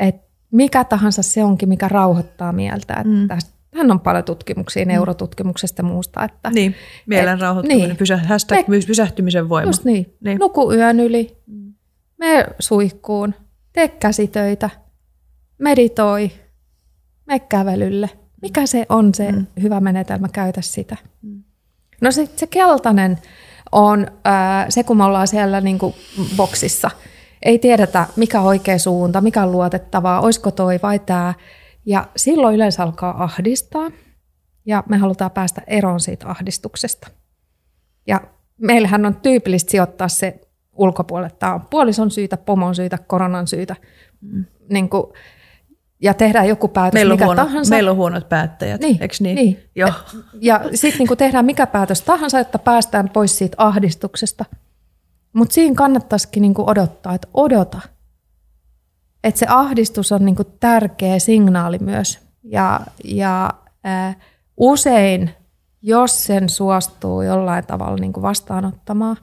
Et 0.00 0.16
mikä 0.50 0.84
tahansa 0.84 1.22
se 1.22 1.44
onkin, 1.44 1.68
mikä 1.68 1.88
rauhoittaa 1.88 2.52
mieltä. 2.52 2.94
Että 2.94 3.08
mm. 3.08 3.28
tästä 3.28 3.58
hän 3.74 3.90
on 3.90 4.00
paljon 4.00 4.24
tutkimuksia 4.24 4.84
mm. 4.84 4.88
neurotutkimuksesta 4.88 5.80
ja 5.80 5.88
muusta. 5.88 6.24
Että, 6.24 6.50
niin, 6.50 6.74
mielen 7.06 7.40
rauhoittuminen, 7.40 7.88
niin. 7.88 7.96
pysä, 7.96 8.16
hashtag 8.16 8.68
Me, 8.68 8.76
pysähtymisen 8.86 9.48
voima. 9.48 9.68
Just 9.68 9.84
niin. 9.84 10.14
niin. 10.24 10.38
Nuku 10.38 10.72
yön 10.72 11.00
yli, 11.00 11.36
mm. 11.46 11.74
me 12.18 12.46
suihkuun, 12.58 13.34
tee 13.72 13.88
käsitöitä, 13.88 14.70
meditoi, 15.58 16.30
me 17.26 17.38
kävelylle. 17.38 18.10
Mikä 18.42 18.66
se 18.66 18.86
on 18.88 19.14
se 19.14 19.32
mm. 19.32 19.46
hyvä 19.62 19.80
menetelmä, 19.80 20.28
käytä 20.28 20.60
sitä. 20.60 20.96
Mm. 21.22 21.42
No 22.00 22.10
se, 22.10 22.28
se 22.36 22.46
keltainen 22.46 23.18
on 23.72 24.06
äh, 24.26 24.66
se, 24.68 24.82
kun 24.82 24.96
me 24.96 25.04
ollaan 25.04 25.28
siellä 25.28 25.60
niin 25.60 25.78
kuin 25.78 25.94
boksissa. 26.36 26.90
Ei 27.42 27.58
tiedetä, 27.58 28.06
mikä 28.16 28.40
on 28.40 28.46
oikea 28.46 28.78
suunta, 28.78 29.20
mikä 29.20 29.42
on 29.42 29.52
luotettavaa, 29.52 30.20
olisiko 30.20 30.50
toi 30.50 30.80
vai 30.82 30.98
tämä. 30.98 31.34
Ja 31.86 32.08
silloin 32.16 32.54
yleensä 32.54 32.82
alkaa 32.82 33.22
ahdistaa 33.22 33.90
ja 34.66 34.84
me 34.88 34.96
halutaan 34.96 35.30
päästä 35.30 35.62
eroon 35.66 36.00
siitä 36.00 36.28
ahdistuksesta. 36.28 37.08
Ja 38.06 38.20
meillähän 38.58 39.06
on 39.06 39.16
tyypillistä 39.16 39.70
sijoittaa 39.70 40.08
se 40.08 40.40
ulkopuolelle. 40.76 41.36
Tämä 41.38 41.54
on 41.54 41.66
puolison 41.70 42.10
syytä, 42.10 42.36
pomon 42.36 42.74
syytä, 42.74 42.98
koronan 43.06 43.46
syytä. 43.46 43.76
Mm. 44.20 44.44
Niin 44.70 44.88
kuin, 44.88 45.04
ja 46.02 46.14
tehdään 46.14 46.48
joku 46.48 46.68
päätös 46.68 46.94
meillä 46.94 47.14
mikä 47.14 47.24
huono, 47.24 47.44
tahansa. 47.44 47.74
Meillä 47.74 47.90
on 47.90 47.96
huonot 47.96 48.28
päättäjät, 48.28 48.80
niin, 48.80 49.02
eikö 49.02 49.14
niin? 49.20 49.34
niin. 49.34 49.58
Joo. 49.74 49.90
Ja 50.40 50.60
sitten 50.74 51.06
niin 51.06 51.18
tehdään 51.18 51.44
mikä 51.44 51.66
päätös 51.66 52.02
tahansa, 52.02 52.38
että 52.38 52.58
päästään 52.58 53.08
pois 53.08 53.38
siitä 53.38 53.54
ahdistuksesta. 53.58 54.44
Mutta 55.32 55.54
siinä 55.54 55.74
kannattaisikin 55.74 56.40
niin 56.40 56.54
odottaa, 56.56 57.14
että 57.14 57.28
odota– 57.34 57.80
että 59.24 59.38
se 59.38 59.46
ahdistus 59.48 60.12
on 60.12 60.24
niinku 60.24 60.44
tärkeä 60.44 61.18
signaali 61.18 61.78
myös. 61.78 62.18
Ja, 62.44 62.80
ja 63.04 63.50
äh, 63.86 64.16
usein, 64.56 65.30
jos 65.82 66.24
sen 66.24 66.48
suostuu 66.48 67.22
jollain 67.22 67.66
tavalla 67.66 67.96
niinku 67.96 68.22
vastaanottamaan, 68.22 69.16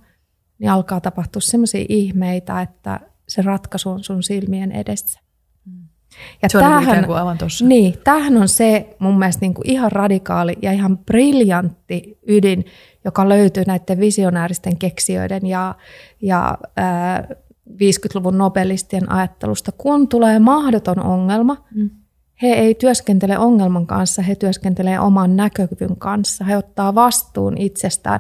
niin 0.59 0.71
alkaa 0.71 1.01
tapahtua 1.01 1.41
sellaisia 1.41 1.86
ihmeitä, 1.89 2.61
että 2.61 2.99
se 3.28 3.41
ratkaisu 3.41 3.89
on 3.89 4.03
sun 4.03 4.23
silmien 4.23 4.71
edessä. 4.71 5.19
Ja 6.41 6.49
se 6.49 6.59
tämähän, 6.59 7.09
on 7.09 7.18
aivan 7.18 7.38
tossa. 7.38 7.66
Niin, 7.66 7.95
tämähän 8.03 8.38
on 8.38 8.47
se 8.47 8.95
mun 8.99 9.20
mielestä 9.20 9.41
niin 9.41 9.53
kuin 9.53 9.70
ihan 9.70 9.91
radikaali 9.91 10.55
ja 10.61 10.72
ihan 10.72 10.97
briljantti 10.97 12.18
ydin, 12.28 12.66
joka 13.05 13.30
löytyy 13.30 13.63
näiden 13.68 13.99
visionääristen 13.99 14.78
keksijöiden 14.78 15.47
ja, 15.47 15.76
ja 16.22 16.57
äh, 16.80 17.38
50-luvun 17.70 18.38
nobelistien 18.38 19.11
ajattelusta, 19.11 19.72
kun 19.72 20.07
tulee 20.07 20.39
mahdoton 20.39 20.99
ongelma, 20.99 21.57
mm. 21.76 21.89
he 22.41 22.47
ei 22.47 22.76
työskentele 22.76 23.38
ongelman 23.38 23.88
kanssa, 23.88 24.22
he 24.22 24.36
työskentelee 24.36 24.99
oman 24.99 25.36
näkökyvyn 25.36 25.95
kanssa, 25.97 26.45
he 26.45 26.57
ottaa 26.57 26.95
vastuun 26.95 27.57
itsestään. 27.57 28.20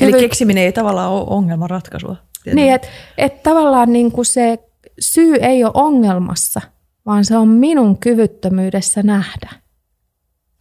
Eli 0.00 0.12
Kyvy... 0.12 0.20
keksiminen 0.20 0.64
ei 0.64 0.72
tavallaan 0.72 1.10
ole 1.10 1.24
ongelman 1.26 1.70
ratkaisua. 1.70 2.16
Niin, 2.54 2.74
että 2.74 2.88
et 3.18 3.42
tavallaan 3.42 3.92
niin 3.92 4.12
kuin 4.12 4.24
se 4.24 4.58
syy 5.00 5.34
ei 5.34 5.64
ole 5.64 5.72
ongelmassa, 5.74 6.60
vaan 7.06 7.24
se 7.24 7.36
on 7.36 7.48
minun 7.48 7.98
kyvyttömyydessä 7.98 9.02
nähdä. 9.02 9.50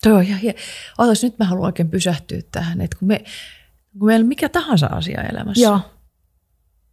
Toi 0.03 0.13
on 0.13 0.23
ihan 0.23 0.41
hie- 0.41 0.55
nyt 1.23 1.39
mä 1.39 1.45
haluan 1.45 1.65
oikein 1.65 1.89
pysähtyä 1.89 2.41
tähän, 2.51 2.81
että 2.81 2.97
kun, 2.99 3.07
me, 3.07 3.23
kun 3.99 4.07
meillä 4.07 4.23
on 4.23 4.27
mikä 4.27 4.49
tahansa 4.49 4.87
asia 4.87 5.23
elämässä, 5.23 5.63
Joo 5.63 5.79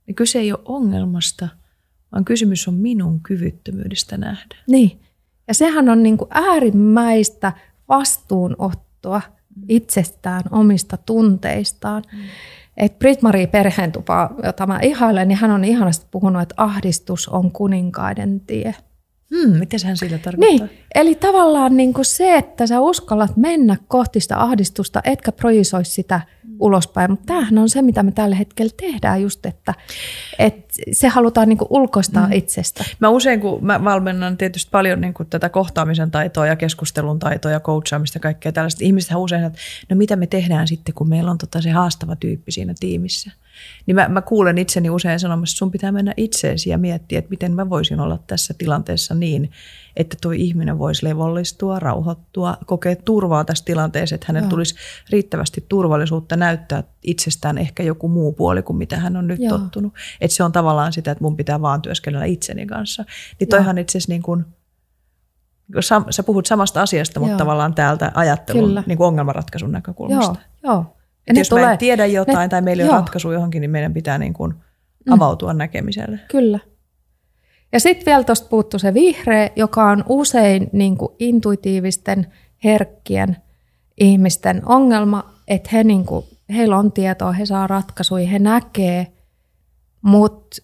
niin 0.07 0.15
kyse 0.15 0.39
ei 0.39 0.53
ole 0.53 0.61
ongelmasta, 0.65 1.49
vaan 2.13 2.25
kysymys 2.25 2.69
on 2.69 2.75
minun 2.75 3.21
kyvyttömyydestä 3.21 4.17
nähdä. 4.17 4.57
Niin. 4.67 5.01
Ja 5.49 5.55
sehän 5.55 5.89
on 5.89 6.03
niin 6.03 6.19
kuin 6.19 6.29
äärimmäistä 6.31 7.53
vastuunottoa 7.89 9.23
itsestään, 9.69 10.43
omista 10.51 10.97
tunteistaan. 10.97 12.03
Mm. 12.13 12.19
Et 12.77 12.99
Brit-Marie 12.99 13.47
Perheentupa, 13.47 14.31
jota 14.45 14.67
mä 14.67 14.79
ihailen, 14.83 15.29
niin 15.29 15.39
hän 15.39 15.51
on 15.51 15.65
ihanasti 15.65 16.07
puhunut, 16.11 16.43
että 16.43 16.55
ahdistus 16.57 17.29
on 17.29 17.53
kuninkaiden 17.53 18.41
tie. 18.41 18.75
Hmm, 19.33 19.59
miten 19.59 19.81
hän 19.85 19.97
sillä 19.97 20.19
tarkoittaa? 20.19 20.67
Niin, 20.69 20.81
eli 20.95 21.15
tavallaan 21.15 21.77
niin 21.77 21.95
kuin 21.95 22.05
se, 22.05 22.37
että 22.37 22.67
sä 22.67 22.81
uskallat 22.81 23.37
mennä 23.37 23.77
kohti 23.89 24.21
sitä 24.21 24.43
ahdistusta, 24.43 25.01
etkä 25.05 25.33
projisoi 25.33 25.85
sitä 25.85 26.21
mm. 26.45 26.57
ulospäin. 26.61 27.11
Mutta 27.11 27.27
tämähän 27.27 27.59
on 27.59 27.69
se, 27.69 27.83
mitä 27.83 28.03
me 28.03 28.13
tällä 28.13 28.37
hetkellä 28.37 28.73
tehdään 28.77 29.23
just, 29.23 29.47
että, 29.47 29.75
että 30.39 30.73
se 30.93 31.09
halutaan 31.09 31.49
niin 31.49 31.59
kuin 31.59 31.69
ulkoistaa 31.71 32.27
hmm. 32.27 32.33
itsestä. 32.33 32.85
Mä 33.01 33.09
usein, 33.09 33.41
kun 33.41 33.65
mä 33.65 33.85
valmennan 33.85 34.37
tietysti 34.37 34.69
paljon 34.71 35.01
niin 35.01 35.15
kuin 35.15 35.29
tätä 35.29 35.49
kohtaamisen 35.49 36.11
taitoa 36.11 36.47
ja 36.47 36.57
keskustelun 36.57 37.19
taitoa 37.19 37.51
ja 37.51 37.61
coachaamista 37.61 38.17
ja 38.17 38.21
kaikkea 38.21 38.53
tällaista, 38.53 38.85
ihmiset 38.85 39.13
usein, 39.17 39.45
että 39.45 39.59
no 39.91 39.97
mitä 39.97 40.17
me 40.17 40.27
tehdään 40.27 40.69
sitten, 40.69 40.95
kun 40.95 41.09
meillä 41.09 41.31
on 41.31 41.39
tota 41.39 41.61
se 41.61 41.71
haastava 41.71 42.17
tyyppi 42.17 42.53
siinä 42.53 42.75
tiimissä 42.81 43.31
niin 43.87 43.95
mä, 43.95 44.09
mä 44.09 44.23
kuulen 44.23 44.59
itseni 44.59 44.91
usein 44.91 45.21
sanomassa, 45.21 45.53
että 45.53 45.59
sun 45.59 45.71
pitää 45.71 45.93
mennä 45.93 46.15
itseesi 46.17 46.71
ja 46.71 46.79
miettiä, 46.79 47.19
että 47.19 47.31
miten 47.31 47.53
mä 47.53 47.71
voisin 47.71 48.01
olla 48.01 48.19
tässä 48.27 48.55
tilanteessa 48.59 49.15
niin, 49.15 49.51
että 49.97 50.17
tuo 50.21 50.33
ihminen 50.33 50.79
voisi 50.79 51.07
levollistua, 51.07 51.79
rauhoittua, 51.79 52.57
kokea 52.67 52.97
turvaa 52.97 53.45
tässä 53.45 53.65
tilanteessa, 53.65 54.15
että 54.15 54.27
hänellä 54.29 54.49
tulisi 54.49 54.75
riittävästi 55.11 55.65
turvallisuutta 55.69 56.37
näyttää 56.37 56.83
itsestään 57.03 57.59
ehkä 57.59 57.83
joku 57.83 58.09
muu 58.09 58.33
puoli 58.33 58.63
kuin 58.63 58.77
mitä 58.77 58.97
hän 58.97 59.17
on 59.17 59.27
nyt 59.27 59.41
Joo. 59.41 59.59
tottunut. 59.59 59.93
Että 60.21 60.37
se 60.37 60.45
on 60.45 60.53
tavallaan 60.53 60.93
sitä, 60.93 61.11
että 61.11 61.25
mun 61.25 61.37
pitää 61.37 61.61
vaan 61.61 61.83
työskennellä 61.83 62.27
itseni 62.27 62.67
kanssa. 62.67 63.05
Niin 63.41 63.49
toihan 63.49 63.79
itse 63.79 63.99
asiassa 63.99 64.13
niin 64.13 64.23
kuin, 64.23 64.45
sä 66.11 66.23
puhut 66.23 66.47
samasta 66.47 66.83
asiasta, 66.83 67.21
mutta 67.21 67.33
Joo. 67.33 67.39
tavallaan 67.39 67.75
täältä 67.75 68.13
ajattelun 68.15 68.83
niin 68.87 68.99
kuin 68.99 69.07
ongelmanratkaisun 69.09 69.73
näkökulmasta. 69.73 70.39
Joo, 70.63 70.73
Joo. 70.73 70.97
Ja 71.27 71.35
jos 71.35 71.49
tulee, 71.49 71.65
mä 71.65 71.73
en 71.73 71.79
tiedä 71.79 72.07
jotain 72.07 72.39
ne, 72.39 72.49
tai 72.49 72.63
meillä 72.63 72.85
on 72.85 72.91
ratkaisu 72.91 73.33
johonkin, 73.33 73.61
niin 73.61 73.71
meidän 73.71 73.95
pitää 73.95 74.19
niin 74.19 74.33
kuin 74.33 74.55
mm. 75.07 75.13
avautua 75.13 75.53
mm. 75.53 75.59
näkemiselle. 75.59 76.19
Kyllä. 76.31 76.59
Ja 77.73 77.81
sitten 77.81 78.07
vielä 78.07 78.25
tuosta 78.25 78.49
puuttuu 78.49 78.79
se 78.79 78.95
vihreä, 78.95 79.51
joka 79.57 79.91
on 79.91 80.05
usein 80.09 80.71
niin 80.73 80.97
kuin 80.97 81.13
intuitiivisten, 81.19 82.27
herkkien 82.65 83.37
ihmisten 84.01 84.63
ongelma, 84.67 85.35
että 85.49 85.71
he 85.73 85.85
niin 85.85 86.07
kuin, 86.07 86.25
heillä 86.55 86.79
on 86.79 86.93
tietoa, 86.93 87.33
he 87.33 87.47
saa 87.47 87.67
ratkaisuja, 87.67 88.29
he 88.29 88.39
näkee, 88.39 89.07
mutta 90.03 90.57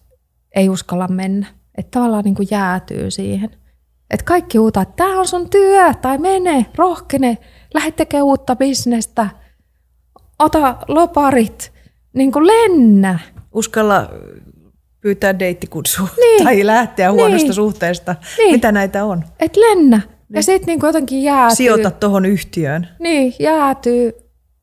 ei 0.55 0.69
uskalla 0.69 1.07
mennä. 1.07 1.47
Että 1.77 1.99
tavallaan 1.99 2.23
niin 2.23 2.35
kuin 2.35 2.47
jäätyy 2.51 3.11
siihen. 3.11 3.49
Että 4.09 4.25
kaikki 4.25 4.57
huutaa, 4.57 4.83
että 4.83 4.95
tämä 4.95 5.19
on 5.19 5.27
sun 5.27 5.49
työ, 5.49 5.93
tai 5.93 6.17
mene, 6.17 6.65
rohkene, 6.75 7.37
lähde 7.73 7.91
tekemään 7.91 8.25
uutta 8.25 8.55
bisnestä– 8.55 9.29
ota 10.39 10.75
loparit, 10.87 11.71
Niin 12.13 12.31
kuin 12.31 12.47
lennä. 12.47 13.19
Uskalla 13.53 14.09
pyytää 15.01 15.39
deittikutsua 15.39 16.07
niin. 16.21 16.43
tai 16.43 16.65
lähteä 16.65 17.11
huonosta 17.11 17.47
niin. 17.47 17.53
suhteesta. 17.53 18.15
Niin. 18.37 18.51
Mitä 18.51 18.71
näitä 18.71 19.05
on? 19.05 19.23
Et 19.39 19.57
lennä. 19.57 19.97
Niin. 19.97 20.35
Ja 20.35 20.43
sitten 20.43 20.67
niin 20.67 20.79
jotenkin 20.83 21.23
jäätyy. 21.23 21.55
Sijoita 21.55 21.91
tuohon 21.91 22.25
yhtiöön. 22.25 22.87
Niin, 22.99 23.33
jäätyy 23.39 24.13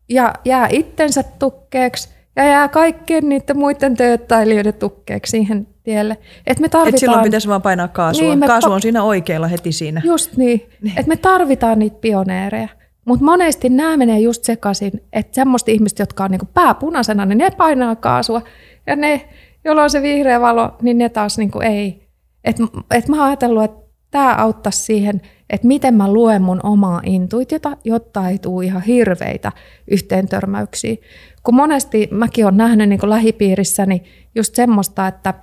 ja 0.08 0.34
jää 0.44 0.68
itsensä 0.70 1.22
tukkeeksi 1.38 2.08
ja 2.36 2.44
jää 2.44 2.68
kaikkien 2.68 3.28
niiden 3.28 3.58
muiden 3.58 3.96
tööttäilijöiden 3.96 4.74
tukkeeksi 4.74 5.30
siihen 5.30 5.66
tielle. 5.82 6.16
Et 6.46 6.60
me 6.60 6.68
tarvitaan... 6.68 6.94
Et 6.94 7.00
silloin 7.00 7.22
pitäisi 7.22 7.48
vaan 7.48 7.62
painaa 7.62 7.88
kaasua. 7.88 8.22
Niin, 8.22 8.40
Kaasu 8.40 8.72
on 8.72 8.82
siinä 8.82 9.02
oikealla 9.02 9.48
heti 9.48 9.72
siinä. 9.72 10.02
Just 10.04 10.36
niin. 10.36 10.68
niin. 10.82 10.98
Että 10.98 11.08
me 11.08 11.16
tarvitaan 11.16 11.78
niitä 11.78 11.96
pioneereja. 12.00 12.68
Mutta 13.06 13.24
monesti 13.24 13.68
nämä 13.68 13.96
menee 13.96 14.20
just 14.20 14.44
sekaisin, 14.44 14.92
että 15.12 15.34
semmoista 15.34 15.70
ihmistä, 15.70 16.02
jotka 16.02 16.24
on 16.24 16.30
niinku 16.30 16.48
pääpunaisena, 16.54 17.26
niin 17.26 17.38
ne 17.38 17.50
painaa 17.50 17.96
kaasua. 17.96 18.42
Ja 18.86 18.96
ne, 18.96 19.28
joilla 19.64 19.82
on 19.82 19.90
se 19.90 20.02
vihreä 20.02 20.40
valo, 20.40 20.76
niin 20.82 20.98
ne 20.98 21.08
taas 21.08 21.38
niinku 21.38 21.60
ei. 21.60 22.08
Et, 22.44 22.56
et 22.90 23.08
mä 23.08 23.16
oon 23.16 23.26
ajatellut, 23.26 23.64
että 23.64 23.86
tämä 24.10 24.34
auttaisi 24.34 24.82
siihen, 24.82 25.20
että 25.50 25.66
miten 25.66 25.94
mä 25.94 26.12
luen 26.12 26.42
mun 26.42 26.60
omaa 26.62 27.00
intuitiota, 27.04 27.76
jotta 27.84 28.28
ei 28.28 28.38
tule 28.38 28.64
ihan 28.64 28.82
hirveitä 28.82 29.52
yhteentörmäyksiä. 29.90 30.96
Kun 31.42 31.54
monesti 31.54 32.08
mäkin 32.10 32.44
olen 32.44 32.56
nähnyt 32.56 32.88
niin 32.88 33.10
lähipiirissäni 33.10 34.02
just 34.34 34.54
semmoista, 34.54 35.08
että, 35.08 35.34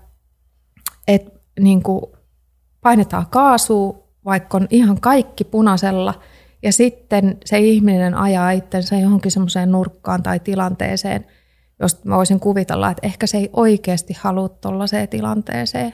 että 1.08 1.32
niin 1.60 1.82
painetaan 2.82 3.26
kaasua, 3.30 4.04
vaikka 4.26 4.58
on 4.58 4.68
ihan 4.70 5.02
kaikki 5.02 5.44
punaisella, 5.44 6.14
ja 6.64 6.74
sitten 6.74 7.38
se 7.46 7.60
ihminen 7.60 8.16
ajaa 8.16 8.52
itsensä 8.52 8.96
johonkin 8.96 9.32
semmoiseen 9.32 9.72
nurkkaan 9.72 10.24
tai 10.24 10.40
tilanteeseen, 10.40 11.26
josta 11.80 12.02
mä 12.10 12.18
voisin 12.18 12.40
kuvitella, 12.40 12.92
että 12.92 13.08
ehkä 13.08 13.28
se 13.28 13.38
ei 13.38 13.50
oikeasti 13.54 14.14
halua 14.20 14.50
tuollaiseen 14.50 15.08
tilanteeseen 15.08 15.94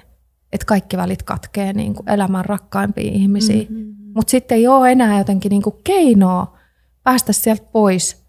että 0.51 0.65
kaikki 0.65 0.97
välit 0.97 1.23
katkee 1.23 1.73
niin 1.73 1.93
kuin 1.93 2.09
elämän 2.09 2.45
rakkaimpiin 2.45 3.13
ihmisiin. 3.13 3.67
Mm-hmm. 3.69 4.11
Mutta 4.15 4.31
sitten 4.31 4.57
ei 4.57 4.67
ole 4.67 4.91
enää 4.91 5.17
jotenkin 5.17 5.49
niin 5.49 5.61
kuin 5.61 5.75
keinoa 5.83 6.57
päästä 7.03 7.33
sieltä 7.33 7.65
pois, 7.71 8.23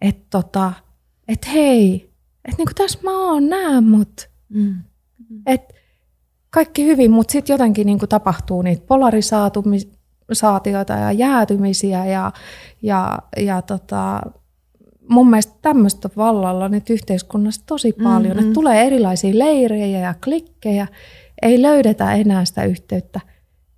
että 0.00 0.26
tota, 0.30 0.72
et 1.28 1.46
hei, 1.52 1.94
että 2.44 2.56
niin 2.58 2.66
kuin 2.66 2.74
tässä 2.74 2.98
mä 3.02 3.30
oon, 3.30 3.48
näe 3.48 3.80
mut. 3.80 4.28
Mm-hmm. 4.48 4.82
Et 5.46 5.72
kaikki 6.50 6.84
hyvin, 6.84 7.10
mutta 7.10 7.32
sitten 7.32 7.54
jotenkin 7.54 7.86
niin 7.86 7.98
kuin 7.98 8.08
tapahtuu 8.08 8.62
niitä 8.62 8.86
polarisaatioita 10.26 10.92
ja 10.92 11.12
jäätymisiä 11.12 12.06
ja, 12.06 12.32
ja, 12.82 13.18
ja 13.36 13.62
tota, 13.62 14.20
mun 15.08 15.30
mielestä 15.30 15.54
tämmöistä 15.62 16.10
vallalla 16.16 16.68
nyt 16.68 16.90
yhteiskunnassa 16.90 17.62
tosi 17.66 17.92
paljon, 17.92 18.36
mm-hmm. 18.36 18.38
että 18.38 18.54
tulee 18.54 18.86
erilaisia 18.86 19.38
leirejä 19.38 19.98
ja 19.98 20.14
klikkejä, 20.24 20.86
ei 21.42 21.62
löydetä 21.62 22.14
enää 22.14 22.44
sitä 22.44 22.64
yhteyttä. 22.64 23.20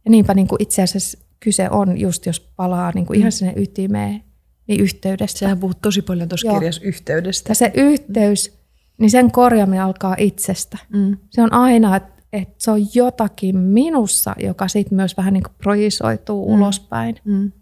Ja 0.05 0.11
niinpä 0.11 0.34
niin 0.34 0.49
kuin 0.49 0.62
itse 0.62 0.82
asiassa 0.82 1.18
kyse 1.40 1.70
on 1.70 2.01
just, 2.01 2.26
jos 2.26 2.40
palaa 2.40 2.92
niin 2.94 3.07
kuin 3.07 3.18
ihan 3.18 3.32
sinne 3.32 3.53
ytimeen, 3.57 4.22
niin 4.66 4.80
yhteydestä. 4.80 5.38
Sehän 5.38 5.59
puhut 5.59 5.82
tosi 5.82 6.03
paljon 6.03 6.28
tuossa 6.28 6.53
kirjassa 6.53 6.82
yhteydestä. 6.84 7.51
Ja 7.51 7.55
se 7.55 7.72
yhteys, 7.74 8.59
niin 8.99 9.11
sen 9.11 9.30
korjaaminen 9.30 9.82
alkaa 9.82 10.14
itsestä. 10.18 10.78
Mm. 10.92 11.16
Se 11.30 11.42
on 11.42 11.53
aina, 11.53 11.97
että 11.97 12.16
et 12.33 12.49
se 12.59 12.70
on 12.70 12.81
jotakin 12.95 13.57
minussa, 13.57 14.35
joka 14.39 14.68
sitten 14.68 14.97
myös 14.97 15.16
vähän 15.16 15.33
niin 15.33 15.43
kuin 15.43 15.55
projisoituu 15.62 16.49
mm. 16.49 16.55
ulospäin. 16.55 17.16
Mm. 17.24 17.53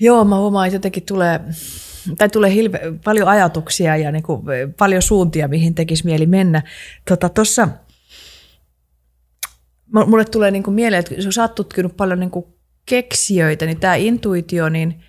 Joo, 0.00 0.24
mä 0.24 0.38
huomaan, 0.38 0.66
että 0.66 0.76
jotenkin 0.76 1.02
tulee, 1.02 1.40
tai 2.18 2.28
tulee 2.28 2.52
hilve, 2.52 2.80
paljon 3.04 3.28
ajatuksia 3.28 3.96
ja 3.96 4.12
niin 4.12 4.22
kuin 4.22 4.42
paljon 4.78 5.02
suuntia, 5.02 5.48
mihin 5.48 5.74
tekisi 5.74 6.04
mieli 6.04 6.26
mennä. 6.26 6.62
Tuossa 7.34 7.68
tota, 7.68 7.78
mulle 10.06 10.24
tulee 10.24 10.50
niin 10.50 10.62
kuin 10.62 10.74
mieleen, 10.74 11.00
että 11.00 11.14
jos 11.14 11.34
sä 11.34 11.42
oot 11.42 11.54
tutkinut 11.54 11.96
paljon 11.96 12.20
niin 12.20 12.30
kuin 12.30 12.46
keksijöitä, 12.86 13.66
niin 13.66 13.80
tämä 13.80 13.94
intuitio, 13.94 14.68
niin 14.68 15.02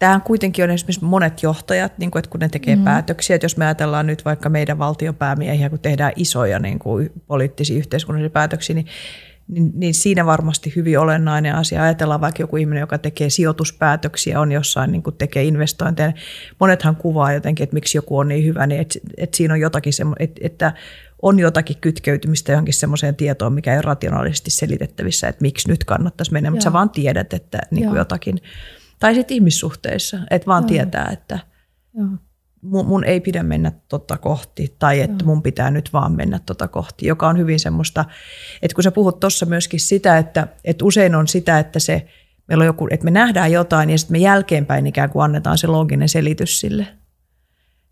tämähän 0.00 0.22
kuitenkin 0.22 0.64
on 0.64 0.70
esimerkiksi 0.70 1.04
monet 1.04 1.42
johtajat, 1.42 1.98
niin 1.98 2.10
kuin, 2.10 2.20
että 2.20 2.30
kun 2.30 2.40
ne 2.40 2.48
tekee 2.48 2.76
mm. 2.76 2.84
päätöksiä, 2.84 3.36
että 3.36 3.44
jos 3.44 3.56
me 3.56 3.64
ajatellaan 3.64 4.06
nyt 4.06 4.24
vaikka 4.24 4.48
meidän 4.48 4.78
valtiopäämiehiä, 4.78 5.70
kun 5.70 5.78
tehdään 5.78 6.12
isoja 6.16 6.58
niin 6.58 6.78
kuin 6.78 7.12
poliittisia 7.26 7.78
yhteiskunnallisia 7.78 8.30
päätöksiä, 8.30 8.74
niin 8.74 8.86
niin, 9.48 9.72
niin 9.74 9.94
siinä 9.94 10.26
varmasti 10.26 10.72
hyvin 10.76 10.98
olennainen 10.98 11.54
asia. 11.54 11.82
Ajatellaan 11.82 12.20
vaikka 12.20 12.42
joku 12.42 12.56
ihminen, 12.56 12.80
joka 12.80 12.98
tekee 12.98 13.30
sijoituspäätöksiä, 13.30 14.40
on 14.40 14.52
jossain 14.52 14.92
niin 14.92 15.02
kuin 15.02 15.16
tekee 15.16 15.44
investointeja. 15.44 16.12
Monethan 16.60 16.96
kuvaa 16.96 17.32
jotenkin, 17.32 17.64
että 17.64 17.74
miksi 17.74 17.98
joku 17.98 18.18
on 18.18 18.28
niin 18.28 18.44
hyvä, 18.44 18.66
niin 18.66 18.80
että, 18.80 18.98
että 19.16 19.36
siinä 19.36 19.54
on 19.54 19.60
jotakin, 19.60 19.92
että, 20.18 20.40
että 20.44 20.72
on 21.22 21.38
jotakin 21.38 21.76
kytkeytymistä 21.80 22.52
johonkin 22.52 22.74
semmoiseen 22.74 23.16
tietoon, 23.16 23.52
mikä 23.52 23.72
ei 23.72 23.76
ole 23.76 23.82
rationaalisesti 23.82 24.50
selitettävissä, 24.50 25.28
että 25.28 25.42
miksi 25.42 25.68
nyt 25.68 25.84
kannattaisi 25.84 26.32
mennä, 26.32 26.50
mutta 26.50 26.64
sä 26.64 26.72
vaan 26.72 26.90
tiedät, 26.90 27.32
että 27.32 27.58
niin 27.70 27.86
kuin 27.86 27.98
jotakin. 27.98 28.40
Tai 29.00 29.14
sitten 29.14 29.34
ihmissuhteissa, 29.34 30.18
että 30.30 30.46
vaan 30.46 30.62
Joo. 30.62 30.68
tietää, 30.68 31.10
että 31.12 31.38
Joo. 31.94 32.06
Mun, 32.62 32.86
mun 32.86 33.04
ei 33.04 33.20
pidä 33.20 33.42
mennä 33.42 33.72
tota 33.88 34.18
kohti, 34.18 34.76
tai 34.78 35.00
että 35.00 35.24
Joo. 35.24 35.26
mun 35.26 35.42
pitää 35.42 35.70
nyt 35.70 35.92
vaan 35.92 36.12
mennä 36.12 36.40
tota 36.46 36.68
kohti, 36.68 37.06
joka 37.06 37.28
on 37.28 37.38
hyvin 37.38 37.60
semmoista, 37.60 38.04
että 38.62 38.74
kun 38.74 38.84
sä 38.84 38.90
puhut 38.90 39.20
tuossa 39.20 39.46
myöskin 39.46 39.80
sitä, 39.80 40.18
että, 40.18 40.48
että 40.64 40.84
usein 40.84 41.14
on 41.14 41.28
sitä, 41.28 41.58
että 41.58 41.78
se, 41.78 42.06
meillä 42.48 42.62
on 42.62 42.66
joku, 42.66 42.88
että 42.90 43.04
me 43.04 43.10
nähdään 43.10 43.52
jotain 43.52 43.90
ja 43.90 43.98
sitten 43.98 44.14
me 44.14 44.18
jälkeenpäin 44.18 44.86
ikään 44.86 45.10
kuin 45.10 45.22
annetaan 45.24 45.58
se 45.58 45.66
looginen 45.66 46.08
selitys 46.08 46.60
sille. 46.60 46.86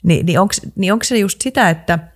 Ni, 0.05 0.23
niin 0.23 0.41
onko 0.41 0.55
niin 0.77 0.93
onko 0.93 1.05
se 1.05 1.19
just 1.19 1.41
sitä, 1.41 1.71
että– 1.71 1.99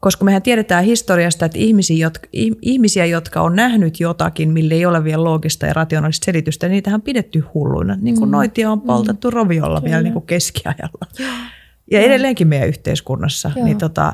koska 0.00 0.24
mehän 0.24 0.42
tiedetään 0.42 0.84
historiasta, 0.84 1.46
että 1.46 1.58
ihmisiä, 1.58 2.06
jotka, 2.06 2.28
ihmisiä, 2.62 3.06
jotka 3.06 3.40
on 3.40 3.56
nähnyt 3.56 4.00
jotakin, 4.00 4.50
mille 4.50 4.74
ei 4.74 4.86
ole 4.86 5.04
vielä 5.04 5.24
loogista 5.24 5.66
ja 5.66 5.72
rationaalista 5.72 6.24
selitystä, 6.24 6.68
niitähän 6.68 6.98
on 6.98 7.02
pidetty 7.02 7.40
hulluina. 7.54 7.96
Niin 8.00 8.16
kuin 8.16 8.28
mm. 8.28 8.32
noitia 8.32 8.70
on 8.70 8.80
poltettu 8.80 9.28
mm. 9.28 9.34
roviolla 9.34 9.80
Kyllä. 9.80 9.90
vielä 9.90 10.02
niin 10.02 10.12
kuin 10.12 10.26
keskiajalla. 10.26 11.06
Ja, 11.90 11.98
ja 11.98 12.06
edelleenkin 12.06 12.48
meidän 12.48 12.68
yhteiskunnassa. 12.68 13.50
Niin 13.54 13.78
tota, 13.78 14.12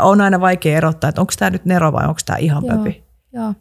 on 0.00 0.20
aina 0.20 0.40
vaikea 0.40 0.76
erottaa, 0.76 1.08
että 1.08 1.20
onko 1.20 1.32
tämä 1.38 1.50
nyt 1.50 1.64
Nero 1.64 1.92
vai 1.92 2.04
onko 2.08 2.20
tämä 2.26 2.36
ihan 2.36 2.64
Joo. 2.66 2.76
pöpi. 2.76 3.04
Joo. 3.32 3.54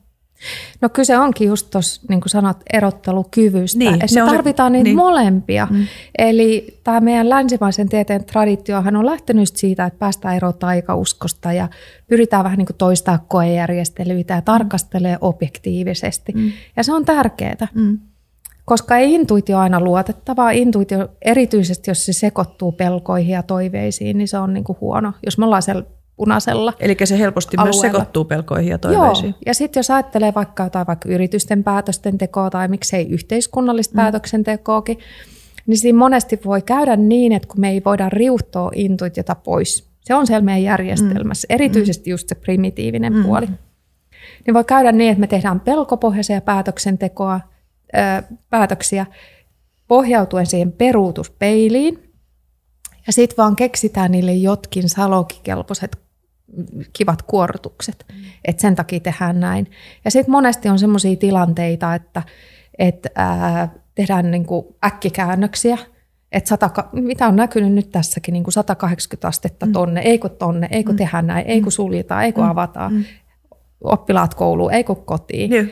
No 0.82 0.90
kyse 0.90 1.18
onkin 1.18 1.48
just 1.48 1.70
tuossa, 1.70 2.02
niin 2.10 2.22
kuin 2.22 2.30
sanot, 2.30 2.58
erottelukyvystä. 2.74 3.80
Niin, 3.80 3.94
että 3.94 4.24
me 4.24 4.32
tarvitaan 4.32 4.72
se, 4.72 4.74
niitä 4.74 4.84
niin. 4.84 4.96
molempia. 4.96 5.68
Mm. 5.72 5.88
Eli 6.18 6.80
tämä 6.84 7.00
meidän 7.00 7.30
länsimaisen 7.30 7.90
tieteen 7.90 8.26
traditiohan 8.26 8.96
on 8.96 9.06
lähtenyt 9.06 9.56
siitä, 9.56 9.86
että 9.86 10.00
päästään 10.00 10.36
eroon 10.36 10.54
taikauskosta 10.54 11.54
ja 11.54 11.68
pyritään 12.08 12.44
vähän 12.44 12.58
niin 12.58 12.66
kuin 12.66 12.78
toistaa 12.78 13.26
koejärjestelyitä 13.28 14.34
ja 14.34 14.42
tarkastelee 14.42 15.18
objektiivisesti. 15.22 16.32
Mm. 16.36 16.52
Ja 16.76 16.84
se 16.84 16.94
on 16.94 17.06
tärkeää. 17.06 17.68
Mm. 17.74 18.00
Koska 18.66 18.98
ei 18.98 19.14
intuitio 19.14 19.58
aina 19.58 19.80
luotettavaa. 19.80 20.52
Intuitio, 20.52 21.08
erityisesti 21.22 21.92
jos 21.92 22.06
se 22.06 22.14
sekoittuu 22.14 22.72
pelkoihin 22.72 23.34
ja 23.34 23.44
toiveisiin, 23.44 24.18
niin 24.18 24.28
se 24.28 24.38
on 24.38 24.54
niin 24.54 24.64
kuin 24.64 24.78
huono. 24.82 25.14
Jos 25.26 25.38
me 25.38 25.46
ollaan 25.46 25.62
siellä 25.62 25.84
punaisella 26.22 26.74
Eli 26.80 26.98
se 27.04 27.20
helposti 27.20 27.58
alueella. 27.58 27.82
myös 27.82 27.82
sekoittuu 27.82 28.26
pelkoihin 28.26 28.72
ja 28.72 28.78
toiveisiin. 28.78 29.30
Joo, 29.30 29.40
ja 29.46 29.54
sitten 29.54 29.80
jos 29.80 29.92
ajattelee 29.92 30.34
vaikka 30.36 30.64
jotain 30.64 30.88
vaikka 30.88 31.10
yritysten 31.10 31.64
päätösten 31.64 32.18
tekoa 32.18 32.50
tai 32.50 32.68
miksei 32.68 33.10
yhteiskunnallista 33.10 33.94
mm. 33.94 33.98
päätöksentekoakin, 33.98 35.00
niin 35.68 35.78
siinä 35.78 35.98
monesti 35.98 36.40
voi 36.46 36.62
käydä 36.62 36.96
niin, 36.96 37.32
että 37.32 37.48
kun 37.48 37.60
me 37.60 37.70
ei 37.70 37.82
voida 37.86 38.10
riuhtoa 38.10 38.72
intuitiota 38.76 39.36
pois, 39.36 39.90
se 40.02 40.16
on 40.16 40.28
siellä 40.28 40.44
meidän 40.44 40.64
järjestelmässä, 40.64 41.48
mm. 41.50 41.56
erityisesti 41.56 42.10
just 42.10 42.30
se 42.30 42.36
primitiivinen 42.36 43.14
mm. 43.14 43.24
puoli, 43.24 43.48
niin 44.46 44.54
voi 44.54 44.64
käydä 44.64 44.92
niin, 44.92 45.12
että 45.12 45.22
me 45.22 45.28
tehdään 45.28 45.60
pelkopohjaisia 45.60 46.42
päätöksentekoa, 46.42 47.40
ö, 47.96 48.24
päätöksiä 48.50 49.06
pohjautuen 49.88 50.46
siihen 50.46 50.72
peruutuspeiliin, 50.72 52.12
ja 53.08 53.14
sitten 53.14 53.38
vaan 53.38 53.56
keksitään 53.56 54.12
niille 54.12 54.34
jotkin 54.34 54.90
salokikelpoiset 54.90 56.11
kivat 56.94 57.22
kuorrutukset, 57.22 58.06
mm. 58.14 58.22
että 58.46 58.62
sen 58.62 58.76
takia 58.76 59.00
tehdään 59.00 59.40
näin. 59.40 59.72
Ja 60.06 60.12
sitten 60.12 60.32
monesti 60.32 60.70
on 60.70 60.80
sellaisia 60.80 61.16
tilanteita, 61.16 61.96
että, 61.96 62.24
että 62.78 63.10
ää, 63.16 63.70
tehdään 63.96 64.32
niinku 64.32 64.76
äkkikäännöksiä, 64.86 65.78
että 66.32 66.48
sata, 66.48 66.70
mitä 66.92 67.28
on 67.28 67.36
näkynyt 67.36 67.74
nyt 67.74 67.90
tässäkin, 67.92 68.34
niin 68.34 68.44
kuin 68.44 68.54
180 68.54 69.28
astetta 69.28 69.66
mm. 69.66 69.72
tonne, 69.72 70.02
eikö 70.02 70.30
tonne, 70.30 70.68
eikö 70.72 70.92
mm. 70.92 70.98
tehdä 70.98 71.22
näin, 71.22 71.48
eikö 71.48 71.68
mm. 71.68 71.72
suljeta, 71.72 72.24
eikö 72.24 72.42
mm. 72.42 72.50
avata, 72.50 72.90
mm. 72.90 73.04
oppilaat 73.84 74.34
kouluun, 74.34 74.74
eikö 74.74 74.96
kotiin. 74.96 75.50
Niin, 75.50 75.72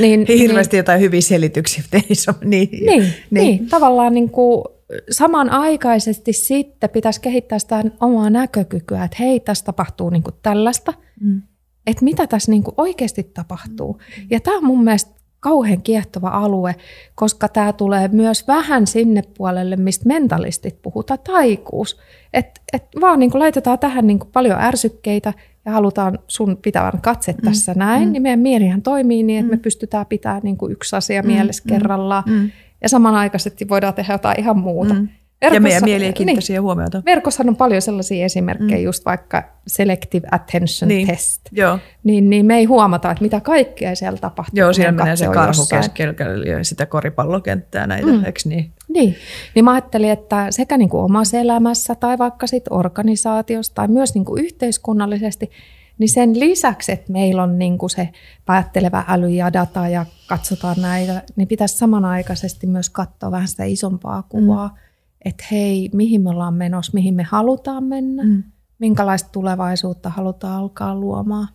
niin, 0.00 0.38
Hirveästi 0.38 0.76
niin, 0.76 0.78
jotain 0.78 1.00
hyviä 1.00 1.20
selityksiä. 1.20 1.84
Niin, 1.92 2.06
niin, 2.44 2.68
niin, 2.86 3.14
niin, 3.30 3.68
tavallaan 3.68 4.14
niin 4.14 4.30
kuin, 4.30 4.64
samanaikaisesti 5.10 6.32
sitten 6.32 6.90
pitäisi 6.90 7.20
kehittää 7.20 7.58
sitä 7.58 7.84
omaa 8.00 8.30
näkökykyä, 8.30 9.04
että 9.04 9.16
hei, 9.20 9.40
tässä 9.40 9.64
tapahtuu 9.64 10.10
niin 10.10 10.22
kuin 10.22 10.34
tällaista, 10.42 10.94
mm. 11.20 11.42
että 11.86 12.04
mitä 12.04 12.26
tässä 12.26 12.50
niin 12.50 12.62
kuin 12.62 12.74
oikeasti 12.76 13.22
tapahtuu. 13.22 13.92
Mm. 13.92 14.26
Ja 14.30 14.40
tämä 14.40 14.56
on 14.56 14.64
mun 14.64 14.84
mielestä 14.84 15.20
kauhean 15.40 15.82
kiehtova 15.82 16.28
alue, 16.28 16.76
koska 17.14 17.48
tämä 17.48 17.72
tulee 17.72 18.08
myös 18.08 18.48
vähän 18.48 18.86
sinne 18.86 19.22
puolelle, 19.38 19.76
mistä 19.76 20.08
mentalistit 20.08 20.82
puhutaan, 20.82 21.20
taikuus. 21.24 22.00
Että 22.32 22.60
et 22.72 22.84
vaan 23.00 23.18
niin 23.18 23.30
kuin 23.30 23.40
laitetaan 23.40 23.78
tähän 23.78 24.06
niin 24.06 24.18
kuin 24.18 24.30
paljon 24.32 24.60
ärsykkeitä 24.60 25.32
ja 25.64 25.72
halutaan 25.72 26.18
sun 26.26 26.56
pitävän 26.56 27.00
katse 27.02 27.32
mm. 27.32 27.38
tässä 27.44 27.74
näin, 27.74 28.08
mm. 28.08 28.12
niin 28.12 28.22
meidän 28.22 28.40
mielihän 28.40 28.82
toimii 28.82 29.22
niin, 29.22 29.38
että 29.38 29.52
mm. 29.52 29.58
me 29.58 29.62
pystytään 29.62 30.06
pitämään 30.06 30.42
niin 30.42 30.56
kuin 30.56 30.72
yksi 30.72 30.96
asia 30.96 31.22
mm. 31.22 31.26
mielessä 31.26 31.62
mm. 31.64 31.68
kerrallaan. 31.68 32.24
Mm. 32.26 32.50
Ja 32.82 32.88
samanaikaisesti 32.88 33.68
voidaan 33.68 33.94
tehdä 33.94 34.14
jotain 34.14 34.40
ihan 34.40 34.58
muuta. 34.58 34.94
Mm. 34.94 35.08
Verkossa, 35.40 35.56
ja 35.56 35.60
meidän 35.60 35.84
mieli 35.84 36.04
ei 36.04 36.12
kiinnitä 36.12 36.36
niin, 36.36 36.46
siihen 36.46 36.62
huomiota. 36.62 37.02
Verkossa 37.06 37.44
on 37.46 37.56
paljon 37.56 37.82
sellaisia 37.82 38.24
esimerkkejä, 38.24 38.76
mm. 38.76 38.84
just 38.84 39.04
vaikka 39.04 39.42
selective 39.66 40.28
attention 40.30 40.88
niin, 40.88 41.06
test. 41.06 41.40
Joo. 41.52 41.78
Niin, 42.04 42.30
niin 42.30 42.46
me 42.46 42.56
ei 42.56 42.64
huomata, 42.64 43.10
että 43.10 43.24
mitä 43.24 43.40
kaikkea 43.40 43.94
siellä 43.94 44.18
tapahtuu. 44.18 44.58
Joo, 44.58 44.72
siellä 44.72 44.92
menee 44.92 45.16
se 45.16 45.26
karhu 45.26 45.66
keskellä 45.70 46.44
ja 46.44 46.64
sitä 46.64 46.86
koripallokenttää 46.86 47.86
näitä, 47.86 48.06
mm. 48.06 48.24
eikö 48.24 48.40
niin? 48.44 48.72
Niin. 48.88 49.16
niin 49.54 49.64
mä 49.64 49.72
ajattelin, 49.72 50.10
että 50.10 50.46
sekä 50.50 50.78
niin 50.78 50.88
kuin 50.88 51.04
omassa 51.04 51.38
elämässä 51.38 51.94
tai 51.94 52.18
vaikka 52.18 52.46
sit 52.46 52.64
organisaatiossa 52.70 53.74
tai 53.74 53.88
myös 53.88 54.14
niin 54.14 54.24
kuin 54.24 54.44
yhteiskunnallisesti, 54.44 55.50
niin 55.98 56.08
sen 56.08 56.40
lisäksi, 56.40 56.92
että 56.92 57.12
meillä 57.12 57.42
on 57.42 57.58
niin 57.58 57.78
kuin 57.78 57.90
se 57.90 58.08
päättelevä 58.44 59.04
äly 59.08 59.28
ja 59.28 59.52
data 59.52 59.88
ja 59.88 60.06
katsotaan 60.30 60.76
näitä, 60.82 61.22
niin 61.36 61.48
pitäisi 61.48 61.78
samanaikaisesti 61.78 62.66
myös 62.66 62.90
katsoa 62.90 63.30
vähän 63.30 63.48
sitä 63.48 63.64
isompaa 63.64 64.22
kuvaa. 64.22 64.68
Mm 64.68 64.90
että 65.24 65.44
hei, 65.50 65.90
mihin 65.92 66.22
me 66.22 66.30
ollaan 66.30 66.54
menossa, 66.54 66.92
mihin 66.94 67.14
me 67.14 67.22
halutaan 67.22 67.84
mennä, 67.84 68.24
mm. 68.24 68.42
minkälaista 68.78 69.28
tulevaisuutta 69.32 70.10
halutaan 70.10 70.60
alkaa 70.60 70.94
luomaan. 70.94 71.48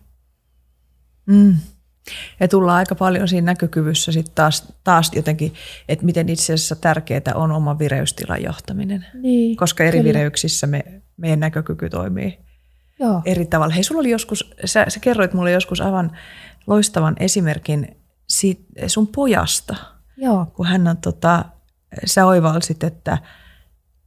Mm. 1.26 1.56
Ja 2.40 2.48
tullaan 2.48 2.78
aika 2.78 2.94
paljon 2.94 3.28
siinä 3.28 3.44
näkökyvyssä 3.44 4.12
sitten 4.12 4.34
taas, 4.34 4.72
taas 4.84 5.10
jotenkin, 5.14 5.54
että 5.88 6.04
miten 6.04 6.28
itse 6.28 6.52
asiassa 6.52 6.76
tärkeää 6.76 7.34
on 7.34 7.52
oma 7.52 7.78
vireystilan 7.78 8.42
johtaminen. 8.42 9.06
Niin, 9.14 9.56
Koska 9.56 9.84
eri 9.84 9.98
kyllä. 9.98 10.08
vireyksissä 10.08 10.66
me, 10.66 10.84
meidän 11.16 11.40
näkökyky 11.40 11.90
toimii 11.90 12.38
Joo. 12.98 13.22
eri 13.24 13.46
tavalla. 13.46 13.74
Hei, 13.74 13.84
sulla 13.84 14.00
oli 14.00 14.10
joskus, 14.10 14.54
sä, 14.64 14.84
sä 14.88 15.00
kerroit 15.00 15.34
mulle 15.34 15.50
joskus 15.50 15.80
aivan 15.80 16.16
loistavan 16.66 17.16
esimerkin 17.20 17.96
siitä, 18.38 18.62
sun 18.86 19.06
pojasta. 19.06 19.76
Joo. 20.16 20.46
Kun 20.54 20.66
hän 20.66 20.88
on, 20.88 20.96
tota, 20.96 21.44
sä 22.04 22.26
oivalsit, 22.26 22.84
että– 22.84 23.18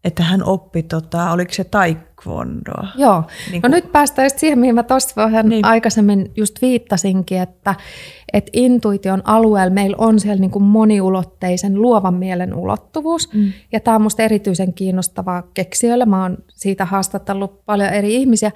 että 0.04 0.24
hän 0.24 0.44
oppi, 0.44 0.84
tota, 0.84 1.32
oliko 1.32 1.54
se 1.54 1.64
taekwondoa? 1.64 2.88
Joo. 2.96 3.24
Niin 3.52 3.62
kun... 3.62 3.72
No 3.72 3.76
nyt 3.76 3.92
päästään 3.92 4.26
just 4.26 4.40
siihen, 4.40 4.60
mihin 4.60 4.76
mä 4.76 4.84
tuossa 4.84 5.14
vähän 5.16 5.50
niin. 5.50 5.66
aikaisemmin 5.66 6.32
just 6.38 6.62
viittasinkin, 6.62 7.42
että, 7.42 7.76
että 8.34 8.50
intuition 8.54 9.22
alueella 9.24 9.74
meillä 9.74 9.98
on 10.00 10.20
siellä 10.20 10.40
niin 10.40 10.52
kuin 10.52 10.64
moniulotteisen 10.64 11.82
luovan 11.82 12.14
mielen 12.14 12.54
ulottuvuus. 12.54 13.34
Mm. 13.34 13.52
Ja 13.72 13.80
tämä 13.80 13.96
on 13.96 14.02
musta 14.02 14.24
erityisen 14.24 14.74
kiinnostavaa 14.74 15.44
keksijöille. 15.54 16.06
Mä 16.06 16.22
oon 16.22 16.38
siitä 16.50 16.86
haastattellut 16.86 17.66
paljon 17.66 17.90
eri 17.90 18.16
ihmisiä. 18.16 18.52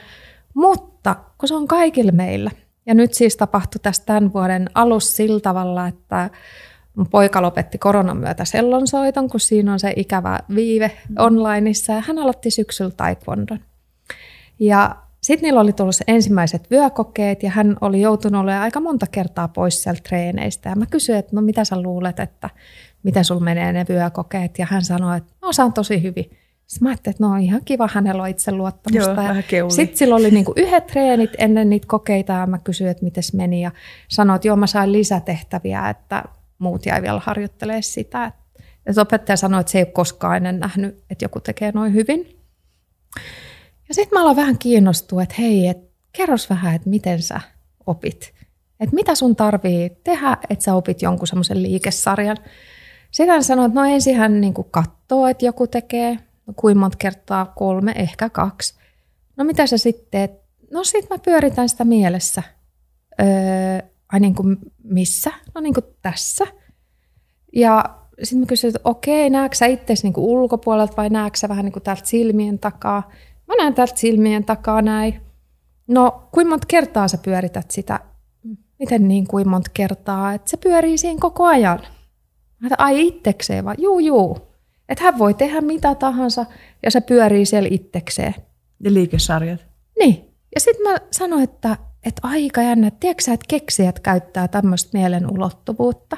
Mutta 0.54 1.16
kun 1.38 1.50
se 1.50 1.56
on 1.56 1.68
kaikille 1.68 2.12
meillä, 2.12 2.52
ja 2.86 2.94
nyt 2.94 3.14
siis 3.14 3.38
tapahtui 3.38 3.80
tässä 3.84 4.04
tämän 4.06 4.34
vuoden 4.34 4.70
alussa 4.74 5.16
sillä 5.16 5.40
tavalla, 5.40 5.88
että 5.88 6.30
Mun 6.96 7.08
poika 7.10 7.42
lopetti 7.42 7.78
koronan 7.78 8.18
myötä 8.18 8.46
sellonsoiton, 8.46 9.30
kun 9.30 9.40
siinä 9.40 9.74
on 9.74 9.80
se 9.80 9.94
ikävä 9.96 10.40
viive 10.56 10.92
onlineissa. 11.20 11.94
Ja 11.94 12.04
hän 12.08 12.20
aloitti 12.20 12.52
syksyllä 12.52 12.92
taekwondon. 12.92 13.60
Ja 14.60 14.96
sitten 15.22 15.48
niillä 15.48 15.62
oli 15.62 15.74
tullut 15.74 15.96
ensimmäiset 16.08 16.72
vyökokeet 16.72 17.44
ja 17.44 17.50
hän 17.50 17.78
oli 17.82 18.02
joutunut 18.02 18.42
olemaan 18.42 18.64
aika 18.64 18.80
monta 18.80 19.06
kertaa 19.08 19.48
pois 19.48 19.84
sieltä 19.84 20.02
treeneistä. 20.10 20.70
Ja 20.70 20.76
mä 20.76 20.86
kysyin, 20.86 21.18
että 21.18 21.36
no 21.36 21.42
mitä 21.42 21.66
sä 21.66 21.82
luulet, 21.82 22.20
että 22.20 22.50
miten 23.04 23.26
sulla 23.26 23.42
menee 23.42 23.74
ne 23.74 23.86
vyökokeet. 23.90 24.60
Ja 24.60 24.68
hän 24.70 24.84
sanoi, 24.84 25.18
että 25.18 25.34
no 25.42 25.48
osaan 25.48 25.74
tosi 25.74 26.04
hyvin. 26.04 26.38
Sitten 26.74 26.86
mä 26.86 26.90
ajattelin, 26.90 27.16
että 27.16 27.24
no 27.24 27.36
ihan 27.36 27.62
kiva, 27.66 27.90
hänellä 27.94 28.24
on 28.24 28.30
itse 28.30 28.52
luottamusta. 28.52 29.16
Sitten 29.70 29.98
sillä 29.98 30.16
oli 30.16 30.32
niinku 30.32 30.54
yhdet 30.56 30.88
treenit 30.88 31.30
ennen 31.38 31.70
niitä 31.70 31.88
kokeita 31.88 32.34
ja 32.34 32.48
mä 32.48 32.58
kysyin, 32.58 32.90
että 32.90 33.04
miten 33.04 33.24
meni. 33.34 33.62
Ja 33.62 33.72
sanoin, 34.08 34.36
että 34.36 34.48
joo 34.48 34.56
mä 34.56 34.68
sain 34.68 34.92
lisätehtäviä, 34.92 35.90
että 35.90 36.24
muut 36.60 36.86
jäi 36.86 37.02
vielä 37.02 37.22
harjoittelemaan 37.24 37.84
sitä. 37.84 38.32
Että 38.86 39.02
opettaja 39.02 39.38
sanoi, 39.38 39.60
että 39.60 39.72
se 39.72 39.78
ei 39.78 39.84
ole 39.84 39.92
koskaan 39.92 40.38
ennen 40.38 40.60
nähnyt, 40.60 41.04
että 41.10 41.26
joku 41.26 41.40
tekee 41.40 41.72
noin 41.72 41.94
hyvin. 41.94 42.40
Ja 43.90 43.96
sitten 43.96 44.18
mä 44.18 44.22
aloin 44.22 44.36
vähän 44.36 44.58
kiinnostua, 44.58 45.24
että 45.24 45.36
hei, 45.40 45.68
et 45.68 45.78
kerros 46.12 46.50
vähän, 46.50 46.76
että 46.76 46.90
miten 46.90 47.22
sä 47.22 47.42
opit. 47.86 48.34
Että 48.80 48.96
mitä 48.96 49.16
sun 49.16 49.36
tarvii 49.36 49.90
tehdä, 50.04 50.38
että 50.50 50.66
sä 50.66 50.74
opit 50.74 51.02
jonkun 51.02 51.28
semmoisen 51.28 51.64
liikesarjan. 51.64 52.38
Sitten 53.12 53.34
hän 53.34 53.44
sanoi, 53.44 53.66
että 53.66 53.80
no 53.80 53.86
ensin 53.86 54.16
hän 54.16 54.42
niin 54.42 54.54
katsoo, 54.72 55.28
että 55.28 55.46
joku 55.46 55.68
tekee, 55.68 56.18
kuinka 56.56 56.80
monta 56.80 56.98
kertaa, 56.98 57.46
kolme, 57.46 57.94
ehkä 57.96 58.30
kaksi. 58.30 58.76
No 59.38 59.44
mitä 59.44 59.68
sä 59.68 59.78
sitten? 59.78 60.30
No 60.72 60.84
sit 60.84 61.10
mä 61.10 61.18
pyöritän 61.18 61.70
sitä 61.70 61.84
mielessä. 61.84 62.44
Öö, 63.22 63.28
ai 64.12 64.20
niin 64.20 64.36
kuin 64.36 64.58
missä? 64.84 65.32
No 65.56 65.62
niin 65.62 65.74
kuin 65.74 65.86
tässä. 66.02 66.46
Ja 67.54 67.84
sitten 68.24 68.40
mä 68.40 68.46
kysyin, 68.46 68.76
että 68.76 68.90
okei, 68.90 69.30
näetkö 69.30 69.58
sä 69.58 69.66
itse 69.66 69.94
niin 70.04 70.14
ulkopuolelta 70.18 70.98
vai 70.98 71.10
näetkö 71.10 71.40
sä 71.40 71.50
vähän 71.50 71.66
niin 71.66 71.74
kuin 71.74 71.84
täältä 71.84 72.06
silmien 72.06 72.60
takaa? 72.60 73.12
Mä 73.48 73.56
näen 73.58 73.74
täältä 73.74 73.96
silmien 73.96 74.46
takaa 74.46 74.82
näin. 74.82 75.22
No, 75.88 76.28
kuinka 76.32 76.50
monta 76.50 76.68
kertaa 76.68 77.08
sä 77.08 77.18
pyörität 77.18 77.72
sitä? 77.72 78.00
Miten 78.80 79.08
niin 79.08 79.28
kuin 79.28 79.50
monta 79.50 79.72
kertaa? 79.74 80.34
Että 80.34 80.50
se 80.50 80.58
pyörii 80.58 80.98
siinä 80.98 81.20
koko 81.22 81.46
ajan. 81.46 81.80
Mä 82.60 82.70
ai 82.78 83.08
itsekseen 83.08 83.66
vai? 83.66 83.76
Juu, 83.78 84.00
juu. 84.00 84.53
Että 84.90 85.04
hän 85.04 85.18
voi 85.18 85.34
tehdä 85.34 85.62
mitä 85.62 85.96
tahansa 85.96 86.46
ja 86.84 86.92
se 86.92 87.02
pyörii 87.02 87.46
siellä 87.46 87.70
itsekseen. 87.72 88.36
Ja 88.84 88.94
liikesarjat. 88.94 89.66
Niin. 90.00 90.30
Ja 90.56 90.62
sitten 90.62 90.92
mä 90.92 90.98
sanoin, 91.12 91.44
että 91.44 91.78
että 92.06 92.28
aika 92.28 92.62
jännä, 92.62 92.92
tiedätkö 92.92 93.32
että 93.32 93.46
keksijät 93.48 94.00
käyttää 94.00 94.48
tämmöistä 94.48 94.98
mielen 94.98 95.32
ulottuvuutta? 95.32 96.18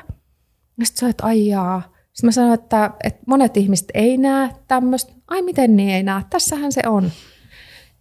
Ja 0.79 0.85
sitten 0.85 0.99
sä 0.99 1.09
että 1.09 1.25
ai 1.25 1.47
jaa. 1.47 1.81
Sitten 2.13 2.27
mä 2.27 2.31
sanoin, 2.31 2.53
että, 2.53 2.91
että 3.03 3.23
monet 3.27 3.57
ihmiset 3.57 3.87
ei 3.93 4.17
näe 4.17 4.49
tämmöistä. 4.67 5.13
Ai 5.27 5.41
miten 5.41 5.75
niin 5.75 5.89
ei 5.89 6.03
näe? 6.03 6.23
Tässähän 6.29 6.71
se 6.71 6.81
on. 6.85 7.11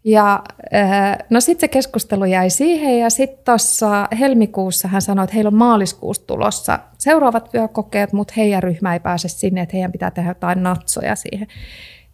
Ja 0.05 0.43
äh, 0.75 1.19
no 1.31 1.41
sitten 1.41 1.61
se 1.61 1.69
keskustelu 1.69 2.25
jäi 2.25 2.51
siihen 2.51 2.99
ja 2.99 3.11
sitten 3.11 3.45
tuossa 3.45 4.09
helmikuussa 4.19 4.89
hän 4.89 5.03
sanoi, 5.03 5.25
että 5.25 5.35
heillä 5.35 5.49
on 5.49 5.55
maaliskuussa 5.55 6.27
tulossa 6.27 6.79
seuraavat 6.99 7.55
vyökokeet, 7.55 8.13
mutta 8.13 8.35
heidän 8.37 8.63
ryhmä 8.63 8.93
ei 8.93 9.01
pääse 9.01 9.29
sinne, 9.29 9.61
että 9.61 9.77
heidän 9.77 9.93
pitää 9.93 10.11
tehdä 10.11 10.31
jotain 10.31 10.63
natsoja 10.63 11.17
siihen 11.17 11.49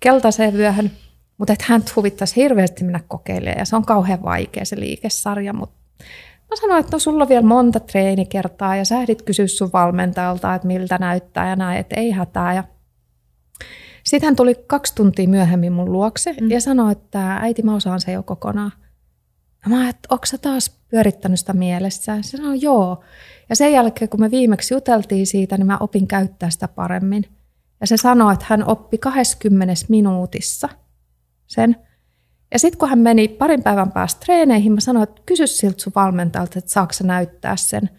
keltaiseen 0.01 0.55
vyöhön. 0.55 0.91
Mutta 1.38 1.53
että 1.53 1.64
hän 1.68 1.82
huvittaisi 1.97 2.36
hirveästi 2.36 2.84
mennä 2.84 3.01
kokeilemaan 3.09 3.59
ja 3.59 3.64
se 3.64 3.76
on 3.76 3.84
kauhean 3.84 4.22
vaikea 4.22 4.64
se 4.64 4.80
liikesarja. 4.80 5.53
Mutta 5.53 5.76
mä 6.51 6.57
sanoin, 6.61 6.80
että 6.80 6.93
no 6.93 6.99
sulla 6.99 7.22
on 7.22 7.28
vielä 7.28 7.47
monta 7.47 7.80
treenikertaa 7.80 8.76
ja 8.76 8.84
sä 8.84 9.01
ehdit 9.01 9.22
kysyä 9.22 9.47
sun 9.47 9.70
valmentajalta, 9.72 10.55
että 10.55 10.66
miltä 10.66 10.99
näyttää 10.99 11.49
ja 11.49 11.57
näin, 11.57 11.80
että 11.80 12.01
ei 12.01 12.11
hätää. 12.11 12.55
Ja 12.55 12.64
sitten 14.05 14.26
hän 14.26 14.36
tuli 14.36 14.55
kaksi 14.55 14.94
tuntia 14.94 15.28
myöhemmin 15.28 15.72
mun 15.72 15.92
luokse 15.92 16.34
mm. 16.40 16.51
ja 16.51 16.61
sanoi, 16.61 16.92
että 16.92 17.36
äiti 17.36 17.62
mä 17.62 17.74
osaan 17.74 18.01
se 18.01 18.12
jo 18.12 18.22
kokonaan. 18.22 18.72
Ja 19.64 19.70
mä 19.70 19.88
että 19.88 20.09
onko 20.11 20.26
sä 20.26 20.38
taas 20.38 20.80
pyörittänyt 20.88 21.40
sitä 21.40 21.53
mielessä? 21.53 22.18
Se 22.22 22.36
sanoi, 22.36 22.59
joo. 22.61 23.05
Ja 23.48 23.57
sen 23.57 23.72
jälkeen, 23.72 24.09
kun 24.09 24.20
me 24.20 24.30
viimeksi 24.30 24.74
juteltiin 24.74 25.26
siitä, 25.26 25.57
niin 25.57 25.66
mä 25.66 25.78
opin 25.80 26.07
käyttää 26.07 26.51
sitä 26.51 26.68
paremmin. 26.68 27.24
Ja 27.80 27.86
se 27.86 27.96
sanoi, 27.96 28.32
että 28.32 28.46
hän 28.48 28.68
oppi 28.68 28.98
20 28.98 29.74
minuutissa– 29.88 30.68
sen. 31.51 31.76
Ja 32.53 32.59
sitten 32.59 32.78
kun 32.78 32.88
hän 32.88 32.98
meni 32.98 33.28
parin 33.28 33.62
päivän 33.62 33.92
päästä 33.92 34.20
treeneihin, 34.20 34.72
mä 34.72 34.80
sanoin, 34.80 35.03
että 35.03 35.22
kysy 35.26 35.46
siltä 35.46 35.82
sun 35.82 35.92
valmentajalta, 35.96 36.59
että 36.59 36.70
saako 36.70 36.92
sä 36.92 37.05
näyttää 37.05 37.57
sen 37.57 37.90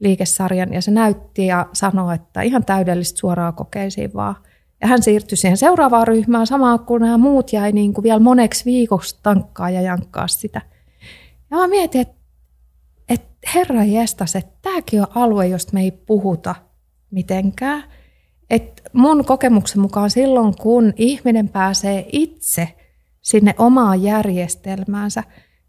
liikesarjan. 0.00 0.72
Ja 0.72 0.82
se 0.82 0.90
näytti 0.90 1.46
ja 1.46 1.66
sanoi, 1.72 2.14
että 2.14 2.42
ihan 2.42 2.64
täydellistä 2.64 3.18
suoraa 3.18 3.52
kokeisiin 3.52 4.14
vaan. 4.14 4.34
Ja 4.80 4.88
hän 4.88 5.02
siirtyi 5.02 5.36
siihen 5.36 5.56
seuraavaan 5.56 6.08
ryhmään 6.08 6.46
samaan, 6.46 6.80
kun 6.80 7.00
nämä 7.00 7.18
muut 7.18 7.52
jäi 7.52 7.72
niin 7.72 7.94
kuin 7.94 8.02
vielä 8.02 8.20
moneksi 8.20 8.64
viikoksi 8.64 9.18
tankkaa 9.22 9.70
ja 9.70 9.80
jankkaa 9.80 10.28
sitä. 10.28 10.62
Ja 11.50 11.56
mä 11.56 11.68
mietin, 11.68 12.00
että, 12.00 12.14
että 13.08 13.50
herra 13.54 13.84
jestas, 13.84 14.36
että 14.36 14.58
tämäkin 14.62 15.00
on 15.00 15.06
alue, 15.14 15.46
josta 15.46 15.72
me 15.72 15.80
ei 15.80 15.90
puhuta 15.90 16.54
mitenkään. 17.10 17.84
Että 18.50 18.82
mun 18.92 19.24
kokemuksen 19.24 19.80
mukaan 19.80 20.10
silloin, 20.10 20.56
kun 20.56 20.92
ihminen 20.96 21.48
pääsee 21.48 22.06
itse 22.12 22.68
sinne 23.22 23.54
omaan 23.58 24.02
järjestelmäänsä, 24.02 25.24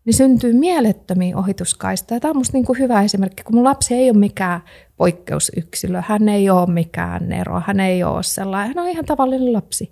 niin 0.05 0.13
syntyy 0.13 0.53
mielettömiä 0.53 1.37
ohituskaistoja. 1.37 2.19
Tämä 2.19 2.29
on 2.29 2.35
minusta 2.35 2.57
niin 2.57 2.65
kuin 2.65 2.79
hyvä 2.79 3.01
esimerkki, 3.01 3.43
kun 3.43 3.55
mun 3.55 3.63
lapsi 3.63 3.93
ei 3.93 4.09
ole 4.09 4.17
mikään 4.17 4.61
poikkeusyksilö, 4.97 6.01
hän 6.01 6.29
ei 6.29 6.49
ole 6.49 6.73
mikään 6.73 7.31
ero, 7.31 7.61
hän 7.67 7.79
ei 7.79 8.03
ole 8.03 8.23
sellainen, 8.23 8.75
hän 8.75 8.85
on 8.85 8.91
ihan 8.91 9.05
tavallinen 9.05 9.53
lapsi. 9.53 9.91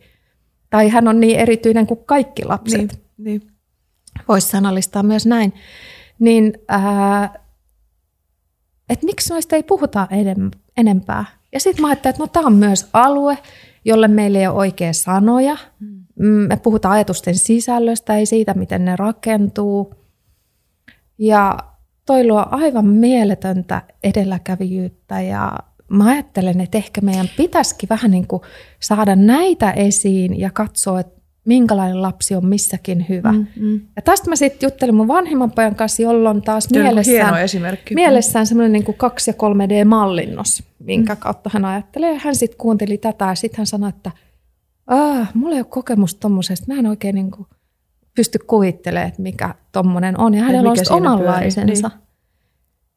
Tai 0.69 0.89
hän 0.89 1.07
on 1.07 1.19
niin 1.19 1.39
erityinen 1.39 1.87
kuin 1.87 1.99
kaikki 2.05 2.45
lapset. 2.45 2.77
Niin, 2.77 2.89
niin. 3.17 3.41
Voisi 4.27 4.47
sanallistaa 4.47 5.03
myös 5.03 5.25
näin. 5.25 5.53
Niin, 6.19 6.53
ää, 6.67 7.39
että 8.89 9.05
miksi 9.05 9.33
noista 9.33 9.55
ei 9.55 9.63
puhuta 9.63 10.07
enempää. 10.77 11.25
Ja 11.53 11.59
sitten 11.59 11.81
mä 11.81 11.87
ajattelin, 11.87 12.13
että 12.13 12.23
no 12.23 12.27
tämä 12.27 12.47
on 12.47 12.53
myös 12.53 12.89
alue, 12.93 13.37
jolle 13.85 14.07
meillä 14.07 14.39
ei 14.39 14.47
ole 14.47 14.55
oikea 14.55 14.93
sanoja. 14.93 15.57
Mm, 15.79 16.03
Me 16.19 16.57
puhutaan 16.57 16.93
ajatusten 16.93 17.35
sisällöstä, 17.35 18.15
ei 18.15 18.25
siitä, 18.25 18.53
miten 18.53 18.85
ne 18.85 18.95
rakentuu. 18.95 19.93
Ja 21.17 21.57
toi 22.05 22.27
luo 22.27 22.45
aivan 22.51 22.87
mieletöntä 22.87 23.81
edelläkävijyyttä 24.03 25.21
ja 25.21 25.51
mä 25.89 26.05
ajattelen, 26.05 26.61
että 26.61 26.77
ehkä 26.77 27.01
meidän 27.01 27.29
pitäisikin 27.37 27.89
vähän 27.89 28.11
niin 28.11 28.27
kuin 28.27 28.41
saada 28.79 29.15
näitä 29.15 29.71
esiin 29.71 30.39
ja 30.39 30.49
katsoa, 30.51 30.99
että 30.99 31.17
minkälainen 31.45 32.01
lapsi 32.01 32.35
on 32.35 32.45
missäkin 32.45 33.05
hyvä. 33.09 33.31
Mm, 33.31 33.47
mm. 33.55 33.81
Ja 33.95 34.01
tästä 34.01 34.29
mä 34.29 34.35
sitten 34.35 34.67
juttelin 34.67 34.95
mun 34.95 35.07
vanhemman 35.07 35.51
pojan 35.51 35.75
kanssa, 35.75 36.01
jolla 36.03 36.29
on 36.29 36.41
taas 36.41 36.67
Tämä 36.67 36.81
on 36.81 36.85
mielessään, 36.85 37.33
mielessään 37.95 38.47
semmoinen 38.47 38.71
niin 38.71 38.83
kuin 38.83 38.97
2- 39.03 39.07
ja 39.27 39.33
3D-mallinnos, 39.33 40.63
minkä 40.79 41.13
mm. 41.13 41.19
kautta 41.19 41.49
hän 41.53 41.65
ajattelee. 41.65 42.13
Ja 42.13 42.19
hän 42.23 42.35
sitten 42.35 42.57
kuunteli 42.57 42.97
tätä 42.97 43.25
ja 43.25 43.35
sitten 43.35 43.57
hän 43.57 43.67
sanoi, 43.67 43.89
että 43.89 44.11
ah, 44.87 45.29
mulla 45.33 45.55
ei 45.55 45.61
ole 45.61 45.67
kokemusta 45.69 46.19
tommosesta. 46.19 46.73
Mä 46.73 46.79
en 46.79 46.85
oikein 46.85 47.15
niin 47.15 47.31
kuin 47.31 47.47
pysty 48.15 48.39
kuvittelemaan, 48.39 49.07
että 49.07 49.21
mikä 49.21 49.55
tommonen 49.71 50.19
on. 50.19 50.33
Ja 50.33 50.43
hänellä 50.43 50.69
on 50.69 50.75
pyörii, 50.75 50.97
omanlaisensa. 50.97 51.91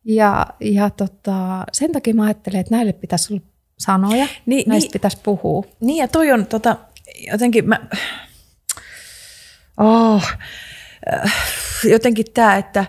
Ja, 0.05 0.47
ja 0.61 0.91
tota, 0.91 1.65
sen 1.73 1.93
takia 1.93 2.15
mä 2.15 2.25
ajattelen, 2.25 2.61
että 2.61 2.75
näille 2.75 2.93
pitäisi 2.93 3.33
olla 3.35 3.43
sanoja, 3.79 4.27
Niin, 4.47 4.69
näistä 4.69 4.87
niin. 4.87 4.93
pitäisi 4.93 5.19
puhua. 5.23 5.65
Niin 5.81 5.97
ja 5.97 6.09
toi 6.09 6.33
on 6.33 6.47
tota, 6.47 6.77
jotenkin 7.33 7.69
mä, 7.69 7.81
oh, 9.77 10.25
äh, 11.15 11.35
jotenkin 11.85 12.27
tämä, 12.35 12.57
että 12.57 12.85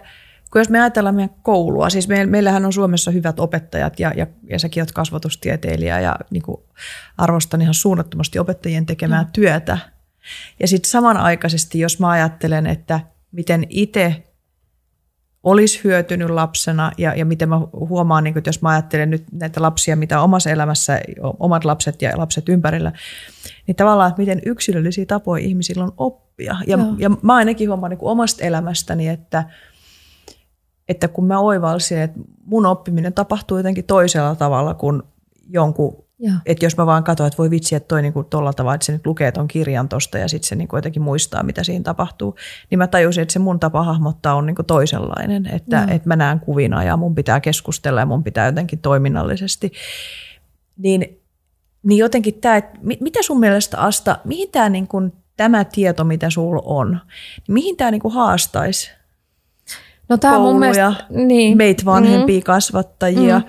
kun 0.52 0.62
jos 0.62 0.70
me 0.70 0.80
ajatellaan 0.80 1.16
meidän 1.16 1.36
koulua, 1.43 1.89
siis 1.89 2.08
me, 2.08 2.26
meillähän 2.26 2.66
on 2.66 2.74
Suomessa 2.74 3.12
hyvät 3.12 3.39
opettajat 3.39 3.99
ja, 3.99 4.12
ja, 4.16 4.28
ja 4.49 4.60
säkin 4.60 4.82
olet 4.82 4.91
kasvatustieteilijä 4.91 5.99
ja 5.99 6.16
niin 6.32 6.43
kuin 6.43 6.58
arvostan 7.18 7.62
ihan 7.62 7.74
suunnattomasti 7.74 8.39
opettajien 8.39 8.86
tekemää 8.86 9.24
mm. 9.24 9.30
työtä. 9.34 9.78
Ja 10.60 10.68
sitten 10.68 10.89
samanaikaisesti, 10.89 11.80
jos 11.80 11.99
mä 11.99 12.10
ajattelen, 12.10 12.68
että 12.68 12.99
miten 13.32 13.66
itse 13.70 14.24
olisi 15.43 15.82
hyötynyt 15.84 16.30
lapsena 16.30 16.91
ja, 16.97 17.16
ja 17.16 17.26
miten 17.26 17.49
mä 17.49 17.60
huomaan, 17.74 18.24
niin 18.24 18.34
kun, 18.34 18.38
että 18.39 18.47
jos 18.47 18.62
mä 18.62 18.70
ajattelen 18.70 19.10
nyt 19.10 19.24
näitä 19.32 19.62
lapsia, 19.62 19.95
mitä 19.95 20.20
on 20.20 20.24
omassa 20.24 20.49
elämässä, 20.49 21.02
omat 21.39 21.66
lapset 21.66 22.02
ja 22.02 22.12
lapset 22.18 22.49
ympärillä, 22.49 22.91
niin 23.68 23.76
tavallaan, 23.76 24.10
että 24.10 24.22
miten 24.22 24.41
yksilöllisiä 24.45 25.06
tapoja 25.06 25.43
ihmisillä 25.43 25.84
on 25.84 25.93
oppia. 25.97 26.56
Ja, 26.68 26.78
Joo. 26.78 26.95
ja 26.97 27.10
mä 27.10 27.36
ainakin 27.36 27.70
huomaan 27.70 27.89
niin 27.89 27.97
kuin 27.97 28.12
omasta 28.12 28.43
elämästäni, 28.43 29.08
että, 29.08 29.43
että 30.92 31.08
kun 31.08 31.26
mä 31.26 31.39
oivalsin, 31.39 31.98
että 31.98 32.20
mun 32.46 32.66
oppiminen 32.66 33.14
tapahtuu 33.14 33.58
jotenkin 33.58 33.86
toisella 33.86 34.36
tavalla 34.36 34.74
kuin 34.74 35.04
jonkun 35.50 36.04
että 36.46 36.66
jos 36.66 36.78
mä 36.78 36.86
vaan 36.86 37.04
katson, 37.04 37.28
että 37.28 37.38
voi 37.38 37.50
vitsi, 37.50 37.76
että 37.76 37.88
toi 37.88 38.02
niinku 38.02 38.24
tolla 38.24 38.54
tavalla, 38.54 38.76
että 38.76 38.86
se 38.86 38.92
nyt 38.92 39.06
lukee 39.06 39.32
ton 39.32 39.48
kirjan 39.48 39.89
tosta 39.89 40.18
ja 40.18 40.28
sitten 40.28 40.48
se 40.48 40.56
niinku 40.56 40.76
jotenkin 40.76 41.02
muistaa, 41.02 41.44
mitä 41.44 41.64
siinä 41.64 41.84
tapahtuu, 41.84 42.36
niin 42.70 42.78
mä 42.78 42.88
tajusin, 42.88 43.22
että 43.22 43.34
se 43.34 43.39
mun 43.39 43.60
tapa 43.60 43.84
hahmottaa 43.84 44.36
on 44.36 44.46
niinku 44.46 44.64
toisenlainen, 44.64 45.46
että, 45.46 45.88
että 45.89 46.08
mä 46.08 46.16
näen 46.16 46.39
kuvina 46.39 46.84
ja 46.84 46.98
mun 46.98 47.16
pitää 47.16 47.39
keskustella 47.39 48.00
ja 48.00 48.06
mun 48.06 48.24
pitää 48.24 48.46
jotenkin 48.46 48.80
toiminnallisesti. 48.80 49.72
Niin, 50.78 51.22
niin 51.84 51.98
jotenkin 51.98 52.34
tämä, 52.34 52.58
että 52.58 52.80
mi- 52.82 52.98
mitä 53.02 53.20
sun 53.22 53.39
mielestä 53.39 53.78
Asta, 53.78 54.20
mihin 54.24 54.50
tämä 54.52 54.70
niinku, 54.70 55.02
tämä 55.38 55.66
tieto, 55.66 56.04
mitä 56.04 56.30
sulla 56.30 56.62
on, 56.66 56.92
niin 56.92 57.54
mihin 57.54 57.78
tämä 57.78 57.92
niinku 57.92 58.10
haastaisi 58.10 58.92
No 60.12 60.18
tämä 60.18 60.39
mun 60.39 60.43
kouluja, 60.43 60.72
mielestä, 60.72 61.05
niin. 61.09 61.57
meitä 61.57 61.86
vanhempia 61.86 62.39
mm. 62.39 62.43
kasvattajia, 62.43 63.39
mm. 63.39 63.45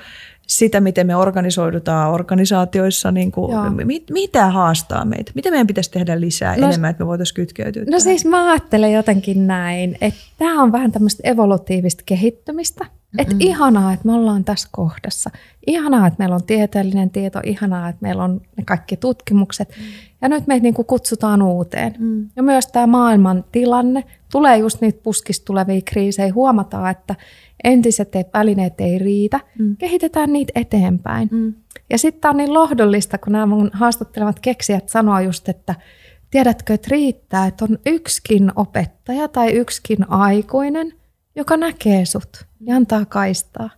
sitä, 0.47 0.81
miten 0.81 1.07
me 1.07 1.17
organisoidutaan 1.17 2.11
organisaatioissa, 2.11 3.13
niin 3.13 3.33
kuin, 3.33 3.53
mit, 3.85 4.05
mitä 4.11 4.51
haastaa 4.51 5.05
meitä? 5.05 5.33
Mitä 5.35 5.51
meidän 5.51 5.67
pitäisi 5.67 5.91
tehdä 5.91 6.21
lisää 6.21 6.57
No- 6.57 6.67
enemmän, 6.67 6.91
että 6.91 7.05
me 7.05 7.07
voitaisiin 7.07 7.35
kytkeytyä 7.35 7.83
No 7.83 7.87
tähän? 7.87 8.01
siis 8.01 8.25
mä 8.25 8.51
ajattelen 8.51 8.93
jotenkin 8.93 9.47
näin, 9.47 9.99
että 10.01 10.21
tämä 10.39 10.63
on 10.63 10.73
vähän 10.73 10.93
tämmöistä 10.93 11.31
evolutiivista 11.31 12.03
kehittymistä. 12.07 12.87
Että 13.19 13.37
ihanaa, 13.39 13.93
että 13.93 14.07
me 14.07 14.13
ollaan 14.13 14.45
tässä 14.45 14.69
kohdassa. 14.73 15.31
Ihanaa, 15.67 16.07
että 16.07 16.19
meillä 16.19 16.35
on 16.35 16.43
tieteellinen 16.43 17.11
tieto. 17.11 17.41
Ihanaa, 17.45 17.89
että 17.89 18.03
meillä 18.03 18.25
on 18.25 18.41
ne 18.57 18.65
kaikki 18.65 18.97
tutkimukset. 18.97 19.69
Mm. 19.69 19.85
Ja 20.23 20.29
nyt 20.29 20.47
meitä 20.47 20.63
niinku 20.63 20.85
kutsutaan 20.85 21.43
uuteen. 21.43 21.95
Mm. 21.99 22.29
Ja 22.37 22.43
myös 22.43 22.67
tämä 22.67 22.87
maailman 22.87 23.45
tilanne. 23.53 24.05
Tulee 24.33 24.57
just 24.57 24.81
niitä 24.81 25.01
puskista 25.03 25.45
tulevia 25.45 25.81
kriisejä. 25.85 26.33
Huomataan, 26.33 26.91
että 26.91 27.15
entiset 27.65 28.13
välineet 28.35 28.81
ei 28.81 28.99
riitä. 28.99 29.41
Mm. 29.59 29.77
Kehitetään 29.77 30.33
niitä 30.33 30.53
eteenpäin. 30.55 31.29
Mm. 31.33 31.55
Ja 31.91 31.99
sitten 31.99 32.21
tämä 32.21 32.31
on 32.31 32.37
niin 32.37 32.55
lohdollista, 32.55 33.19
kun 33.19 33.33
nämä 33.33 33.47
mun 33.47 33.71
haastattelevat 33.73 34.41
keksijät 34.41 34.89
sanoo 34.89 35.21
just, 35.21 35.49
että 35.49 35.75
tiedätkö, 36.31 36.75
että 36.75 36.89
riittää, 36.91 37.47
että 37.47 37.65
on 37.65 37.79
yksikin 37.87 38.53
opettaja 38.57 39.29
tai 39.29 39.53
yksikin 39.53 40.11
aikuinen, 40.11 40.93
joka 41.35 41.57
näkee 41.57 42.05
sut 42.05 42.47
ja 42.61 42.77
antaa 42.77 43.05
kaistaa. 43.05 43.71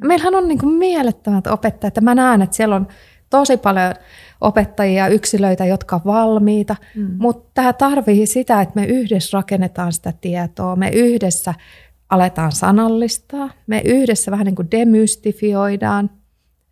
Ja 0.00 0.08
meillähän 0.08 0.34
on 0.34 0.48
niin 0.48 0.58
kuin 0.58 0.74
mielettömät 0.74 1.46
opettajat. 1.46 1.96
Ja 1.96 2.02
mä 2.02 2.14
näen, 2.14 2.42
että 2.42 2.56
siellä 2.56 2.76
on 2.76 2.86
tosi 3.30 3.56
paljon 3.56 3.94
opettajia, 4.40 5.08
yksilöitä, 5.08 5.64
jotka 5.64 5.96
on 5.96 6.02
valmiita. 6.04 6.76
Mm. 6.94 7.16
Mutta 7.18 7.50
tämä 7.54 7.72
tarvii 7.72 8.26
sitä, 8.26 8.60
että 8.60 8.72
me 8.74 8.84
yhdessä 8.86 9.38
rakennetaan 9.38 9.92
sitä 9.92 10.12
tietoa. 10.20 10.76
Me 10.76 10.88
yhdessä 10.88 11.54
aletaan 12.10 12.52
sanallistaa. 12.52 13.50
Me 13.66 13.82
yhdessä 13.84 14.30
vähän 14.30 14.44
niin 14.44 14.54
kuin 14.54 14.70
demystifioidaan. 14.70 16.10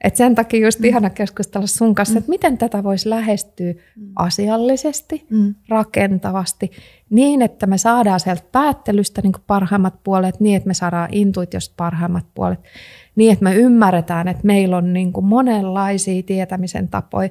Et 0.05 0.17
sen 0.17 0.35
takia 0.35 0.67
just 0.67 0.79
mm. 0.79 0.85
ihana 0.85 1.11
keskustella 1.11 1.67
sun 1.67 1.95
kanssa, 1.95 2.15
mm. 2.15 2.19
että 2.19 2.31
miten 2.31 2.59
tätä 2.59 2.85
voisi 2.85 3.11
lähestyä 3.11 3.73
mm. 3.73 4.13
asiallisesti, 4.17 5.27
mm. 5.31 5.55
rakentavasti, 5.69 6.73
niin 7.11 7.43
että 7.43 7.67
me 7.67 7.79
saadaan 7.79 8.21
sieltä 8.21 8.43
päättelystä 8.53 9.23
niin 9.23 9.33
parhaimmat 9.47 9.95
puolet, 10.05 10.41
niin 10.41 10.57
että 10.57 10.67
me 10.67 10.75
saadaan 10.75 11.09
intuitiosta 11.13 11.75
parhaimmat 11.77 12.25
puolet, 12.35 12.59
niin 13.17 13.33
että 13.33 13.45
me 13.45 13.55
ymmärretään, 13.55 14.29
että 14.29 14.47
meillä 14.47 14.77
on 14.77 14.93
niin 14.93 15.13
monenlaisia 15.23 16.23
tietämisen 16.23 16.89
tapoja. 16.89 17.29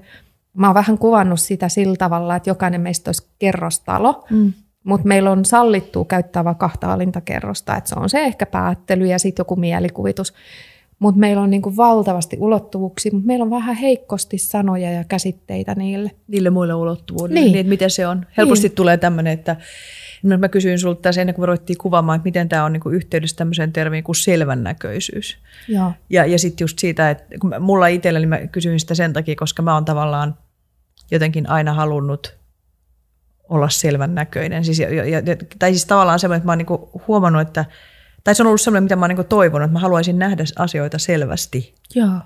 Mä 0.53 0.67
oon 0.67 0.73
vähän 0.73 0.97
kuvannut 0.97 1.39
sitä 1.39 1.69
sillä 1.69 1.95
tavalla, 1.95 2.35
että 2.35 2.49
jokainen 2.49 2.81
meistä 2.81 3.09
olisi 3.09 3.27
kerrostalo, 3.39 4.25
mm. 4.29 4.53
mutta 4.83 5.07
meillä 5.07 5.31
on 5.31 5.45
sallittu 5.45 6.05
käyttää 6.05 6.43
vain 6.43 6.55
kahta 6.55 6.93
alintakerrosta, 6.93 7.75
että 7.75 7.89
se 7.89 7.95
on 7.99 8.09
se 8.09 8.23
ehkä 8.23 8.45
päättely 8.45 9.05
ja 9.05 9.19
sitten 9.19 9.41
joku 9.41 9.55
mielikuvitus. 9.55 10.33
Mutta 11.03 11.19
meillä 11.19 11.41
on 11.41 11.49
niinku 11.49 11.77
valtavasti 11.77 12.37
ulottuvuuksia, 12.39 13.11
mutta 13.13 13.27
meillä 13.27 13.43
on 13.43 13.49
vähän 13.49 13.75
heikkosti 13.75 14.37
sanoja 14.37 14.91
ja 14.91 15.03
käsitteitä 15.03 15.75
niille. 15.75 16.11
Niille 16.27 16.49
muille 16.49 16.73
ulottuvuudelle, 16.73 17.33
Niin. 17.33 17.43
niin. 17.43 17.51
niin 17.53 17.59
että 17.59 17.69
miten 17.69 17.89
se 17.89 18.07
on. 18.07 18.25
Helposti 18.37 18.67
niin. 18.67 18.75
tulee 18.75 18.97
tämmöinen, 18.97 19.33
että 19.33 19.55
no 20.23 20.37
mä 20.37 20.49
kysyin 20.49 20.79
sulta 20.79 21.01
tässä 21.01 21.21
ennen 21.21 21.35
kuin 21.35 21.43
me 21.43 21.45
ruvettiin 21.45 21.77
kuvaamaan, 21.77 22.15
että 22.15 22.27
miten 22.27 22.49
tämä 22.49 22.65
on 22.65 22.73
niin 22.73 22.81
yhteydessä 22.91 23.35
tämmöiseen 23.35 23.73
termiin 23.73 24.03
kuin 24.03 24.15
selvännäköisyys. 24.15 25.37
Joo. 25.67 25.91
Ja, 26.09 26.25
ja 26.25 26.39
sitten 26.39 26.63
just 26.63 26.79
siitä, 26.79 27.09
että 27.09 27.23
kun 27.39 27.55
mulla 27.59 27.87
itselläni 27.87 28.25
mä 28.25 28.47
kysyin 28.47 28.79
sitä 28.79 28.95
sen 28.95 29.13
takia, 29.13 29.35
koska 29.35 29.61
mä 29.61 29.73
oon 29.73 29.85
tavallaan 29.85 30.35
jotenkin 31.11 31.49
aina 31.49 31.73
halunnut 31.73 32.35
olla 33.49 33.69
selvän 33.69 34.15
näköinen. 34.15 34.65
Siis, 34.65 34.79
ja, 34.79 35.05
ja, 35.05 35.21
tai 35.59 35.71
siis 35.71 35.85
tavallaan 35.85 36.19
semmoinen, 36.19 36.37
että 36.37 36.45
mä 36.45 36.51
oon 36.51 36.57
niinku 36.57 37.01
huomannut, 37.07 37.41
että, 37.41 37.65
tai 38.23 38.35
se 38.35 38.43
on 38.43 38.47
ollut 38.47 38.61
semmoinen, 38.61 38.83
mitä 38.83 38.95
mä 38.95 39.03
oon 39.03 39.09
niinku 39.09 39.23
toivonut, 39.23 39.65
että 39.65 39.73
mä 39.73 39.79
haluaisin 39.79 40.19
nähdä 40.19 40.43
asioita 40.57 40.97
selvästi. 40.97 41.75
Joo. 41.95 42.19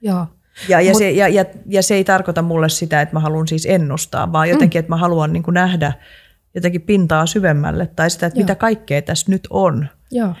Joo. 0.00 0.26
Ja, 0.68 0.80
ja, 0.80 0.92
Mut- 0.92 0.98
se, 0.98 1.10
ja, 1.10 1.28
ja, 1.28 1.44
ja 1.66 1.82
se 1.82 1.94
ei 1.94 2.04
tarkoita 2.04 2.42
mulle 2.42 2.68
sitä, 2.68 3.00
että 3.00 3.14
mä 3.14 3.20
haluan 3.20 3.48
siis 3.48 3.66
ennustaa, 3.66 4.32
vaan 4.32 4.48
jotenkin, 4.48 4.78
mm. 4.78 4.80
että 4.80 4.90
mä 4.90 4.96
haluan 4.96 5.32
niinku 5.32 5.50
nähdä 5.50 5.92
jotenkin 6.54 6.82
pintaa 6.82 7.26
syvemmälle 7.26 7.86
tai 7.86 8.10
sitä, 8.10 8.26
että 8.26 8.38
Joo. 8.38 8.44
mitä 8.44 8.54
kaikkea 8.54 9.02
tässä 9.02 9.30
nyt 9.30 9.46
on. 9.50 9.88
Joo. 10.10 10.34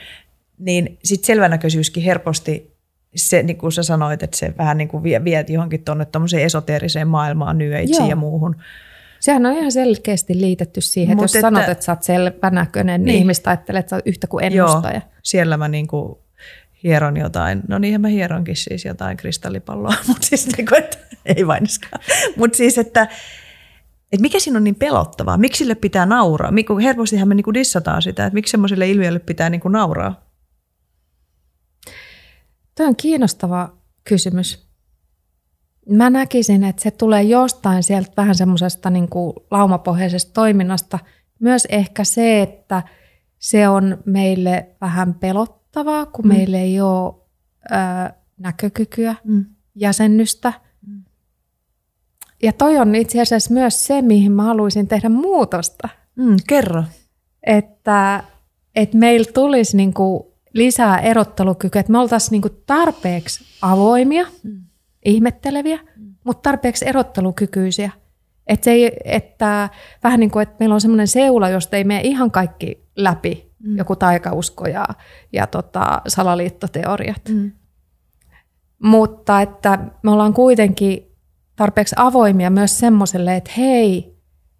Niin 0.58 0.98
sitten 1.04 1.26
selvänäköisyyskin 1.26 2.02
helposti, 2.02 2.74
se, 3.16 3.42
niin 3.42 3.56
kuin 3.56 3.72
sä 3.72 3.82
sanoit, 3.82 4.22
että 4.22 4.36
se 4.36 4.54
vähän 4.58 4.78
niin 4.78 4.88
kuin 4.88 5.02
vie, 5.02 5.24
viet 5.24 5.50
johonkin 5.50 5.84
tuonne 5.84 6.06
esoteeriseen 6.42 7.08
maailmaan, 7.08 7.58
Joo. 7.60 8.08
ja 8.08 8.16
muuhun. 8.16 8.56
Sehän 9.24 9.46
on 9.46 9.52
ihan 9.52 9.72
selkeästi 9.72 10.40
liitetty 10.40 10.80
siihen, 10.80 11.12
että 11.12 11.16
Mut 11.16 11.22
jos 11.22 11.34
että- 11.36 11.40
sanot, 11.40 11.68
että 11.68 11.84
sä 11.84 11.92
oot 11.92 12.02
selvänäköinen, 12.02 13.00
niin, 13.00 13.06
Niin. 13.06 13.18
ihmiset 13.18 13.46
ajattelee, 13.46 13.78
että 13.78 13.90
sä 13.90 13.96
oot 13.96 14.06
yhtä 14.06 14.26
kuin 14.26 14.44
ennustaja. 14.44 14.94
Joo, 14.94 15.02
siellä 15.22 15.56
mä 15.56 15.68
niin 15.68 15.86
kuin 15.86 16.18
hieron 16.82 17.16
jotain, 17.16 17.62
no 17.68 17.78
niinhän 17.78 18.00
mä 18.00 18.08
hieronkin 18.08 18.56
siis 18.56 18.84
jotain 18.84 19.16
kristallipalloa, 19.16 19.94
mutta 20.08 20.26
siis 20.26 20.56
niin 20.56 20.66
kuin, 20.66 20.78
että, 20.84 20.98
ei 21.36 21.46
vainiskaan. 21.46 22.02
Mutta 22.36 22.56
siis, 22.56 22.78
että, 22.78 23.02
että 24.12 24.20
mikä 24.22 24.40
siinä 24.40 24.56
on 24.56 24.64
niin 24.64 24.74
pelottavaa, 24.74 25.36
miksi 25.36 25.58
sille 25.58 25.74
pitää 25.74 26.06
nauraa? 26.06 26.52
Helpostihan 26.82 27.28
me 27.28 27.34
niin 27.34 27.44
kuin 27.44 27.54
dissataan 27.54 28.02
sitä, 28.02 28.26
että 28.26 28.34
miksi 28.34 28.50
semmoiselle 28.50 28.90
ilmiölle 28.90 29.18
pitää 29.18 29.50
niin 29.50 29.60
kuin 29.60 29.72
nauraa. 29.72 30.24
Tuo 32.76 32.86
on 32.86 32.96
kiinnostava 32.96 33.76
kysymys. 34.04 34.66
Mä 35.88 36.10
näkisin, 36.10 36.64
että 36.64 36.82
se 36.82 36.90
tulee 36.90 37.22
jostain 37.22 37.82
sieltä 37.82 38.12
vähän 38.16 38.34
semmoisesta 38.34 38.90
niin 38.90 39.08
kuin 39.08 39.32
laumapohjaisesta 39.50 40.32
toiminnasta. 40.32 40.98
Myös 41.40 41.66
ehkä 41.70 42.04
se, 42.04 42.42
että 42.42 42.82
se 43.38 43.68
on 43.68 43.98
meille 44.04 44.68
vähän 44.80 45.14
pelottavaa, 45.14 46.06
kun 46.06 46.24
mm. 46.24 46.28
meillä 46.28 46.58
ei 46.58 46.80
ole 46.80 47.14
ö, 47.70 48.12
näkökykyä. 48.38 49.14
Mm. 49.24 49.44
jäsennystä. 49.74 50.52
Ja 52.42 52.52
toi 52.52 52.78
on 52.78 52.94
itse 52.94 53.20
asiassa 53.20 53.54
myös 53.54 53.86
se, 53.86 54.02
mihin 54.02 54.32
mä 54.32 54.42
haluaisin 54.42 54.88
tehdä 54.88 55.08
muutosta. 55.08 55.88
Mm, 56.16 56.36
kerro. 56.48 56.84
Että, 57.42 58.24
että 58.76 58.96
meillä 58.96 59.32
tulisi 59.32 59.76
niinku 59.76 60.34
lisää 60.52 60.98
erottelukykyä, 60.98 61.80
että 61.80 61.92
me 61.92 61.98
oltaisiin 61.98 62.30
niinku 62.30 62.48
tarpeeksi 62.66 63.44
avoimia, 63.62 64.26
mm. 64.42 64.60
Ihmetteleviä, 65.04 65.78
mutta 66.24 66.42
tarpeeksi 66.42 66.88
erottelukykyisiä. 66.88 67.90
Että, 68.46 68.64
se 68.64 68.70
ei, 68.70 68.92
että 69.04 69.68
vähän 70.02 70.20
niin 70.20 70.30
kuin, 70.30 70.42
että 70.42 70.56
meillä 70.58 70.74
on 70.74 70.80
semmoinen 70.80 71.08
seula, 71.08 71.48
josta 71.48 71.76
ei 71.76 71.84
mene 71.84 72.00
ihan 72.00 72.30
kaikki 72.30 72.84
läpi, 72.96 73.52
mm. 73.58 73.76
joku 73.76 73.96
taikausko 73.96 74.66
ja, 74.66 74.84
ja 75.32 75.46
tota, 75.46 76.02
salaliittoteoriat. 76.08 77.22
Mm. 77.28 77.52
Mutta 78.82 79.40
että 79.40 79.78
me 80.02 80.10
ollaan 80.10 80.34
kuitenkin 80.34 81.12
tarpeeksi 81.56 81.94
avoimia 81.98 82.50
myös 82.50 82.78
semmoiselle, 82.78 83.36
että 83.36 83.50
hei, 83.56 84.16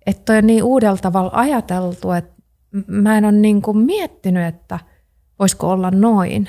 että 0.07 0.23
toi 0.25 0.39
on 0.39 0.47
niin 0.47 0.65
uudella 0.65 0.97
tavalla 0.97 1.31
ajateltu, 1.35 2.13
että 2.13 2.35
mä 2.87 3.19
en 3.19 3.25
ole 3.25 3.33
niin 3.33 3.63
kuin 3.63 3.79
miettinyt, 3.79 4.47
että 4.47 4.79
voisiko 5.39 5.71
olla 5.71 5.91
noin. 5.91 6.49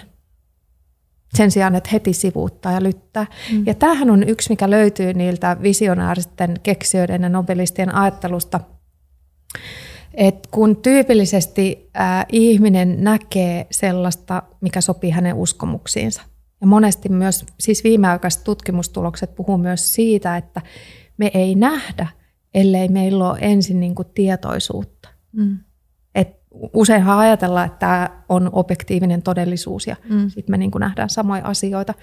Sen 1.34 1.52
sijaan, 1.52 1.76
että 1.76 1.90
heti 1.94 2.14
sivuuttaa 2.14 2.72
ja 2.72 2.84
lyttää. 2.84 3.26
Mm. 3.52 3.64
Ja 3.66 3.74
tämähän 3.74 4.10
on 4.10 4.24
yksi, 4.30 4.50
mikä 4.50 4.70
löytyy 4.70 5.14
niiltä 5.14 5.58
visionaaristen 5.62 6.56
keksijöiden 6.64 7.22
ja 7.22 7.30
nobelistien 7.30 7.96
ajattelusta, 7.96 8.60
että 10.14 10.50
kun 10.52 10.76
tyypillisesti 10.76 11.90
äh, 12.00 12.26
ihminen 12.32 13.04
näkee 13.04 13.68
sellaista, 13.72 14.44
mikä 14.62 14.82
sopii 14.82 15.10
hänen 15.10 15.36
uskomuksiinsa, 15.36 16.22
ja 16.62 16.68
monesti 16.68 17.10
myös, 17.10 17.46
siis 17.60 17.84
viimeaikaiset 17.84 18.44
tutkimustulokset 18.44 19.36
puhuu 19.36 19.58
myös 19.58 19.94
siitä, 19.94 20.38
että 20.38 20.62
me 21.18 21.32
ei 21.34 21.56
nähdä, 21.56 22.08
ellei 22.54 22.88
meillä 22.88 23.30
ole 23.30 23.40
ensin 23.42 23.80
niin 23.80 23.96
kuin 23.96 24.08
tietoisuutta. 24.14 25.10
Mm. 25.32 25.58
Useinhan 26.74 27.18
ajatellaan, 27.20 27.66
että 27.66 27.80
tämä 27.80 28.10
on 28.30 28.50
objektiivinen 28.54 29.22
todellisuus 29.22 29.88
ja 29.88 29.96
mm. 30.10 30.30
sitten 30.30 30.54
me 30.54 30.58
niin 30.58 30.72
kuin 30.72 30.80
nähdään 30.80 31.10
samoja 31.10 31.46
asioita, 31.46 31.94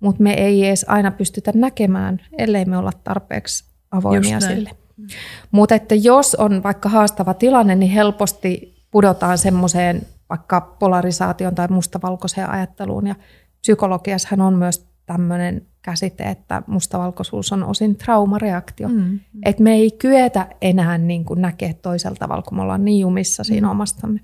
mutta 0.00 0.22
me 0.22 0.34
ei 0.34 0.66
edes 0.66 0.84
aina 0.88 1.10
pystytä 1.10 1.52
näkemään, 1.54 2.20
ellei 2.38 2.64
me 2.64 2.78
olla 2.78 2.92
tarpeeksi 3.04 3.64
avoimia 3.90 4.40
sille. 4.40 4.70
Mm. 4.96 5.06
Mutta 5.50 5.74
että 5.74 5.94
jos 5.94 6.34
on 6.34 6.62
vaikka 6.62 6.88
haastava 6.88 7.34
tilanne, 7.34 7.74
niin 7.74 7.92
helposti 7.92 8.82
pudotaan 8.90 9.38
semmoiseen 9.38 10.02
vaikka 10.30 10.60
polarisaation 10.60 11.54
tai 11.54 11.68
mustavalkoiseen 11.68 12.50
ajatteluun 12.50 13.06
ja 13.06 13.14
psykologiassahan 13.60 14.40
on 14.40 14.54
myös 14.54 14.91
tämmöinen 15.12 15.66
käsite, 15.82 16.24
että 16.24 16.62
mustavalkoisuus 16.66 17.52
on 17.52 17.64
osin 17.64 17.96
traumareaktio. 17.96 18.88
Mm, 18.88 18.94
mm. 18.94 19.20
Että 19.44 19.62
me 19.62 19.72
ei 19.72 19.90
kyetä 19.90 20.46
enää 20.60 20.98
niin 20.98 21.24
kuin 21.24 21.40
näkeä 21.40 21.74
toisella 21.82 22.16
tavalla, 22.18 22.42
kun 22.42 22.58
me 22.58 22.62
ollaan 22.62 22.84
niin 22.84 23.00
jumissa 23.00 23.44
siinä 23.44 23.66
mm. 23.66 23.70
omastamme. 23.70 24.20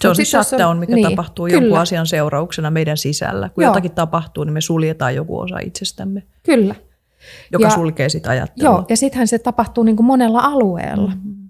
Se 0.00 0.08
on 0.08 0.16
se 0.16 0.24
shutdown, 0.24 0.78
mikä 0.78 0.94
niin, 0.94 1.10
tapahtuu 1.10 1.46
kyllä. 1.46 1.60
jonkun 1.60 1.78
asian 1.78 2.06
seurauksena 2.06 2.70
meidän 2.70 2.96
sisällä. 2.96 3.48
Kun 3.48 3.64
Joo. 3.64 3.70
jotakin 3.70 3.90
tapahtuu, 3.90 4.44
niin 4.44 4.52
me 4.52 4.60
suljetaan 4.60 5.14
joku 5.14 5.38
osa 5.38 5.58
itsestämme. 5.58 6.22
Kyllä. 6.42 6.74
Joka 7.52 7.64
ja, 7.64 7.70
sulkee 7.70 8.08
sitä 8.08 8.30
ajattelua. 8.30 8.70
Joo, 8.70 8.84
ja 8.88 8.96
sittenhän 8.96 9.28
se 9.28 9.38
tapahtuu 9.38 9.84
niin 9.84 9.96
kuin 9.96 10.06
monella 10.06 10.40
alueella. 10.40 11.10
Mm-hmm. 11.10 11.44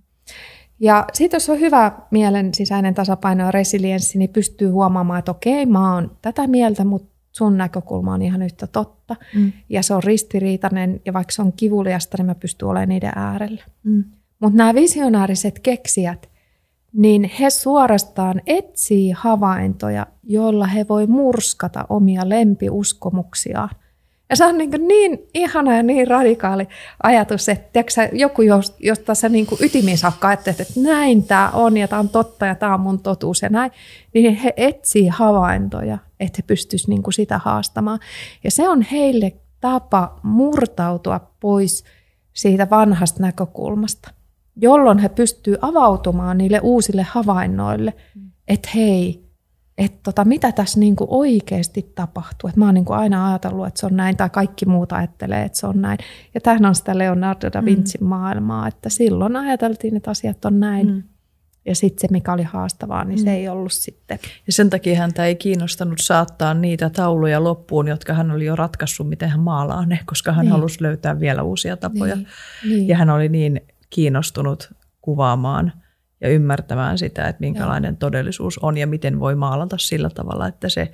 Ja 0.81 1.05
sitten 1.13 1.37
jos 1.37 1.51
on 1.51 1.61
hyvä 1.61 1.93
mielen 2.11 2.55
sisäinen 2.55 2.95
tasapaino 2.95 3.45
ja 3.45 3.51
resilienssi, 3.51 4.19
niin 4.19 4.31
pystyy 4.31 4.71
huomaamaan, 4.71 5.19
että 5.19 5.31
okei, 5.31 5.67
mä 5.67 5.95
oon 5.95 6.17
tätä 6.23 6.47
mieltä, 6.47 6.85
mutta 6.85 7.14
sun 7.37 7.57
näkökulma 7.59 8.15
on 8.15 8.23
ihan 8.23 8.43
yhtä 8.43 8.67
totta. 8.67 9.17
Mm. 9.35 9.53
Ja 9.69 9.83
se 9.83 9.95
on 9.95 10.03
ristiriitainen, 10.03 11.01
ja 11.05 11.13
vaikka 11.13 11.33
se 11.33 11.43
on 11.43 11.53
kivuliasta, 11.53 12.17
niin 12.17 12.27
mä 12.27 12.35
pystyn 12.35 12.69
olemaan 12.69 12.89
niiden 12.89 13.13
äärellä. 13.17 13.63
Mm. 13.83 14.05
Mutta 14.41 14.57
nämä 14.57 14.75
visionääriset 14.75 15.59
keksijät, 15.59 16.29
niin 16.93 17.31
he 17.41 17.51
suorastaan 17.51 18.43
etsii 18.47 19.11
havaintoja, 19.11 20.07
joilla 20.23 20.67
he 20.67 20.87
voi 20.89 21.07
murskata 21.07 21.87
omia 21.89 22.29
lempiuskomuksiaan 22.29 23.71
ja 24.31 24.37
se 24.37 24.45
on 24.45 24.59
niin, 24.59 24.71
niin 24.89 25.19
ihana 25.35 25.77
ja 25.77 25.83
niin 25.83 26.09
radikaali 26.09 26.69
ajatus, 27.03 27.49
että 27.49 27.73
tiiäksä, 27.73 28.09
joku, 28.13 28.43
josta 28.81 29.15
sä 29.15 29.29
niin 29.29 29.47
ytimiin 29.61 29.99
saakka 29.99 30.29
ajattelet, 30.29 30.61
että 30.61 30.81
näin 30.81 31.25
tämä 31.25 31.51
on 31.51 31.77
ja 31.77 31.89
tämä 31.89 32.01
on 32.01 32.09
totta 32.09 32.47
ja 32.47 32.55
tämä 32.55 32.75
on 32.75 32.81
mun 32.81 33.01
totuus 33.01 33.43
ja 33.43 33.49
näin, 33.49 33.71
niin 34.15 34.35
he 34.35 34.53
etsii 34.57 35.09
havaintoja, 35.09 35.99
että 36.21 36.39
he 36.39 36.45
pystyisivät 36.47 36.89
niin 36.89 37.13
sitä 37.13 37.39
haastamaan. 37.39 37.99
Ja 38.45 38.51
se 38.51 38.69
on 38.69 38.83
heille 38.83 39.33
tapa 39.61 40.21
murtautua 40.23 41.21
pois 41.41 41.85
siitä 42.33 42.71
vanhasta 42.71 43.23
näkökulmasta, 43.23 44.11
jolloin 44.57 44.99
he 44.99 45.09
pystyvät 45.09 45.59
avautumaan 45.63 46.39
niille 46.39 46.61
uusille 46.63 47.03
havainnoille, 47.03 47.95
että 48.49 48.69
hei, 48.75 49.24
että 49.79 49.99
tota, 50.03 50.25
mitä 50.25 50.53
tässä 50.53 50.81
niinku 50.81 51.07
oikeasti 51.11 51.93
tapahtuu. 51.95 52.51
Et 52.51 52.57
mä 52.57 52.65
oon 52.65 52.75
niinku 52.75 52.93
aina 52.93 53.29
ajatellut, 53.29 53.67
että 53.67 53.81
se 53.81 53.87
on 53.87 53.97
näin, 53.97 54.17
tai 54.17 54.31
kaikki 54.31 54.67
muut 54.67 54.93
ajattelee, 54.93 55.43
että 55.43 55.59
se 55.59 55.67
on 55.67 55.83
näin. 55.83 55.99
Ja 56.35 56.41
tämähän 56.41 56.67
on 56.67 56.75
sitä 56.75 56.99
Leonardo 56.99 57.51
da 57.53 57.65
Vincin 57.65 58.01
mm. 58.01 58.07
maailmaa, 58.07 58.69
että 58.69 58.89
silloin 58.89 59.37
ajateltiin, 59.37 59.97
että 59.97 60.11
asiat 60.11 60.45
on 60.45 60.61
näin. 60.61 60.87
Mm. 60.87 61.03
Ja 61.67 61.75
sitten 61.75 62.09
se, 62.09 62.13
mikä 62.13 62.33
oli 62.33 62.43
haastavaa, 62.43 63.05
niin 63.05 63.19
mm. 63.19 63.25
se 63.25 63.33
ei 63.33 63.49
ollut 63.49 63.73
sitten. 63.73 64.19
Ja 64.47 64.53
sen 64.53 64.71
takia 64.71 64.99
häntä 64.99 65.27
ei 65.27 65.35
kiinnostanut 65.35 65.99
saattaa 66.01 66.55
niitä 66.55 66.91
tauluja 66.91 67.45
loppuun, 67.45 67.89
jotka 67.89 68.15
hän 68.15 68.31
oli 68.31 68.45
jo 68.45 68.57
ratkaissut, 68.57 69.09
miten 69.09 69.29
hän 69.29 69.41
maalaa 69.41 69.87
ne, 69.87 70.01
koska 70.07 70.33
hän 70.33 70.45
niin. 70.45 70.53
halusi 70.53 70.83
löytää 70.83 71.21
vielä 71.21 71.43
uusia 71.43 71.77
tapoja. 71.77 72.17
Niin. 72.17 72.27
Niin. 72.65 72.89
Ja 72.89 72.97
hän 72.97 73.11
oli 73.11 73.29
niin 73.29 73.61
kiinnostunut 73.91 74.73
kuvaamaan– 75.01 75.73
ja 76.25 76.31
ymmärtämään 76.31 76.99
sitä, 76.99 77.29
että 77.29 77.41
minkälainen 77.41 77.97
todellisuus 77.97 78.59
on 78.59 78.79
ja 78.79 78.87
miten 78.87 79.21
voi 79.21 79.35
maalata 79.35 79.77
sillä 79.79 80.11
tavalla, 80.11 80.49
että 80.49 80.69
se 80.69 80.91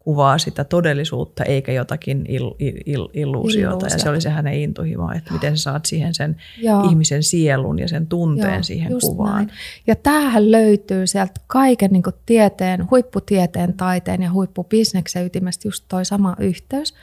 kuvaa 0.00 0.38
sitä 0.38 0.64
todellisuutta 0.64 1.44
eikä 1.44 1.72
jotakin 1.72 2.24
il, 2.28 2.50
il, 2.58 2.74
il, 2.86 3.08
illuusiota. 3.14 3.86
Ja 3.86 3.98
se 3.98 4.10
oli 4.10 4.20
se 4.20 4.30
hänen 4.30 4.54
intohimo, 4.54 5.12
että 5.12 5.32
miten 5.32 5.58
sä 5.58 5.62
saat 5.62 5.86
siihen 5.86 6.14
sen 6.14 6.36
Joo. 6.58 6.84
ihmisen 6.84 7.22
sielun 7.22 7.78
ja 7.78 7.88
sen 7.88 8.06
tunteen 8.06 8.54
Joo, 8.54 8.62
siihen 8.62 8.92
kuvaan. 9.00 9.34
Näin. 9.34 9.50
Ja 9.86 9.96
tämähän 9.96 10.52
löytyy 10.52 11.06
sieltä 11.06 11.40
kaiken 11.46 11.90
niin 11.92 12.02
tieteen, 12.26 12.90
huipputieteen, 12.90 13.74
taiteen 13.74 14.22
ja 14.22 14.32
huippubisneksen 14.32 15.26
ytimestä 15.26 15.68
just 15.68 15.84
toi 15.88 16.04
sama 16.04 16.36
yhteys. 16.38 16.94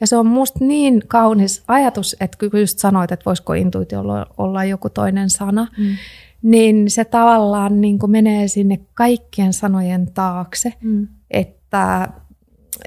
Ja 0.00 0.06
se 0.06 0.16
on 0.16 0.26
musta 0.26 0.64
niin 0.64 1.02
kaunis 1.08 1.62
ajatus, 1.68 2.16
että 2.20 2.38
kun 2.50 2.60
just 2.60 2.78
sanoit, 2.78 3.12
että 3.12 3.24
voisiko 3.24 3.52
intuitio 3.52 4.00
olla, 4.00 4.26
olla 4.38 4.64
joku 4.64 4.90
toinen 4.90 5.30
sana, 5.30 5.66
mm 5.78 5.96
niin 6.44 6.90
se 6.90 7.04
tavallaan 7.04 7.80
niin 7.80 7.98
kuin 7.98 8.10
menee 8.10 8.48
sinne 8.48 8.80
kaikkien 8.94 9.52
sanojen 9.52 10.06
taakse. 10.14 10.72
Mm. 10.80 11.08
Että 11.30 12.08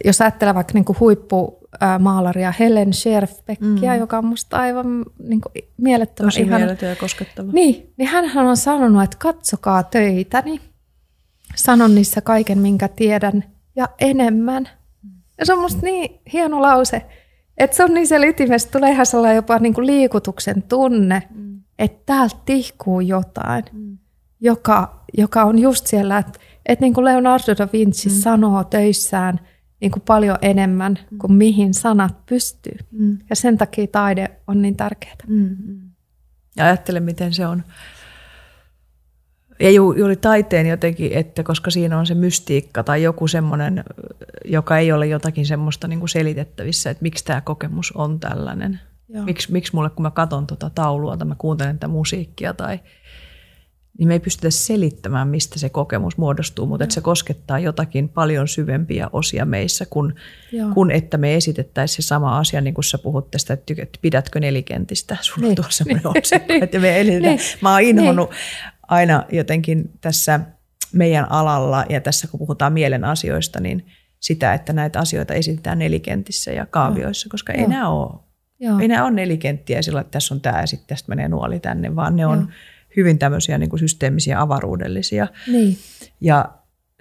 jos 0.06 0.22
ajattelee 0.22 0.56
vaikka 0.56 0.74
niin 0.74 0.86
kuin 0.86 1.00
huippumaalaria 1.00 2.54
Helen 2.60 2.94
Scherfbeckia, 2.94 3.94
mm. 3.94 4.00
joka 4.00 4.18
on 4.18 4.26
musta 4.26 4.58
aivan 4.58 5.06
niin 5.24 5.42
kuin 5.42 5.54
mielettömän 5.78 6.28
Tosi 6.28 6.42
ihana. 6.42 6.58
mieletön 6.58 6.90
ja 6.90 6.96
koskettava. 6.96 7.52
Niin, 7.52 7.94
niin 7.98 8.08
hän 8.08 8.48
on 8.48 8.58
sanonut, 8.58 9.04
että 9.04 9.18
katsokaa 9.20 9.84
töitäni, 9.84 10.62
sanon 11.56 11.96
niissä 11.96 12.22
kaiken, 12.22 12.60
minkä 12.60 12.88
tiedän, 12.88 13.44
ja 13.76 13.90
enemmän. 14.00 14.70
Ja 15.38 15.46
se 15.46 15.54
on 15.54 15.60
musta 15.60 15.82
niin 15.82 16.20
hieno 16.34 16.62
lause, 16.62 17.06
että 17.58 17.78
se 17.78 17.84
on 17.84 17.94
niin 17.94 18.08
se 18.08 18.28
ytimessä, 18.28 18.70
tulee 18.72 18.92
ihan 18.92 19.06
sellainen 19.06 19.36
jopa 19.36 19.60
niin 19.60 19.74
kuin 19.74 19.88
liikutuksen 19.88 20.64
tunne, 20.64 21.24
mm 21.36 21.47
että 21.80 22.02
täältä 22.06 22.36
tihkuu 22.46 23.02
jotain, 23.02 23.64
mm. 23.72 23.98
joka, 24.40 25.06
joka 25.18 25.44
on 25.44 25.60
just 25.60 25.88
siellä, 25.88 26.18
että, 26.18 26.40
että 26.66 26.86
niin 26.86 26.94
kuin 26.94 27.06
Leonardo 27.06 27.56
da 27.58 27.68
Vinci 27.74 28.10
mm. 28.10 28.16
sanoo 28.16 28.64
töissään 28.64 29.40
niin 29.82 29.92
kuin 29.92 30.04
paljon 30.08 30.38
enemmän 30.42 31.00
mm. 31.12 31.18
kuin 31.18 31.34
mihin 31.34 31.74
sanat 31.74 32.26
pystyy. 32.26 32.78
Mm. 32.92 33.18
Ja 33.30 33.36
sen 33.36 33.58
takia 33.58 33.88
taide 33.88 34.32
on 34.48 34.62
niin 34.62 34.76
tärkeää. 34.76 35.16
Mm. 35.28 35.58
Ja 36.56 36.66
ajattele, 36.66 37.00
miten 37.00 37.34
se 37.34 37.48
on. 37.48 37.64
Ja 39.60 39.72
ju, 39.72 39.94
juuri 39.94 40.16
taiteen 40.16 40.68
jotenkin, 40.68 41.14
että 41.14 41.44
koska 41.44 41.72
siinä 41.72 42.00
on 42.00 42.06
se 42.06 42.16
mystiikka 42.16 42.84
tai 42.84 43.04
joku 43.04 43.28
semmoinen, 43.28 43.84
joka 44.46 44.78
ei 44.78 44.92
ole 44.92 45.08
jotakin 45.08 45.46
semmoista 45.46 45.88
niin 45.88 46.00
kuin 46.00 46.10
selitettävissä, 46.10 46.90
että 46.90 47.02
miksi 47.02 47.26
tämä 47.26 47.42
kokemus 47.42 47.92
on 47.92 48.20
tällainen. 48.20 48.80
Miksi, 49.08 49.52
miksi 49.52 49.76
mulle, 49.76 49.90
kun 49.90 50.04
mä 50.04 50.12
katson 50.12 50.48
tuota 50.48 50.70
taulua 50.70 51.18
tai 51.18 51.28
mä 51.28 51.36
kuuntelen 51.38 51.76
tätä 51.76 51.88
musiikkia 51.88 52.54
tai 52.54 52.80
niin 53.98 54.08
me 54.08 54.14
ei 54.14 54.20
pystytä 54.20 54.50
selittämään, 54.50 55.28
mistä 55.28 55.60
se 55.60 55.70
kokemus 55.70 56.18
muodostuu, 56.18 56.66
mutta 56.66 56.84
että 56.84 56.94
se 56.94 57.02
koskettaa 57.02 57.60
jotakin 57.60 58.10
paljon 58.10 58.48
syvempiä 58.48 59.10
osia 59.14 59.46
meissä, 59.46 59.86
kun, 59.90 60.16
kun 60.74 60.92
että 60.92 61.18
me 61.18 61.36
esitettäisiin 61.36 62.04
se 62.04 62.08
sama 62.08 62.38
asia, 62.38 62.62
niin 62.62 62.74
kuin 62.74 62.86
sä 62.86 62.98
puhut 62.98 63.32
tästä, 63.32 63.54
että 63.54 63.74
pidätkö 64.02 64.40
nelikentistä, 64.40 65.18
sulla 65.22 65.42
niin. 65.42 65.50
on 65.50 65.56
tuossa 65.56 65.84
semmoinen 65.84 66.04
niin. 66.48 66.64
että 66.64 66.80
me 66.80 67.04
niin. 67.04 67.40
Mä 67.62 67.72
oon 67.72 67.82
inhonnut 67.82 68.30
niin. 68.30 68.40
aina 68.88 69.24
jotenkin 69.32 69.92
tässä 70.02 70.40
meidän 70.94 71.32
alalla 71.32 71.86
ja 71.90 72.02
tässä 72.02 72.28
kun 72.28 72.38
puhutaan 72.38 72.74
mielen 72.74 73.04
asioista, 73.04 73.60
niin 73.60 73.86
sitä, 74.20 74.54
että 74.54 74.74
näitä 74.74 75.00
asioita 75.00 75.34
esitetään 75.34 75.80
nelikentissä 75.80 76.52
ja 76.52 76.66
kaavioissa, 76.66 77.30
koska 77.30 77.54
ei 77.54 77.68
nämä 77.68 77.90
ole. 77.90 78.27
Joo. 78.60 78.80
Ei 78.80 78.88
nämä 78.88 79.06
ole 79.06 79.12
nelikenttiä 79.12 79.82
sillä, 79.82 80.02
että 80.02 80.12
tässä 80.12 80.34
on 80.34 80.42
tämä 80.42 80.62
ja 80.62 80.68
sitten 80.68 80.88
tästä 80.88 81.10
menee 81.10 81.28
nuoli 81.28 81.60
tänne, 81.60 81.96
vaan 81.96 82.16
ne 82.16 82.26
on 82.26 82.40
Joo. 82.40 82.48
hyvin 82.98 83.20
tämmöisiä 83.20 83.58
niin 83.58 83.70
kuin 83.70 83.80
systeemisiä 83.80 84.42
avaruudellisia. 84.42 85.28
Niin. 85.48 85.78
Ja 86.22 86.50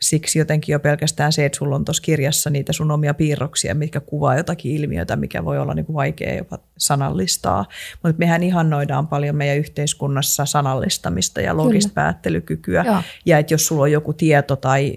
siksi 0.01 0.39
jotenkin 0.39 0.73
jo 0.73 0.81
pelkästään 0.81 1.33
se, 1.33 1.45
että 1.45 1.59
sulla 1.59 1.77
on 1.77 1.85
tuossa 1.85 2.03
kirjassa 2.03 2.51
niitä 2.51 2.73
sun 2.73 2.91
omia 2.91 3.15
piirroksia, 3.15 3.75
mitkä 3.75 4.01
kuvaa 4.01 4.37
jotakin 4.37 4.73
ilmiötä, 4.73 5.17
mikä 5.17 5.45
voi 5.45 5.59
olla 5.59 5.75
niin 5.75 5.87
kuin 5.87 5.95
vaikea 5.95 6.35
jopa 6.35 6.59
sanallistaa. 6.79 7.65
Mutta 8.03 8.19
mehän 8.19 8.43
ihannoidaan 8.43 9.09
paljon 9.09 9.37
meidän 9.37 9.59
yhteiskunnassa 9.59 10.47
sanallistamista 10.47 11.41
ja 11.41 11.57
logista 11.57 11.89
Kyllä. 11.89 12.05
päättelykykyä. 12.05 12.85
Joo. 12.87 13.03
Ja 13.27 13.39
että 13.39 13.55
jos 13.55 13.67
sulla 13.67 13.83
on 13.83 13.93
joku 13.93 14.13
tieto 14.13 14.57
tai 14.57 14.97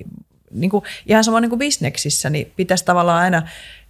niin 0.52 0.70
kuin, 0.72 0.84
ihan 1.06 1.24
sama 1.24 1.40
niin 1.40 1.50
kuin 1.50 1.60
bisneksissä, 1.60 2.30
niin 2.30 2.52
pitäisi 2.56 2.86
tavallaan 2.86 3.22
aina, 3.24 3.44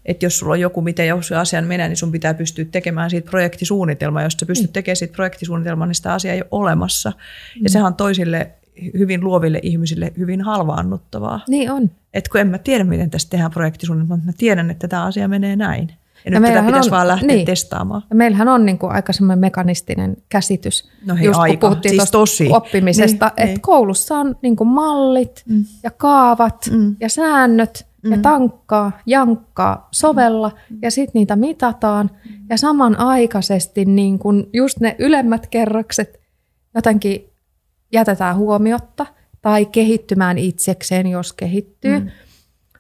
että 0.10 0.26
jos 0.26 0.40
sulla 0.40 0.54
on 0.54 0.60
joku, 0.60 0.82
miten 0.82 1.08
joku 1.08 1.22
asian 1.40 1.66
menee, 1.66 1.88
niin 1.88 1.98
sun 1.98 2.12
pitää 2.12 2.34
pystyä 2.34 2.66
tekemään 2.66 3.10
siitä 3.10 3.30
projektisuunnitelma. 3.30 4.22
Jos 4.24 4.34
sä 4.40 4.46
pystyt 4.46 4.74
tekemään 4.74 4.96
siitä 4.96 5.14
projektisuunnitelmaa, 5.16 5.88
niin 5.88 5.96
sitä 5.96 6.14
asiaa 6.14 6.34
ei 6.34 6.42
ole 6.42 6.48
olemassa. 6.52 7.14
Ja 7.62 7.70
sehän 7.70 7.88
on 7.88 7.96
toisille 7.96 8.52
hyvin 8.98 9.24
luoville 9.24 9.60
ihmisille 9.64 10.14
hyvin 10.18 10.42
halvaannuttavaa. 10.42 11.40
Niin 11.48 11.72
on. 11.72 11.92
Että 12.14 12.30
kun 12.32 12.42
en 12.42 12.48
mä 12.48 12.58
tiedä, 12.58 12.84
miten 12.84 13.10
tästä 13.10 13.30
tehdään 13.30 13.52
projektisuunnitelma, 13.52 14.16
mutta 14.16 14.26
mä 14.32 14.34
tiedän, 14.38 14.72
että 14.72 14.88
tämä 14.88 15.04
asia 15.06 15.28
menee 15.28 15.56
näin. 15.56 15.88
Ja, 16.26 16.32
Ja 16.32 16.40
nyt 16.40 16.50
tätä 16.54 16.66
pitäisi 16.66 16.88
on- 16.90 16.92
vaan 16.92 17.08
lähteä 17.08 17.28
niin. 17.28 17.46
testaamaan. 17.46 18.02
Ja 18.10 18.16
meillähän 18.16 18.48
on 18.48 18.66
niin 18.66 18.78
kuin 18.78 18.92
aika 18.92 19.14
semmoinen 19.14 19.40
mekanistinen 19.40 20.18
käsitys, 20.30 20.90
No 21.06 21.16
hei, 21.16 21.26
just 21.26 21.36
kun 21.36 21.44
aika. 21.44 21.68
puhuttiin 21.68 21.96
Siis 21.96 22.12
tosi. 22.12 22.50
oppimisesta, 22.52 23.26
Niin, 23.26 23.34
että 23.38 23.46
niin. 23.46 23.62
koulussa 23.62 24.16
on 24.18 24.36
niin 24.42 24.56
kuin 24.56 24.68
mallit 24.68 25.44
Mm. 25.46 25.66
ja 25.84 25.92
kaavat 25.92 26.70
Mm. 26.72 26.96
ja 27.00 27.10
säännöt 27.10 27.86
ja 28.04 28.16
Mm. 28.16 28.22
tankkaa, 28.22 28.92
jankkaa, 29.06 29.88
sovella 29.92 30.52
ja 30.82 30.92
sitten 30.92 31.20
niitä 31.20 31.36
mitataan. 31.36 32.12
Ja 32.50 32.58
samanaikaisesti 32.58 33.86
niin 33.86 34.20
kuin 34.20 34.50
just 34.54 34.80
ne 34.80 34.96
ylemmät 35.00 35.48
kerrokset 35.48 36.20
jotenkin 36.76 37.30
jätetään 37.94 38.36
huomiotta 38.36 39.06
tai 39.42 39.66
kehittymään 39.66 40.38
itsekseen, 40.38 41.08
jos 41.08 41.34
kehittyy. 41.34 42.00
Mm. 42.00 42.10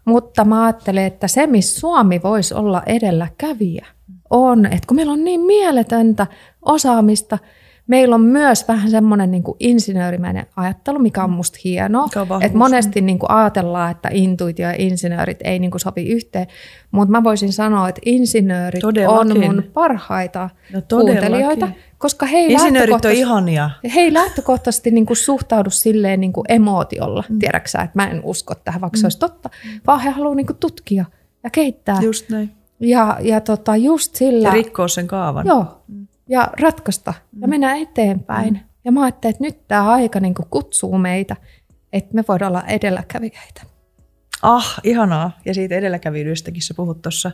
Mutta 0.05 0.45
mä 0.45 0.63
ajattelen, 0.63 1.05
että 1.05 1.27
se, 1.27 1.47
missä 1.47 1.79
Suomi 1.79 2.19
voisi 2.23 2.53
olla 2.53 2.83
edelläkävijä, 2.85 3.85
on, 4.29 4.65
että 4.65 4.87
kun 4.87 4.95
meillä 4.95 5.13
on 5.13 5.23
niin 5.23 5.41
mieletöntä 5.41 6.27
osaamista, 6.65 7.37
meillä 7.89 8.15
on 8.15 8.21
myös 8.21 8.67
vähän 8.67 8.89
semmoinen 8.91 9.31
niin 9.31 9.43
insinöörimäinen 9.59 10.45
ajattelu, 10.55 10.99
mikä 10.99 11.23
on 11.23 11.29
musta 11.29 11.59
hienoa. 11.63 12.09
Että 12.41 12.57
monesti 12.57 13.01
niin 13.01 13.19
kuin 13.19 13.31
ajatellaan, 13.31 13.91
että 13.91 14.09
intuitio 14.11 14.67
ja 14.67 14.75
insinöörit 14.77 15.39
ei 15.43 15.59
niin 15.59 15.71
kuin 15.71 15.81
sovi 15.81 16.09
yhteen, 16.09 16.47
mutta 16.91 17.11
mä 17.11 17.23
voisin 17.23 17.53
sanoa, 17.53 17.89
että 17.89 18.01
insinöörit 18.05 18.81
Todellakin. 18.81 19.31
on 19.31 19.39
mun 19.39 19.63
parhaita 19.73 20.49
No 20.73 20.81
kuuntelijoita, 20.89 21.67
koska 21.97 22.25
he 22.25 22.37
ei 22.37 22.53
Insinöörit 22.53 23.05
on 23.05 23.11
ihania. 23.11 23.69
he 23.95 23.99
ei 24.01 24.13
lähtökohtaisesti 24.13 24.91
niin 24.91 25.05
kuin 25.05 25.17
suhtaudu 25.17 25.69
silleen 25.69 26.19
niin 26.19 26.33
kuin 26.33 26.45
emootiolla, 26.49 27.23
mm. 27.29 27.39
tiedäksä, 27.39 27.81
että 27.81 27.91
mä 27.95 28.07
en 28.07 28.21
usko 28.23 28.55
tähän, 28.55 28.81
vaikka 28.81 28.97
mm. 28.97 28.99
se 28.99 29.05
olisi 29.05 29.19
totta, 29.19 29.49
vaan 29.87 29.99
he 29.99 30.09
haluaa 30.09 30.35
niin 30.35 30.47
kuin 30.47 30.57
tutkia 30.57 31.05
ja 31.43 31.49
kehittää. 31.49 31.97
Just 32.01 32.29
näin. 32.29 32.51
Ja, 32.79 33.17
ja 33.21 33.41
tota, 33.41 33.75
just 33.75 34.15
sillä, 34.15 34.47
Ja 34.47 34.53
rikkoa 34.53 34.87
sen 34.87 35.07
kaavan. 35.07 35.45
joo, 35.47 35.65
ja 36.29 36.49
ratkaista 36.61 37.13
ja 37.41 37.47
mennä 37.47 37.75
eteenpäin. 37.75 38.53
Mm. 38.53 38.59
Ja 38.85 38.91
mä 38.91 39.03
ajattelin, 39.03 39.35
että 39.35 39.43
nyt 39.43 39.67
tämä 39.67 39.91
aika 39.91 40.19
niin 40.19 40.33
kuin 40.33 40.47
kutsuu 40.49 40.97
meitä, 40.97 41.35
että 41.93 42.13
me 42.13 42.23
voidaan 42.27 42.51
olla 42.51 42.63
edelläkävijöitä. 42.67 43.61
Ah, 44.41 44.79
ihanaa. 44.83 45.39
Ja 45.45 45.53
siitä 45.53 45.75
edelläkävijyydestäkin 45.75 46.61
sä 46.61 46.73
puhut 46.73 47.01
tuossa. 47.01 47.31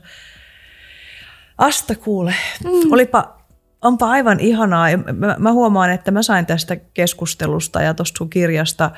Asta 1.58 1.96
kuule. 1.96 2.34
Mm. 2.64 2.92
Olipa, 2.92 3.38
onpa 3.82 4.10
aivan 4.10 4.40
ihanaa. 4.40 4.90
Ja 4.90 4.98
Mä, 4.98 5.36
mä 5.40 5.52
huomaan, 5.52 5.92
että 5.92 6.12
mä 6.12 6.24
sain 6.24 6.46
tästä 6.46 6.76
keskustelusta 6.76 7.82
ja 7.82 7.94
tuosta 7.94 8.18
sun 8.18 8.30
kirjasta 8.30 8.92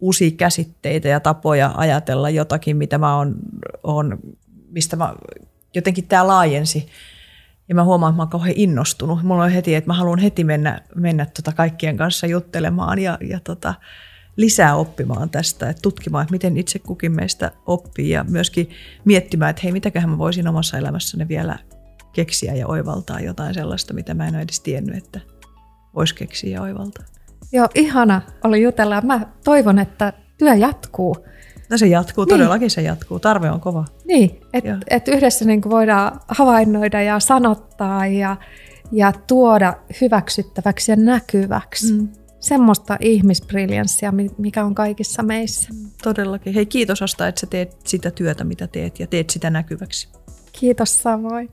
uusia 0.00 0.30
käsitteitä 0.30 1.08
ja 1.08 1.20
tapoja 1.20 1.72
ajatella 1.76 2.30
jotakin, 2.30 2.76
mitä 2.76 2.98
mä 2.98 3.16
oon, 3.16 3.34
oon 3.82 4.18
mistä 4.70 4.96
mä, 4.96 5.14
jotenkin 5.74 6.06
tämä 6.06 6.26
laajensi. 6.26 6.86
Ja 7.68 7.74
mä 7.74 7.84
huomaan, 7.84 8.10
että 8.10 8.16
mä 8.16 8.22
oon 8.22 8.30
kauhean 8.30 8.54
innostunut. 8.56 9.22
Mulla 9.22 9.44
on 9.44 9.50
heti, 9.50 9.74
että 9.74 9.90
mä 9.90 9.94
haluan 9.94 10.18
heti 10.18 10.44
mennä, 10.44 10.80
mennä 10.94 11.26
tota 11.26 11.52
kaikkien 11.52 11.96
kanssa 11.96 12.26
juttelemaan 12.26 12.98
ja, 12.98 13.18
ja 13.20 13.40
tota, 13.40 13.74
lisää 14.36 14.76
oppimaan 14.76 15.30
tästä, 15.30 15.68
että 15.68 15.82
tutkimaan, 15.82 16.22
että 16.22 16.32
miten 16.32 16.56
itse 16.56 16.78
kukin 16.78 17.12
meistä 17.12 17.50
oppii 17.66 18.10
ja 18.10 18.24
myöskin 18.28 18.70
miettimään, 19.04 19.50
että 19.50 19.62
hei, 19.62 19.72
mitäköhän 19.72 20.10
mä 20.10 20.18
voisin 20.18 20.48
omassa 20.48 20.78
elämässäni 20.78 21.28
vielä 21.28 21.58
keksiä 22.12 22.54
ja 22.54 22.66
oivaltaa 22.66 23.20
jotain 23.20 23.54
sellaista, 23.54 23.94
mitä 23.94 24.14
mä 24.14 24.26
en 24.26 24.34
ole 24.34 24.42
edes 24.42 24.60
tiennyt, 24.60 24.96
että 24.96 25.20
voisi 25.94 26.14
keksiä 26.14 26.50
ja 26.50 26.62
oivaltaa. 26.62 27.04
Joo, 27.52 27.68
ihana 27.74 28.22
oli 28.44 28.62
jutella. 28.62 29.00
Mä 29.00 29.20
toivon, 29.44 29.78
että 29.78 30.12
työ 30.38 30.54
jatkuu. 30.54 31.26
No 31.74 31.78
se 31.78 31.86
jatkuu, 31.86 32.24
Niin. 32.24 32.30
todellakin 32.30 32.70
se 32.70 32.82
jatkuu. 32.82 33.20
Tarve 33.20 33.50
on 33.50 33.60
kova. 33.60 33.84
Niin, 34.04 34.40
että 34.52 34.78
et 34.90 35.08
yhdessä 35.08 35.44
niin 35.44 35.62
voidaan 35.70 36.20
havainnoida 36.28 37.02
ja 37.02 37.20
sanottaa 37.20 38.06
ja, 38.06 38.36
ja 38.92 39.12
tuoda 39.26 39.74
hyväksyttäväksi 40.00 40.92
ja 40.92 40.96
näkyväksi 40.96 41.92
mm. 41.92 42.08
semmoista 42.40 42.96
ihmisbriljanssia, 43.00 44.12
mi- 44.12 44.30
mikä 44.38 44.64
on 44.64 44.74
kaikissa 44.74 45.22
meissä. 45.22 45.68
Todellakin. 46.02 46.54
Hei, 46.54 46.66
kiitos 46.66 47.02
Asta, 47.02 47.28
että 47.28 47.40
sä 47.40 47.46
teet 47.46 47.76
sitä 47.84 48.10
työtä, 48.10 48.44
mitä 48.44 48.66
teet 48.66 49.00
ja 49.00 49.06
teet 49.06 49.30
sitä 49.30 49.50
näkyväksi. 49.50 50.08
Kiitos 50.52 51.02
samoin. 51.02 51.50